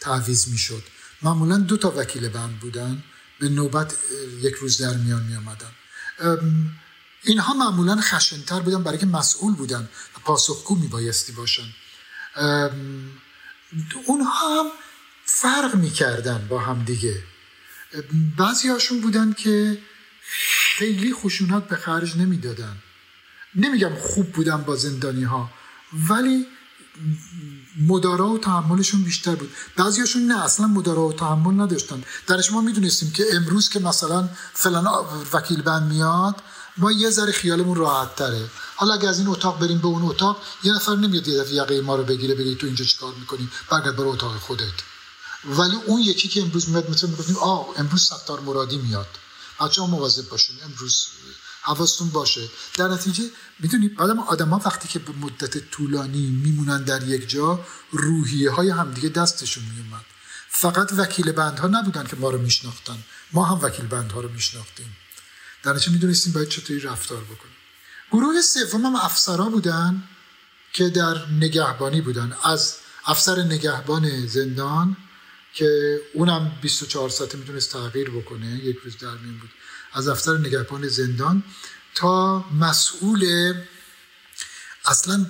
[0.00, 0.82] تعویز می‌شد.
[1.22, 3.04] معمولا دو تا وکیل بند بودن.
[3.40, 3.96] به نوبت
[4.42, 5.70] یک روز در میان می آمدن
[7.22, 11.74] اینها معمولا خشنتر بودن برای که مسئول بودن و پاسخگو می بایستی باشن
[14.06, 14.66] اونها هم
[15.24, 17.22] فرق می‌کردن با هم دیگه.
[18.36, 19.78] بعضی هاشون بودن که
[20.76, 22.76] خیلی خشونت به خرج نمی‌دادن.
[23.54, 25.50] نمیگم خوب بودن با زندانی ها
[26.08, 26.46] ولی
[27.80, 29.50] مدارا و تحملشون بیشتر بود.
[29.76, 32.04] بعضیاشون نه اصلا مدارا و تحمل نداشتن.
[32.26, 34.86] درش ما می‌دونستیم که امروز که مثلا فلان
[35.32, 36.34] وکیل بند میاد
[36.76, 38.50] ما یه ذره خیالمون راحت تره.
[38.76, 41.96] حالا اگه از این اتاق بریم به اون اتاق یه نفر نمیاد یه دفعه ما
[41.96, 44.74] رو بگیره بگی تو اینجا چیکار می‌کنی؟ برگرد برو اتاق خودت.
[45.44, 49.08] ولی اون یکی که امروز میاد مثلا می‌گفتیم آه امروز ستار مرادی میاد.
[49.58, 51.06] ها مواظب باشین امروز
[51.66, 52.48] حواستون باشه.
[52.78, 53.24] در نتیجه
[53.60, 58.70] می‌دونید آدم آدم ها وقتی که به مدت طولانی میمونن در یک جا روحیه های
[58.70, 60.04] همدیگه دستشون میومد
[60.48, 62.98] فقط وکیل بندها نبودن که ما رو میشناختن.
[63.32, 64.96] ما هم وکیل بندها رو میشناختیم.
[65.62, 67.56] در نتیجه می‌دونستیم باید چطوری رفتار بکنیم.
[68.12, 70.02] گروه سوم هم افسرا بودن
[70.72, 72.36] که در نگهبانی بودن.
[72.44, 72.76] از
[73.06, 74.96] افسر نگهبان زندان
[75.54, 79.50] که اونم 24 ساعته می‌تونست تغییر بکنه یک روز در میون بود.
[79.96, 81.42] از افسر نگهبان زندان
[81.94, 83.54] تا مسئول
[84.84, 85.26] اصلا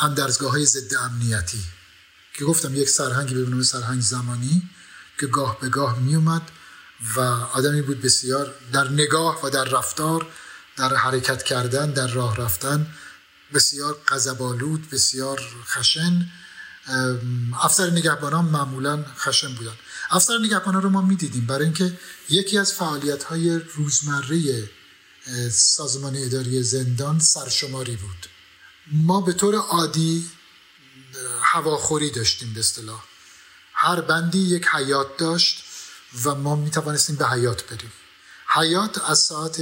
[0.00, 1.64] اندرزگاه های ضد امنیتی
[2.34, 4.70] که گفتم یک سرهنگی به نام سرهنگ زمانی
[5.20, 6.42] که گاه به گاه میومد
[7.16, 10.26] و آدمی بود بسیار در نگاه و در رفتار
[10.76, 12.86] در حرکت کردن در راه رفتن
[13.54, 16.26] بسیار قذبالود بسیار خشن.
[17.62, 19.76] افسر نگهبانان معمولا خشن بودن
[20.10, 21.46] افسر نگهبانان رو ما می‌دیدیم.
[21.46, 24.70] برای اینکه یکی از فعالیت های روزمره
[25.50, 28.26] سازمان اداری زندان سرشماری بود.
[28.92, 30.30] ما به طور عادی
[31.42, 33.04] هواخوری داشتیم به اصطلاح.
[33.72, 35.64] هر بندی یک حیات داشت
[36.24, 37.92] و ما می توانستیم به حیات بریم.
[38.54, 39.56] حیات از ساعت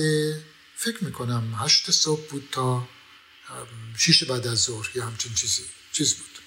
[0.77, 2.89] فکر می‌کنم هشت صبح بود تا
[3.99, 5.63] شیش بعد از ظهر یا همچین چیزی
[5.93, 6.39] چیز بود.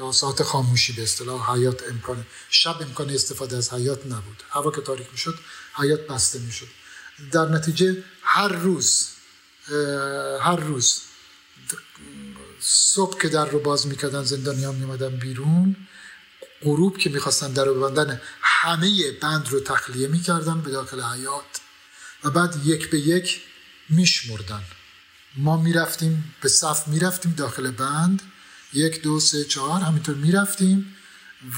[0.00, 4.42] تا ساعت خاموشی به اصطلاح حیات امکان شب امکان استفاده از حیات نبود.
[4.50, 5.38] هوا که تاریک می‌شد
[5.74, 6.68] حیات بسته می‌شد.
[7.32, 9.08] در نتیجه هر روز
[10.40, 11.00] هر روز
[12.60, 15.76] صبح که در رو باز می‌کردن زندانی ها میمدن بیرون
[16.62, 21.60] غروب که می‌خواستن در رو ببندن همه بند رو تخلیه می‌کردن به داخل حیات
[22.24, 23.40] و بعد یک به یک
[23.88, 24.62] میشمردن.
[25.36, 28.29] ما می‌رفتیم به صف می‌رفتیم داخل بند.
[28.72, 30.96] یک دو سه چهار همینطور می‌رفتیم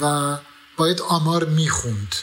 [0.00, 0.36] و
[0.76, 2.14] باید آمار می‌خوند.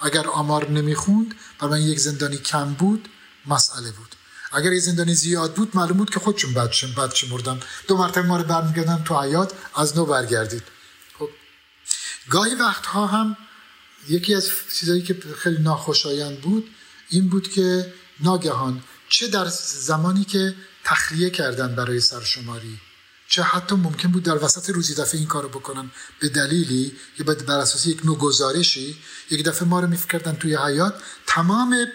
[0.00, 3.08] اگر آمار نمی‌خوند برای من یک زندانی کم بود
[3.46, 4.14] مسئله بود.
[4.52, 8.36] اگر یه زندانی زیاد بود معلوم بود که خودشون بچه بچه مردن دو مرتبه ما
[8.36, 10.62] رو برمیگردن تو حیات از نو برگردید.
[11.18, 11.28] خب.
[12.30, 13.36] گاهی وقتها هم
[14.08, 16.70] یکی از چیزایی که خیلی ناخوشایند بود
[17.10, 20.54] این بود که ناگهان چه در زمانی که
[20.84, 22.80] تخلیه کردن برای سرشماری
[23.28, 25.90] چه حتی ممکن بود در وسط روزی دفعه این کارو بکنن.
[26.20, 28.98] به دلیلی یا بر اساس یک نوع گزارشی
[29.30, 30.94] یک دفعه ما رو میفکردن توی حیات
[31.26, 31.86] تمام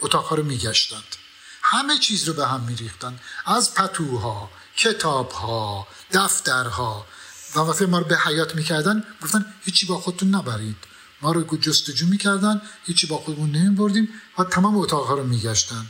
[0.00, 1.16] اتاقها رو میگشتند.
[1.62, 3.20] همه چیز رو به هم میریختن.
[3.46, 7.06] از پتوها کتابها دفترها.
[7.54, 10.76] و وقتی ما رو به حیات می‌کردن گفتن هیچی با خودتون نبرید.
[11.22, 14.08] ما رو جستجو می‌کردن هیچی با خودمون نمیبردیم
[14.38, 15.86] و تمام اتاقها رو میگشتن.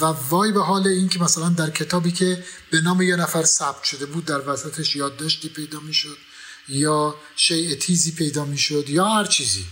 [0.00, 3.82] و وای به حال این که مثلا در کتابی که به نام یه نفر ثبت
[3.82, 6.16] شده بود در وسطش یادداشتی پیدا می‌شد
[6.68, 9.66] یا شیء تیزی پیدا می‌شد یا هر چیزی.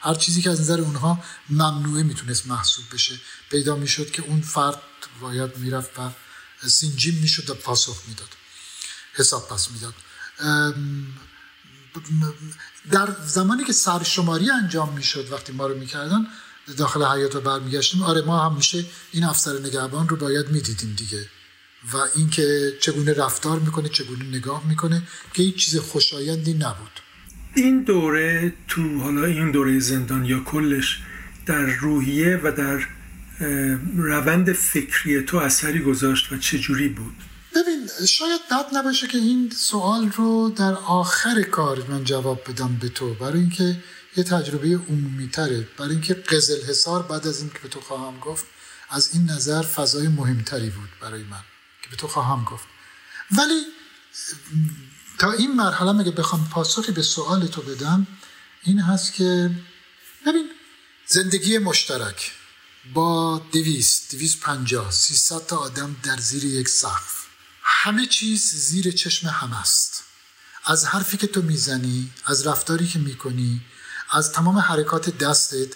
[0.00, 3.14] هر چیزی که از نظر اونها ممنوعه می‌تونست محسوب بشه.
[3.50, 4.82] پیدا می‌شد که اون فرد
[5.20, 6.10] باید می‌رفت و
[6.68, 8.28] سینجیم می‌شد و پاسخ می‌داد.
[9.14, 9.94] حساب پس می‌داد.
[12.90, 16.26] در زمانی که سرشماری انجام می‌شد وقتی ما رو می‌کردن
[16.76, 18.02] داخل حیات رو برمیگشتیم.
[18.02, 21.26] آره ما همیشه این افسر نگهبان رو باید می‌دیدیم دیگه.
[21.92, 25.02] و اینکه چگونه رفتار می‌کنه چگونه نگاه می‌کنه
[25.34, 27.00] که هیچ چیز خوشایندی نبود.
[27.54, 31.02] این دوره تو حالا این دوره زندان یا کلش
[31.46, 32.86] در روحیه و در
[33.96, 37.14] روند فکری تو اثری گذاشت و چجوری بود؟
[37.56, 42.88] ببین شاید بد نباشه که این سوال رو در آخر کار من جواب بدم به
[42.88, 43.14] تو.
[43.14, 43.76] برای اینکه
[44.16, 48.20] یه تجربه عمومی تره برای اینکه قزل حسار بعد از این که به تو خواهم
[48.20, 48.44] گفت
[48.90, 51.44] از این نظر فضای مهمتری بود برای من
[51.82, 52.64] که به تو خواهم گفت.
[53.30, 53.62] ولی
[55.18, 58.06] تا این مرحله مگه بخوام پاسخی به سوال تو بدم
[58.62, 59.50] این هست که
[60.26, 60.50] ببین
[61.06, 62.32] زندگی مشترک
[62.94, 67.26] با دویست دویست پنجاه سیصد تا آدم در زیر یک سقف.
[67.62, 70.04] همه چیز زیر چشم هم است.
[70.64, 73.60] از حرفی که تو می‌زنی از رفتاری که می‌کنی
[74.10, 75.68] از تمام حرکات دستت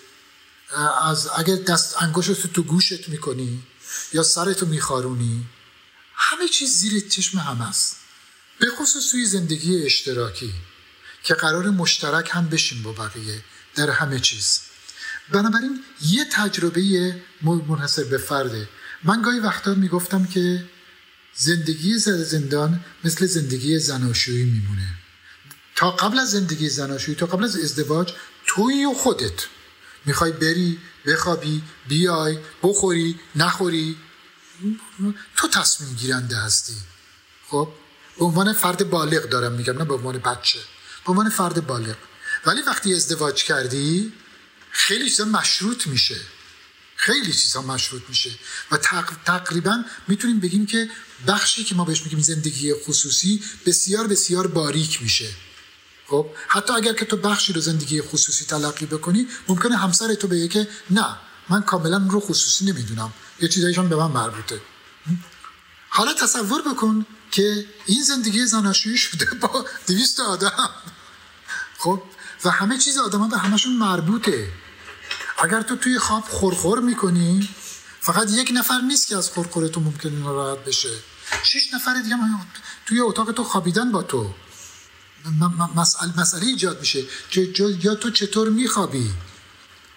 [1.03, 3.63] از اگر دست انگشت تو گوشت می‌کنی
[4.13, 5.47] یا سرتو میخارونی
[6.15, 7.97] همه چیز زیر چشم هم است
[8.59, 10.55] به خصوص توی زندگی اشتراکی
[11.23, 13.45] که قرار مشترک هم بشیم با بقیه
[13.75, 14.61] در همه چیز.
[15.33, 18.69] بنابراین یه تجربه منحصر به فرده.
[19.05, 20.65] من گاهی وقتا می‌گفتم که
[21.35, 25.04] زندگی زندان مثل زندگی زناشویی میمونه.
[25.91, 28.13] قبل از زندگی زناشویی تا قبل از ازدواج
[28.47, 29.47] توی و خودت.
[30.05, 33.97] می‌خوای بری بخوابی بیای بخوری نخوری.
[35.37, 36.77] تو تصمیم گیرنده هستی.
[37.49, 37.69] خب؟
[38.19, 40.59] به عنوان فرد بالغ دارم میگم نه به عنوان بچه.
[41.05, 41.97] به عنوان فرد بالغ.
[42.47, 44.13] ولی وقتی ازدواج کردی
[44.71, 46.17] خیلی چیزا مشروط میشه.
[46.97, 48.31] خیلی چیزها مشروط میشه.
[48.71, 48.77] و
[49.25, 50.91] تقریبا می‌تونیم بگیم که
[51.27, 55.29] بخشی که ما بهش میگیم زندگی خصوصی بسیار بسیار باریک میشه.
[56.09, 60.49] خب حتی اگر که تو بخشی رو زندگی خصوصی تلقی بکنی ممکنه همسر تو بگه
[60.49, 61.17] که نه
[61.49, 63.13] من کاملا رو خصوصی نمی‌دونم.
[63.41, 64.61] یه چیزایشان به من مربوطه.
[65.89, 70.71] حالا تصور بکن که این زندگی زناشویی شده با دویست آدم.
[71.79, 72.03] خب
[72.45, 74.49] و همه چیز آدم به همشون مربوطه.
[75.39, 77.49] اگر تو توی خواب خورخور می‌کنی
[78.01, 80.91] فقط یک نفر نیست که از خورخور تو ممکنه ناراحت بشه.
[81.43, 82.17] شش نفر دیگه
[82.87, 84.35] توی اتاق تو خوابیدن با تو.
[85.77, 87.05] مسئله, مسئله ایجاد میشه.
[87.59, 89.11] یا تو چطور میخوابی؟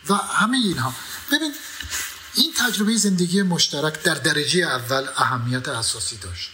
[0.10, 0.94] و همه اینها.
[1.32, 1.54] ببین
[2.36, 6.52] این تجربه زندگی مشترک در درجه اول اهمیت اساسی داشت.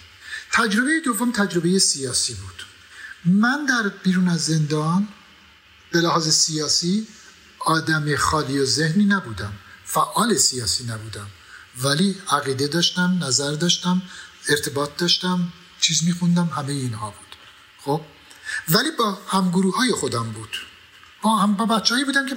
[0.52, 2.66] تجربه دوم تجربه سیاسی بود.
[3.26, 5.08] من در بیرون از زندان
[5.92, 7.08] به لحاظ سیاسی
[7.60, 9.54] آدم خالی و ذهنی نبودم.
[9.86, 11.28] فعال سیاسی نبودم.
[11.82, 14.02] ولی عقیده داشتم نظر داشتم
[14.50, 17.36] ارتباط داشتم چیز میخوندم همه اینها بود.
[17.82, 18.02] خب؟
[18.70, 20.58] ولی با همگروه های خودم بود.
[21.22, 22.36] با هم با بچههایی بودن که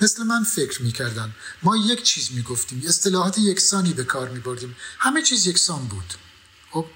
[0.00, 1.32] مثل من فکر می‌کردن.
[1.62, 4.76] ما یک چیز می‌گفتیم اصطلاحات یکسانی به کار میبردیم.
[4.98, 6.14] همه چیز یکسان بود.
[6.70, 6.86] خب؟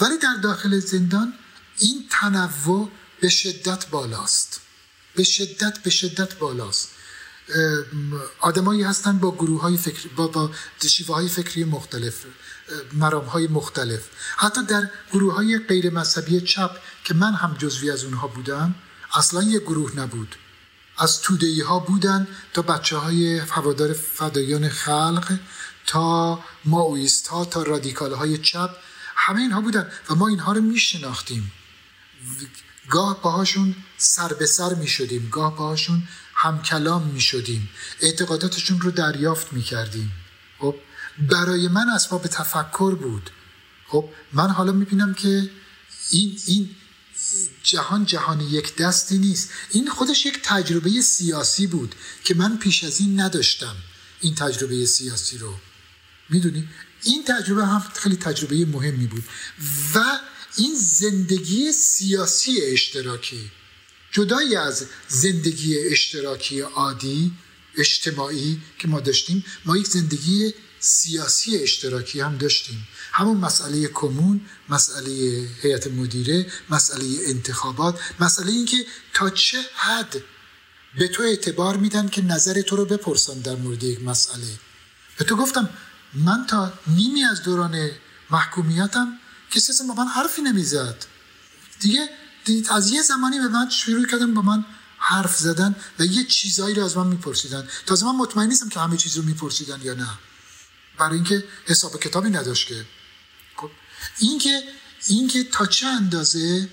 [0.00, 1.34] ولی در داخل زندان
[1.78, 2.90] این تنوع
[3.20, 4.60] به شدت بالاست.
[5.14, 6.88] به شدت به شدت بالاست.
[8.40, 10.50] آدمایی هستن با گروه های فکری با, با
[10.88, 12.14] شیوه های فکری مختلف
[12.92, 14.00] مرام های مختلف.
[14.36, 18.74] حتی در گروه های غیر مذهبی چپ که من هم جزوی از اونها بودم
[19.14, 20.36] اصلا یه گروه نبود.
[20.98, 25.38] از تودهی ها بودن تا بچه های هوادار فدایان خلق
[25.86, 28.70] تا ماویست ها تا رادیکال های چپ
[29.16, 31.52] همه اینها بودن و ما اینها رو میشناختیم.
[32.88, 36.02] گاه باهاشون سر به سر می شدیم گاه باهاشون
[36.34, 37.68] همکلام می شدیم
[38.00, 40.12] اعتقاداتشون رو دریافت می کردیم
[40.58, 40.74] خب
[41.18, 43.30] برای من اسباب تفکر بود.
[43.88, 45.50] خب من حالا می بینم که
[46.10, 46.70] این, این
[47.62, 49.50] جهان جهان یک دستی نیست.
[49.70, 51.94] این خودش یک تجربه سیاسی بود
[52.24, 53.76] که من پیش از این نداشتم
[54.20, 55.54] این تجربه سیاسی رو.
[56.28, 56.68] می‌دونی؟
[57.04, 59.24] این تجربه هم خیلی تجربه مهمی بود
[59.94, 60.18] و
[60.56, 63.50] این زندگی سیاسی اشتراکی.
[64.12, 67.32] جدای از زندگی اشتراکی عادی
[67.78, 72.88] اجتماعی که ما داشتیم ما یک زندگی سیاسی اشتراکی هم داشتیم.
[73.12, 75.10] همون مسئله کمون مسئله
[75.62, 80.16] هیئت مدیره مسئله انتخابات مسئله اینکه تا چه حد
[80.98, 84.58] به تو اعتبار میدن که نظر تو رو بپرسن در مورد یک مسئله.
[85.18, 85.70] به تو گفتم
[86.14, 87.90] من تا نیمی از دوران
[88.30, 89.18] محکومیتم
[89.50, 91.04] کسی اصلا با من حرفی نمی‌زد.
[91.80, 92.08] دیگه
[92.70, 94.64] از یه زمانی به من شروع کردن با من
[94.98, 97.68] حرف زدن و یه چیزایی رو از من میپرسیدن.
[97.86, 100.08] تازه من مطمئن نیستم که همه چیز رو میپرسیدن یا نه.
[100.98, 102.84] برای اینکه حساب کتابی نداشت که
[104.18, 104.62] اینکه
[105.06, 106.68] اینکه تا چه اندازه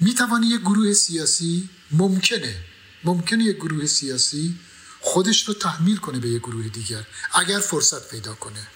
[0.00, 2.64] می‌توانی یه گروه سیاسی ممکنه
[3.04, 4.58] ممکنه یه گروه سیاسی
[5.00, 8.66] خودش رو تحمیل کنه به یه گروه دیگر اگر فرصت پیدا کنه.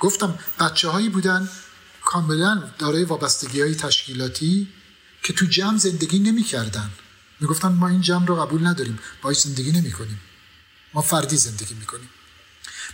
[0.00, 1.48] گفتم بچه هایی بودن
[2.04, 4.68] کاملا دارای وابستگی های تشکیلاتی
[5.22, 6.90] که تو جمع زندگی نمی‌کردن.
[7.40, 10.20] می‌گفتن ما این جمع رو قبول نداریم باید زندگی نمی کنیم
[10.94, 12.08] ما فردی زندگی می‌کنیم.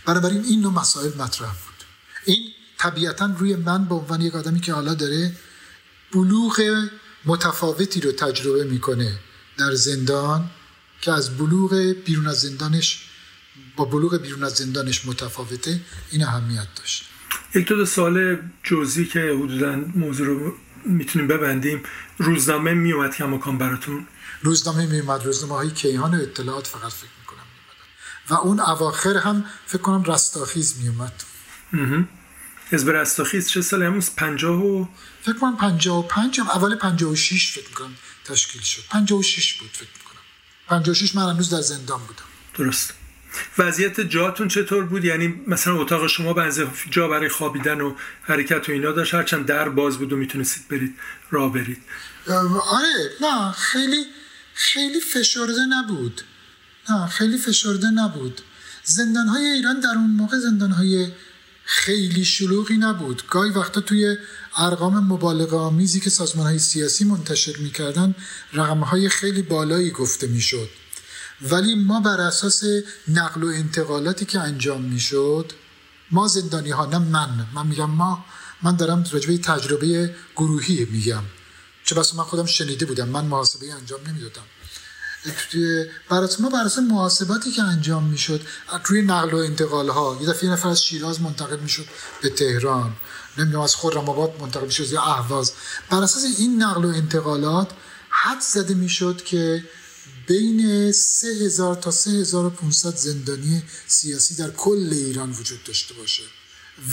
[0.05, 1.83] بنابراین این نوع مسائل مطرح بود.
[2.25, 5.31] این طبیعتا روی من به عنوان یک آدمی که حالا داره
[6.13, 6.87] بلوغ
[7.25, 9.19] متفاوتی رو تجربه می‌کنه
[9.57, 10.49] در زندان
[11.01, 13.09] که از بلوغ بیرون از زندانش
[13.75, 15.79] با بلوغ بیرون از زندانش متفاوته
[16.11, 17.03] این اهمیت داشت.
[17.55, 20.53] یک دو سال جزئی که حدودا موضوع رو
[20.85, 21.83] می‌تونیم ببندیم.
[22.17, 24.07] روزنامه میومد کماکان براتون؟
[24.41, 29.45] روزنامه میومد روزنامه های کیهان و اطلاعات فقط فکر می‌کنم میومد و اون اواخر هم
[29.65, 31.23] فکر کنم رستاخیز میومد
[32.71, 34.85] حزب رستاخیز چه سالی همون پنجاه و
[35.21, 37.95] فکر کنم پنجاه و پنج اول پنجاه و شیش فکر می‌کنم
[38.25, 38.81] تشکیل شد.
[38.89, 40.21] پنجاه و شیش بود فکر می‌کنم.
[40.67, 42.23] پنجاه و شیش من هنوز در زندان بودم.
[42.57, 42.93] درست.
[43.57, 48.71] وضعیت جاتون چطور بود؟ یعنی مثلا اتاق شما به جا برای خوابیدن و حرکت و
[48.71, 50.95] اینا داشت؟ هرچند در باز بود و می‌تونستید برید
[51.31, 51.81] راه برید.
[52.27, 53.11] آره.
[53.21, 54.05] نه خیلی
[54.53, 56.21] خیلی فشرده نبود.
[56.89, 58.41] نه خیلی فشرده نبود.
[58.83, 61.11] زندان های ایران در اون موقع زندان های
[61.69, 63.23] خیلی شلوغی نبود.
[63.29, 64.17] گاهی وقتا توی
[64.57, 68.15] ارقام مبالغه آمیزی که سازمان های سیاسی منتشر می‌کردن
[68.53, 70.69] رقم های خیلی بالایی گفته می‌شد.
[71.41, 72.63] ولی ما بر اساس
[73.07, 75.51] نقل و انتقالاتی که انجام می‌شد
[76.11, 77.47] ما زندانی ها نه من.
[77.53, 78.25] من میگم ما
[78.63, 81.23] من دارم راجبه تجربه گروهی میگم.
[81.85, 83.09] چه بس من خودم شنیده بودم.
[83.09, 84.43] من محاسبه انجام نمی‌دادم.
[86.09, 88.41] برای ما بر اساس محاسباتی که انجام می‌شد
[88.85, 91.85] روی نقل و انتقال ها یه دفعه نفر از شیراز منتقل می‌شد
[92.21, 92.93] به تهران.
[93.37, 94.05] نمی‌دونم از خرم
[94.41, 95.51] منتقل می‌شد یا اهواز.
[95.89, 97.71] بر اساس این نقل و انتقالات
[98.09, 99.63] حد زده می‌شد که
[100.27, 106.23] بین 3000 تا 3500 زندانی سیاسی در کل ایران وجود داشته باشه.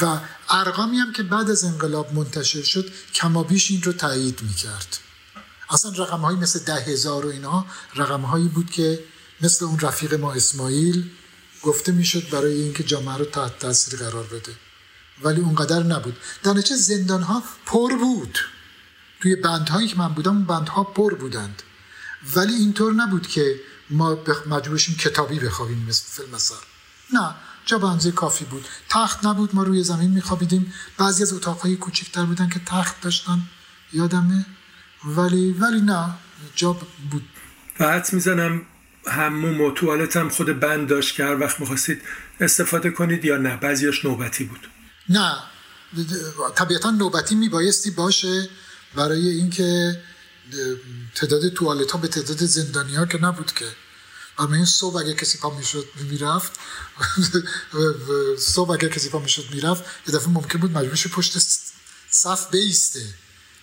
[0.00, 4.98] و ارقامی هم که بعد از انقلاب منتشر شد کمابیش این رو تایید می‌کرد.
[5.70, 7.66] اصلا رقم هایی مثل ده هزار و اینها
[7.96, 9.04] رقم هایی بود که
[9.40, 11.10] مثل اون رفیق ما اسماعیل
[11.62, 14.52] گفته می‌شد برای اینکه جامعه رو تحت تاثیر قرار بده.
[15.22, 16.16] ولی اونقدر نبود.
[16.42, 18.38] در نتیجه زندان ها پر بود.
[19.20, 21.62] توی بندهایی که من بودم اون بندها پر بودند.
[22.36, 23.60] ولی اینطور نبود که
[23.90, 26.54] ما مجبور کتابی بخوابیم مثل فیلم سر
[27.12, 27.34] نه
[27.66, 28.66] جا بنزه کافی بود.
[28.88, 30.74] تخت نبود ما روی زمین میخوابیدیم.
[30.98, 33.42] بعضی از اتاقهای کوچکتر بودن که تخت داشتن.
[33.92, 34.46] یادمه؟
[35.04, 36.14] ولی ولی نه
[36.54, 36.72] جا
[37.10, 37.24] بود.
[37.78, 38.62] بعد می‌زنم
[39.06, 42.02] همون و توالت هم خود بند داشت که هر وقت می‌خواستید
[42.40, 43.56] استفاده کنید یا نه.
[43.56, 44.68] بعضیش نوبتی بود.
[45.08, 45.36] نه.
[46.54, 48.48] طبیعتا نوبتی میبایستی باشه
[48.94, 50.00] برای اینکه
[51.14, 53.66] تعداد توالت ها به تعداد زندانی ها که نبود که.
[54.38, 56.52] اما این صبح اگه کسی پا می‌شد می‌رفت
[58.54, 61.38] صبح اگه کسی پا می‌شد می‌رفت یه دفعه ممکن بود مجبورش پشت
[62.10, 63.00] صف بیسته.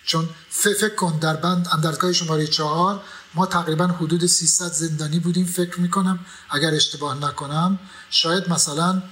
[0.04, 3.02] چون فکر کن در بند اندرگاه شماره چهار
[3.34, 6.18] ما تقریبا حدود 300 زندانی بودیم فکر می‌کنم.
[6.50, 7.78] اگر اشتباه نکنم
[8.10, 9.02] شاید مثلا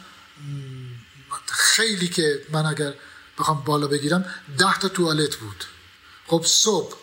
[1.46, 2.94] خیلی که من اگر
[3.38, 4.24] بخوام بالا بگیرم
[4.58, 5.64] ده تا توالت بود.
[6.26, 6.94] خب صبح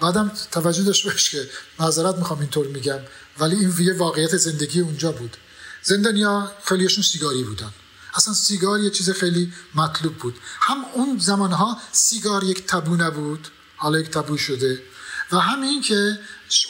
[0.00, 2.98] بعدم توجه داشته باش که معذرت می‌خوام اینطور میگم
[3.38, 5.36] ولی این یه واقعیت زندگی اونجا بود.
[5.82, 7.72] زندانیا خیلیشون سیگاری بودن.
[8.14, 10.34] اصلا سیگار یه چیز خیلی مطلوب بود.
[10.60, 14.82] هم اون زمانها سیگار یک تبو نبود حالا یک تبو شده.
[15.32, 16.18] و همین که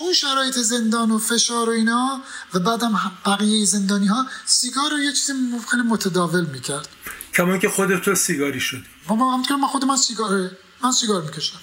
[0.01, 2.23] اون شرایط زندان و فشار و اینا
[2.55, 5.31] و بعدم بقیه زندانی ها سیگار رو یه چیز
[5.71, 6.89] خیلی متداول می‌کرد.
[7.35, 8.85] کمان که خودت تو سیگاری شدی.
[9.09, 10.51] بابا هم من خود من سیگار
[10.83, 11.59] من سیگار می‌کشم.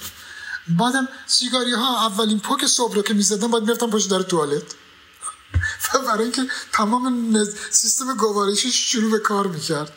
[0.67, 4.75] بعدم سیگاری ها اولین پوک صبح رو که می‌زدن باید می‌رفتم پشت در توالت.
[5.93, 7.33] و برای اینکه تمام
[7.71, 9.91] سیستم گوارشی شروع به کار می‌کرد.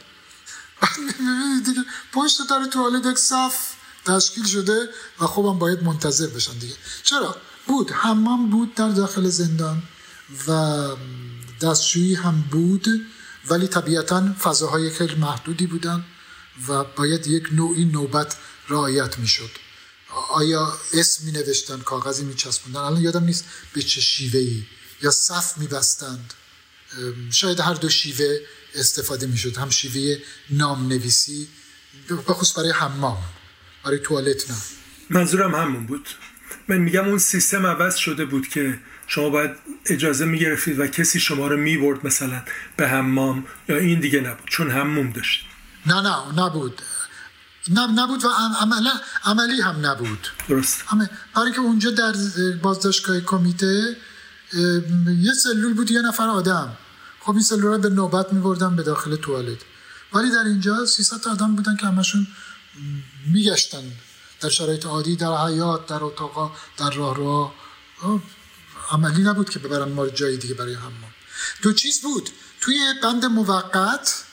[1.67, 3.75] دیگه پشت در توالت یک صف
[4.05, 4.89] تشکیل شده
[5.21, 6.75] و خوبم باید منتظر بشن دیگه.
[7.03, 7.37] چرا؟
[7.67, 7.91] بود.
[7.91, 9.83] حمام بود در داخل زندان
[10.49, 10.89] و
[11.63, 12.87] دستشویی هم بود
[13.49, 16.05] ولی طبیعتا فضاهای خیلی محدودی بودن
[16.69, 18.37] و باید یک نوعی نوبت
[18.69, 19.51] رعایت می‌شد.
[20.31, 24.63] آیا اسم می نوشتن کاغذی می چسبوندن الان یادم نیست به چه شیوه ای
[25.05, 26.35] یا صف می بستند
[27.31, 28.39] شاید هر دو شیوه
[28.75, 31.49] استفاده می شد هم شیوه نام نویسی
[32.29, 33.19] بخصوص برای حمام.
[33.85, 34.57] برای توالت نه.
[35.11, 36.09] منظورم همون بود.
[36.69, 39.51] من میگم اون سیستم عوض شده بود که شما باید
[39.87, 42.43] اجازه می گرفتید و کسی شما رو می برد مثلا
[42.77, 44.49] به حمام یا این دیگه نبود.
[44.49, 45.47] چون حموم داشت.
[45.87, 46.83] نه نه نبود.
[47.71, 48.29] نبود و
[48.61, 50.29] عملا عملی هم نبود.
[50.49, 50.85] درست.
[50.87, 52.15] همه برای که اونجا در
[52.63, 53.97] بازداشتگاه کمیته
[55.21, 56.77] یه سلول بود یه نفر آدم.
[57.21, 59.59] خب این سلول رو به نوبت می بردن به داخل توالت.
[60.13, 62.27] ولی در اینجا 300 آدم بودن که همشون
[63.27, 63.93] میگشتن.
[64.41, 67.55] در شرایط عادی در حیات در اتاقا در راه راه
[68.91, 71.13] عملی نبود که ببرن ما جای دیگه برای حمام.
[71.63, 72.31] دو چیز بود.
[72.61, 74.25] توی بند موقت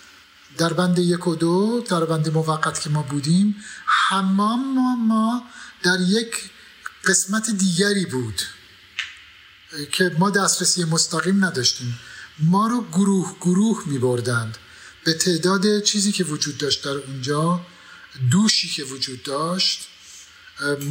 [0.58, 5.44] در بند یک و دو در بند موقت که ما بودیم حمام ما, ما
[5.84, 6.52] در یک
[7.06, 8.42] قسمت دیگری بود.
[9.92, 12.00] که ما دسترسی مستقیم نداشتیم.
[12.40, 14.58] ما رو گروه گروه می بردند
[15.06, 17.62] به تعداد چیزی که وجود داشت در اونجا
[18.32, 19.88] دوشی که وجود داشت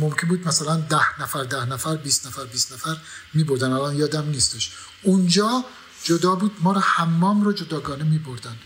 [0.01, 2.97] ممکن بود مثلا ده نفر ده نفر 20 نفر 20 نفر
[3.35, 4.71] می بردن الان یادم نیستش.
[5.03, 5.65] اونجا
[6.05, 8.57] جدا بود ما رو حمام رو جداگانه می بردن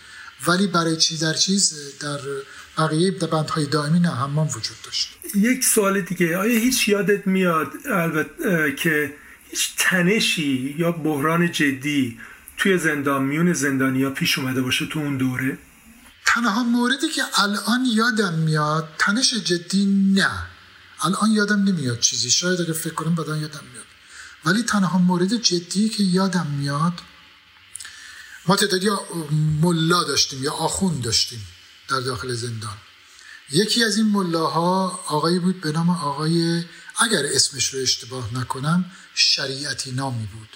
[0.46, 2.20] ولی برای چیز در چیز در
[2.78, 5.18] بقیه بندهای دائمی نه حمام وجود داشت.
[5.34, 6.36] یک سوال دیگه.
[6.36, 9.14] آیا هیچ یادت میاد البته که
[9.54, 12.18] هیچ تنشی یا بحران جدی
[12.56, 15.58] توی زندان میون زندانیا پیش اومده باشه تو اون دوره؟
[16.26, 20.30] تنها موردی که الان یادم میاد تنش جدی نه.
[21.02, 22.30] الان یادم نمیاد چیزی.
[22.30, 23.84] شاید اگه فکر کنم بعدا یادم میاد.
[24.44, 26.92] ولی تنها مورد جدی که یادم میاد
[28.46, 28.88] ما تعدادی
[29.62, 31.46] ملا داشتیم یا آخون داشتیم
[31.88, 32.76] در داخل زندان.
[33.50, 36.64] یکی از این ملاها آقایی بود به نام آقای
[36.98, 38.84] اگر اسمش رو اشتباه نکنم
[39.14, 40.48] شریعتی نامی بود.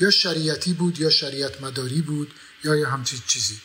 [0.00, 2.34] یا شریعتی بود یا شریعت مداری بود
[2.64, 3.60] یا یه همچین چیزی.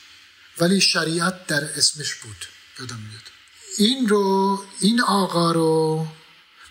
[0.58, 2.46] ولی شریعت در اسمش بود.
[2.80, 3.24] یادم میاد.
[3.78, 6.08] این رو این آقا رو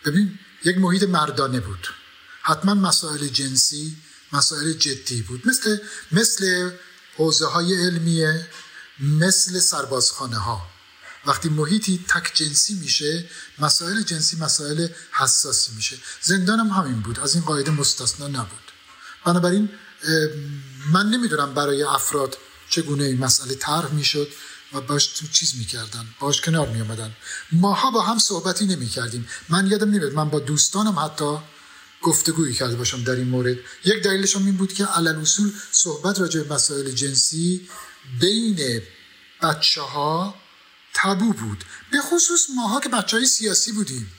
[0.05, 1.89] ببین یک محیط مردانه بود.
[2.43, 3.97] حتما مسائل جنسی
[4.33, 5.49] مسائل جدی بود.
[5.49, 5.79] مثل
[6.13, 6.71] مثل
[7.17, 8.49] حوزه های علمیه
[9.01, 10.76] مثل سربازخانه ها
[11.27, 13.25] وقتی محیطی تک جنسی میشه
[13.59, 15.97] مسائل جنسی مسائل حساسی میشه.
[16.23, 18.73] زندان هم همین بود از این قاعده مستثنا نبود.
[19.25, 19.69] بنابراین
[20.93, 22.39] من نمی‌دونم برای افراد
[22.71, 24.29] چگونه این مسئله طرح می‌شد
[24.73, 27.13] و باش تو چیز می‌کردن باش کنار میامدن
[27.53, 29.29] ماها با هم صحبتی نمی‌کردیم.
[29.49, 31.39] من یادم نمیاد من با دوستانم حتی
[32.03, 33.57] گفتگویی کرده باشم در این مورد.
[33.85, 37.69] یک دلیلش این بود که علل اصول صحبت راجع به مسائل جنسی
[38.21, 38.83] بین
[39.43, 40.35] بچه ها
[40.97, 41.65] تبو بود.
[41.93, 44.13] به خصوص ماها که بچه های سیاسی بودیم.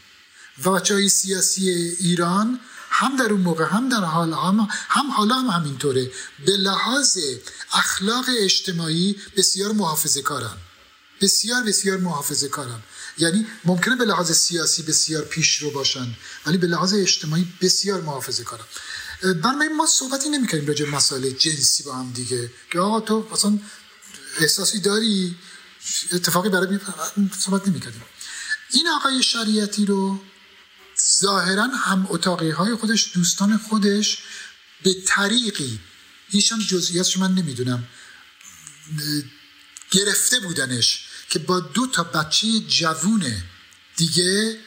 [0.64, 2.60] و بچه های سیاسی ایران
[2.90, 6.12] هم در اون موقع هم در حال هم, هم حالا هم همینطوره.
[6.46, 7.18] به لحاظ
[7.74, 10.58] اخلاق اجتماعی بسیار محافظه کارن
[11.22, 12.80] بسیار بسیار محافظه کارن
[13.18, 16.08] یعنی ممکنه به لحاظ سیاسی بسیار پیش رو باشن
[16.46, 18.66] ولی به لحاظ اجتماعی بسیار محافظه کارن
[19.44, 22.52] برای ما صحبتی نمی‌کنیم راجع مسائل جنسی با هم دیگه.
[22.72, 23.60] که آقا تو اصلا
[24.40, 25.36] احساسی داری؟
[26.12, 26.80] اتفاقی برای
[27.40, 28.02] صحبت نمی‌کردیم
[28.72, 30.22] این آقای شریعتی رو
[31.20, 34.18] ظاهرا هم اتاقی های خودش دوستان خودش
[34.84, 35.80] به طریقی
[36.30, 37.88] هیچ هم جزئیاتش من نمی‌دونم
[39.92, 43.44] گرفته بودنش که با دو تا بچه جوون
[43.96, 44.60] دیگه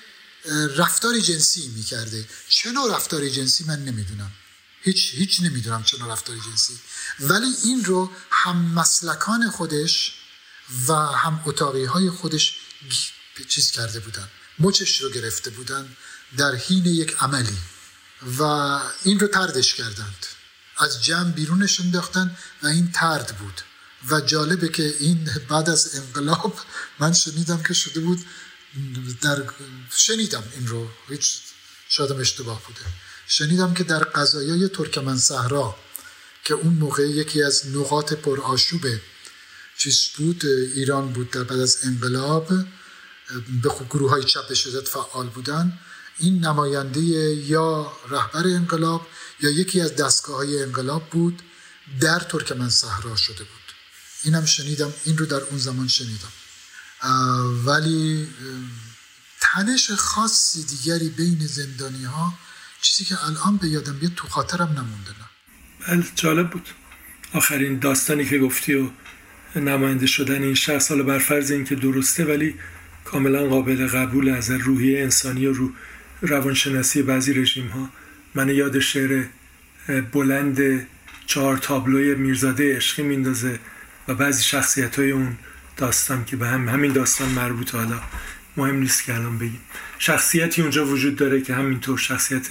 [0.77, 2.29] رفتار جنسی می‌کرده.
[2.49, 4.33] چه نوع رفتار جنسی من نمی‌دونم.
[4.83, 6.79] هیچ هیچ نمی‌دونم چه نوع رفتار جنسی.
[7.21, 10.13] ولی این رو هم مسلکان خودش
[10.89, 12.57] و هم اتاقی های خودش
[13.49, 14.29] چیز کرده بودن
[14.59, 15.97] مچش رو گرفته بودن
[16.37, 17.59] در حین یک عملی
[18.39, 18.43] و
[19.05, 20.27] این رو تردش کردند.
[20.79, 23.61] از جمع بیرونش انداختن و این ترد بود.
[24.11, 26.61] و جالبه که این بعد از انقلاب
[26.99, 28.25] من شنیدم که شده بود
[29.21, 29.43] در
[29.97, 31.39] شنیدم این رو هیچ
[31.89, 32.81] شادم اشتباه بوده.
[33.27, 35.77] شنیدم که در قضایای ترکمن صحرا
[36.45, 38.87] که اون موقع یکی از نقاط پرآشوب
[39.81, 42.49] چیز بود ایران بود در بعد از انقلاب
[43.63, 45.79] به گروه های چپ شدت فعال بودن.
[46.19, 49.07] این نماینده یا رهبر انقلاب
[49.41, 51.43] یا یکی از دستگاه های انقلاب بود
[52.01, 53.75] در ترکمن صحرا شده بود.
[54.25, 56.33] اینم شنیدم این رو در اون زمان شنیدم.
[57.67, 58.29] ولی
[59.41, 62.35] تنش خاصی دیگری بین زندانی ها
[62.81, 65.29] چیزی که الان به یادم بیاد تو خاطرم نمونده نه.
[65.89, 66.69] بله جالب بود.
[67.35, 68.91] آخرین داستانی که گفتی و
[69.57, 72.55] نماینده شدن این شخص حالا بر فرض این که درسته ولی
[73.05, 75.71] کاملا قابل قبول از روحی انسانی و رو
[76.23, 77.91] روانشناسی بعضی رژیم ها
[78.35, 79.25] من یاد شعر
[80.13, 80.87] بلند
[81.27, 83.59] چهار تابلوی میرزاده عشقی میندازه
[84.09, 85.37] و بعضی شخصیت های اون
[85.77, 88.01] داستان که به هم همین داستان مربوط حالا.
[88.57, 89.61] مهم نیست که الان بگیم.
[89.99, 92.49] شخصیتی اونجا وجود داره که همینطور شخصیت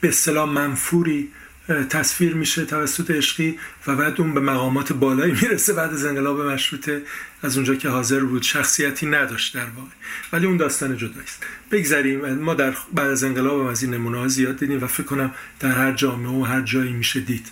[0.00, 1.28] به اصطلاح منفوری
[1.68, 7.02] تصویر میشه توسط عشقی و بعد اون به مقامات بالایی می‌رسه بعد از انقلاب مشروطه
[7.42, 9.90] از اونجا که حاضر بود شخصیتی نداشت در واقع.
[10.32, 12.34] ولی اون داستان جداییست بگذریم.
[12.34, 15.30] ما در بعد از انقلاب از این نمونه زیاد دیدیم و فکر کنم
[15.60, 17.46] در هر جامعه و هر جایی میشه دید.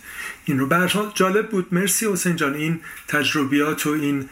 [0.44, 0.66] این رو.
[0.66, 1.66] برحال جالب بود.
[1.72, 2.54] مرسی حسین جان.
[2.54, 4.28] این تجربیات و این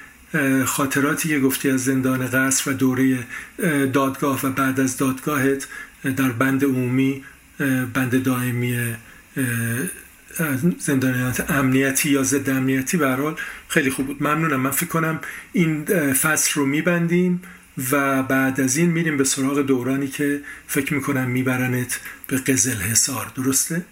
[0.65, 3.19] خاطراتی که گفتی از زندان قصر و دوره
[3.93, 5.69] دادگاه و بعد از دادگاهت
[6.17, 7.25] در بند عمومی
[7.95, 8.95] بند دائمی
[10.79, 13.35] زندانیات امنیتی یا ضد امنیتی به
[13.69, 14.23] خیلی خوب بود.
[14.23, 14.61] ممنونم.
[14.61, 15.21] من فکر کنم
[15.53, 17.43] این فصل رو میبندیم
[17.93, 23.33] و بعد از این میریم به سراغ دورانی که فکر می‌کنم میبرنت به قزل حسار
[23.37, 23.85] درسته؟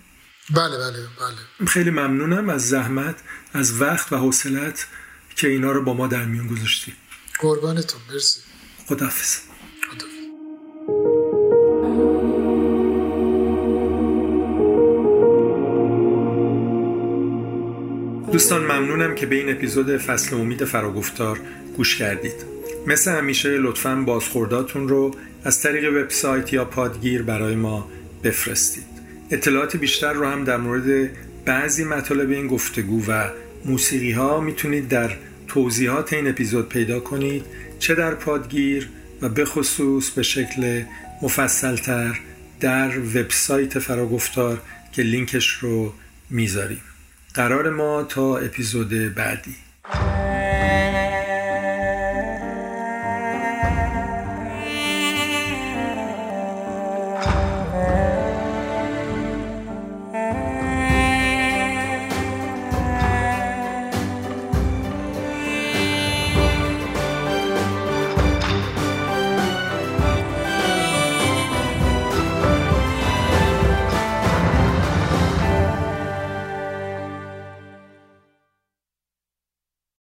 [0.50, 1.66] بله بله بله.
[1.66, 3.16] خیلی ممنونم از زحمت
[3.54, 4.86] از وقت و حوصلت
[5.36, 6.92] که اینا رو با ما در میون گذاشتی.
[7.38, 8.00] قربانتون.
[8.12, 8.40] مرسی.
[8.86, 9.49] خدافز
[18.32, 21.40] دوستان ممنونم که به این اپیزود فصل امید فراگفتار
[21.76, 22.44] گوش کردید.
[22.86, 27.88] مثل همیشه لطفا بازخورداتون رو از طریق وبسایت یا پادگیر برای ما
[28.24, 28.84] بفرستید.
[29.30, 31.10] اطلاعات بیشتر رو هم در مورد
[31.44, 33.28] بعضی مطالب این گفتگو و
[33.64, 35.10] موسیقی ها می‌تونید در
[35.48, 37.44] توضیحات این اپیزود پیدا کنید
[37.78, 38.88] چه در پادگیر
[39.22, 40.82] و به خصوص به شکل
[41.22, 42.20] مفصلتر
[42.60, 44.60] در وبسایت فراگفتار
[44.92, 45.92] که لینکش رو
[46.30, 46.80] می‌ذاریم.
[47.34, 49.56] قرار ما تا اپیزود بعدی.